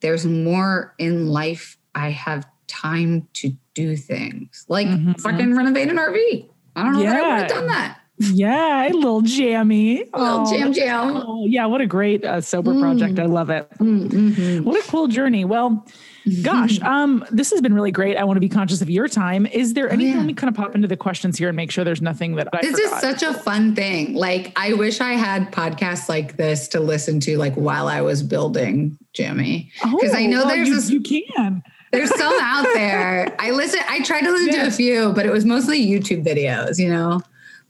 there's 0.00 0.26
more 0.26 0.94
in 0.98 1.28
life. 1.28 1.76
I 1.94 2.10
have 2.10 2.46
time 2.66 3.28
to 3.34 3.52
do 3.74 3.96
things 3.96 4.64
like 4.68 4.86
mm-hmm. 4.86 5.12
fucking 5.12 5.56
renovate 5.56 5.88
an 5.88 5.96
RV. 5.96 6.48
I 6.76 6.82
don't 6.84 6.92
know 6.94 7.02
yeah. 7.02 7.12
that 7.12 7.24
I 7.24 7.28
would 7.28 7.40
have 7.40 7.48
done 7.48 7.66
that. 7.68 8.00
Yeah, 8.18 8.86
a 8.86 8.92
little 8.92 9.22
jammy. 9.22 10.02
A 10.12 10.20
little 10.20 10.46
oh, 10.46 10.52
jam 10.52 10.72
jam. 10.74 11.16
Oh, 11.16 11.46
yeah, 11.46 11.64
what 11.64 11.80
a 11.80 11.86
great 11.86 12.22
uh, 12.22 12.42
sober 12.42 12.72
mm. 12.72 12.80
project. 12.80 13.18
I 13.18 13.24
love 13.24 13.48
it. 13.48 13.68
Mm-hmm. 13.78 14.62
What 14.62 14.78
a 14.78 14.86
cool 14.90 15.08
journey. 15.08 15.46
Well, 15.46 15.86
gosh, 16.42 16.80
um, 16.82 17.24
this 17.30 17.50
has 17.50 17.60
been 17.60 17.74
really 17.74 17.90
great. 17.90 18.16
I 18.16 18.24
want 18.24 18.36
to 18.36 18.40
be 18.40 18.48
conscious 18.48 18.82
of 18.82 18.90
your 18.90 19.08
time. 19.08 19.46
Is 19.46 19.74
there 19.74 19.90
anything? 19.90 20.12
Oh, 20.12 20.14
yeah. 20.14 20.18
Let 20.18 20.26
me 20.26 20.34
kind 20.34 20.48
of 20.48 20.54
pop 20.54 20.74
into 20.74 20.88
the 20.88 20.96
questions 20.96 21.38
here 21.38 21.48
and 21.48 21.56
make 21.56 21.70
sure 21.70 21.84
there's 21.84 22.02
nothing 22.02 22.36
that 22.36 22.48
I 22.52 22.60
This 22.62 22.78
forgot. 22.78 23.04
is 23.04 23.20
such 23.20 23.22
a 23.22 23.34
fun 23.34 23.74
thing. 23.74 24.14
Like, 24.14 24.52
I 24.56 24.74
wish 24.74 25.00
I 25.00 25.12
had 25.12 25.52
podcasts 25.52 26.08
like 26.08 26.36
this 26.36 26.68
to 26.68 26.80
listen 26.80 27.20
to, 27.20 27.36
like 27.38 27.54
while 27.54 27.88
I 27.88 28.00
was 28.00 28.22
building 28.22 28.98
Jammy, 29.12 29.70
because 29.82 30.14
oh, 30.14 30.18
I 30.18 30.26
know 30.26 30.44
well, 30.44 30.48
there's 30.48 30.68
you, 30.68 30.74
this. 30.74 30.90
You 30.90 31.00
can. 31.00 31.62
There's 31.92 32.14
some 32.16 32.34
out 32.40 32.66
there. 32.74 33.34
I 33.38 33.50
listen. 33.50 33.80
I 33.88 34.00
tried 34.02 34.22
to 34.22 34.30
listen 34.30 34.54
yeah. 34.54 34.62
to 34.62 34.68
a 34.68 34.70
few, 34.70 35.12
but 35.12 35.26
it 35.26 35.32
was 35.32 35.44
mostly 35.44 35.84
YouTube 35.84 36.24
videos. 36.24 36.78
You 36.78 36.90
know. 36.90 37.20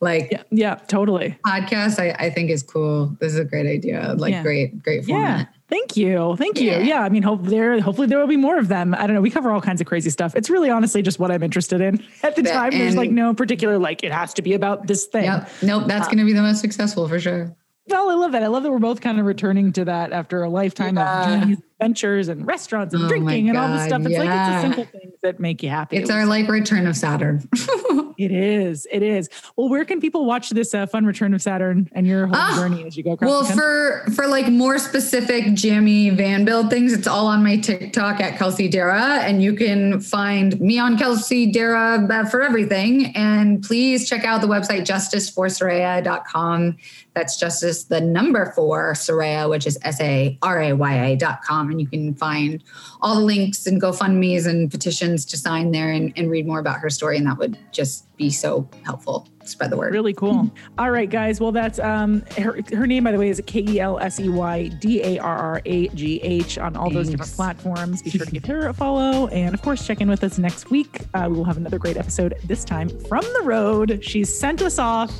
Like 0.00 0.28
yeah, 0.30 0.42
yeah 0.50 0.74
totally. 0.76 1.38
Podcast 1.46 1.98
I, 1.98 2.16
I 2.18 2.30
think 2.30 2.50
is 2.50 2.62
cool. 2.62 3.16
This 3.20 3.34
is 3.34 3.38
a 3.38 3.44
great 3.44 3.66
idea. 3.66 4.14
Like 4.16 4.32
yeah. 4.32 4.42
great, 4.42 4.82
great 4.82 5.04
format. 5.04 5.40
Yeah. 5.40 5.59
Thank 5.70 5.96
you. 5.96 6.36
Thank 6.36 6.60
you. 6.60 6.70
Yeah. 6.70 6.78
yeah. 6.80 7.00
I 7.00 7.08
mean, 7.08 7.22
hope 7.22 7.44
there, 7.44 7.80
hopefully 7.80 8.08
there 8.08 8.18
will 8.18 8.26
be 8.26 8.36
more 8.36 8.58
of 8.58 8.68
them. 8.68 8.94
I 8.94 9.06
don't 9.06 9.14
know. 9.14 9.20
We 9.20 9.30
cover 9.30 9.50
all 9.50 9.60
kinds 9.60 9.80
of 9.80 9.86
crazy 9.86 10.10
stuff. 10.10 10.34
It's 10.34 10.50
really 10.50 10.68
honestly 10.68 11.00
just 11.00 11.18
what 11.18 11.30
I'm 11.30 11.42
interested 11.42 11.80
in 11.80 12.04
at 12.22 12.36
the 12.36 12.42
time. 12.42 12.72
There's 12.72 12.96
like 12.96 13.10
no 13.10 13.34
particular, 13.34 13.78
like 13.78 14.02
it 14.02 14.12
has 14.12 14.34
to 14.34 14.42
be 14.42 14.52
about 14.52 14.86
this 14.86 15.06
thing. 15.06 15.24
Yep. 15.24 15.48
Nope. 15.62 15.84
That's 15.86 16.06
uh, 16.06 16.10
going 16.10 16.18
to 16.18 16.24
be 16.24 16.32
the 16.32 16.42
most 16.42 16.60
successful 16.60 17.08
for 17.08 17.20
sure. 17.20 17.56
Well, 17.90 18.10
I 18.10 18.14
love 18.14 18.32
that. 18.32 18.42
I 18.42 18.46
love 18.46 18.62
that 18.62 18.70
we're 18.70 18.78
both 18.78 19.00
kind 19.00 19.18
of 19.18 19.26
returning 19.26 19.72
to 19.72 19.84
that 19.86 20.12
after 20.12 20.42
a 20.42 20.48
lifetime 20.48 20.96
yeah. 20.96 21.42
of 21.42 21.50
adventures 21.50 22.28
and 22.28 22.46
restaurants 22.46 22.94
and 22.94 23.04
oh 23.04 23.08
drinking 23.08 23.48
and 23.48 23.58
all 23.58 23.68
this 23.68 23.86
stuff. 23.86 24.02
It's 24.02 24.10
yeah. 24.10 24.18
like 24.18 24.28
it's 24.28 24.54
the 24.54 24.60
simple 24.60 25.00
things 25.00 25.14
that 25.22 25.40
make 25.40 25.62
you 25.62 25.70
happy. 25.70 25.96
It's 25.96 26.10
our 26.10 26.26
like 26.26 26.48
return 26.48 26.86
of 26.86 26.96
Saturn. 26.96 27.48
it 28.20 28.32
is. 28.32 28.86
It 28.92 29.02
is. 29.02 29.30
Well, 29.56 29.68
where 29.68 29.84
can 29.84 30.00
people 30.00 30.26
watch 30.26 30.50
this 30.50 30.74
uh, 30.74 30.86
fun 30.86 31.06
return 31.06 31.32
of 31.32 31.40
Saturn 31.40 31.88
and 31.92 32.06
your 32.06 32.26
whole 32.26 32.36
oh, 32.36 32.54
journey 32.56 32.84
as 32.84 32.96
you 32.96 33.02
go 33.02 33.12
across? 33.12 33.28
Well, 33.28 33.44
for 33.44 34.04
for 34.14 34.26
like 34.26 34.48
more 34.48 34.78
specific 34.78 35.54
jammy 35.54 36.10
van 36.10 36.44
build 36.44 36.68
things, 36.68 36.92
it's 36.92 37.06
all 37.06 37.26
on 37.26 37.42
my 37.42 37.56
TikTok 37.56 38.20
at 38.20 38.36
Kelsey 38.36 38.68
Darragh, 38.68 39.24
and 39.24 39.42
you 39.42 39.54
can 39.54 40.00
find 40.00 40.60
me 40.60 40.78
on 40.78 40.98
Kelsey 40.98 41.50
Darragh 41.50 42.10
uh, 42.10 42.26
for 42.26 42.42
everything. 42.42 43.16
And 43.16 43.62
please 43.62 44.08
check 44.08 44.24
out 44.24 44.42
the 44.42 44.48
website 44.48 44.82
justiceforsoraya.com. 44.82 46.76
That's 47.20 47.36
justice 47.36 47.84
the 47.84 48.00
number 48.00 48.50
four 48.56 48.94
Soraya, 48.94 49.46
which 49.50 49.66
is 49.66 49.78
S 49.82 50.00
A 50.00 50.38
R 50.40 50.62
A 50.62 50.72
Y 50.72 51.04
A 51.08 51.16
dot 51.16 51.42
com 51.42 51.70
and 51.70 51.78
you 51.78 51.86
can 51.86 52.14
find 52.14 52.64
all 53.02 53.14
the 53.14 53.20
links 53.20 53.66
and 53.66 53.78
GoFundMe's 53.78 54.46
and 54.46 54.70
petitions 54.70 55.26
to 55.26 55.36
sign 55.36 55.70
there 55.70 55.90
and, 55.90 56.14
and 56.16 56.30
read 56.30 56.46
more 56.46 56.60
about 56.60 56.78
her 56.78 56.88
story. 56.88 57.18
And 57.18 57.26
that 57.26 57.36
would 57.36 57.58
just 57.72 58.06
be 58.16 58.30
so 58.30 58.66
helpful. 58.84 59.28
Spread 59.44 59.70
the 59.70 59.76
word. 59.76 59.92
Really 59.92 60.14
cool. 60.14 60.50
all 60.78 60.90
right, 60.90 61.10
guys. 61.10 61.40
Well, 61.40 61.52
that's 61.52 61.78
um 61.78 62.22
her, 62.38 62.58
her 62.74 62.86
name, 62.86 63.04
by 63.04 63.12
the 63.12 63.18
way, 63.18 63.28
is 63.28 63.42
K 63.44 63.66
E 63.68 63.80
L 63.80 63.98
S 63.98 64.18
E 64.18 64.30
Y 64.30 64.68
D 64.68 65.02
A 65.02 65.18
R 65.18 65.36
R 65.36 65.62
A 65.66 65.88
G 65.88 66.22
H 66.22 66.56
on 66.56 66.74
all 66.74 66.84
Thanks. 66.84 66.94
those 66.94 67.10
different 67.10 67.32
platforms. 67.32 68.00
Be 68.00 68.08
sure 68.08 68.24
to 68.24 68.32
give 68.32 68.46
her 68.46 68.68
a 68.68 68.72
follow. 68.72 69.28
And 69.28 69.54
of 69.54 69.60
course, 69.60 69.86
check 69.86 70.00
in 70.00 70.08
with 70.08 70.24
us 70.24 70.38
next 70.38 70.70
week. 70.70 71.02
Uh, 71.12 71.26
we 71.28 71.36
will 71.36 71.44
have 71.44 71.58
another 71.58 71.78
great 71.78 71.98
episode, 71.98 72.34
this 72.44 72.64
time 72.64 72.88
from 73.08 73.26
the 73.34 73.42
road. 73.42 74.02
She's 74.02 74.34
sent 74.34 74.62
us 74.62 74.78
off 74.78 75.12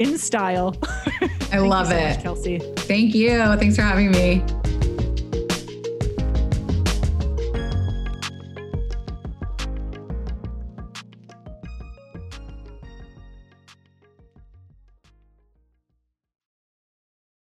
in 0.00 0.18
style. 0.18 0.74
I 1.52 1.58
love 1.58 1.88
so 1.88 1.94
it. 1.94 2.16
Much, 2.16 2.22
Kelsey. 2.22 2.58
Thank 2.76 3.14
you. 3.14 3.38
Thanks 3.56 3.76
for 3.76 3.82
having 3.82 4.10
me. 4.10 4.42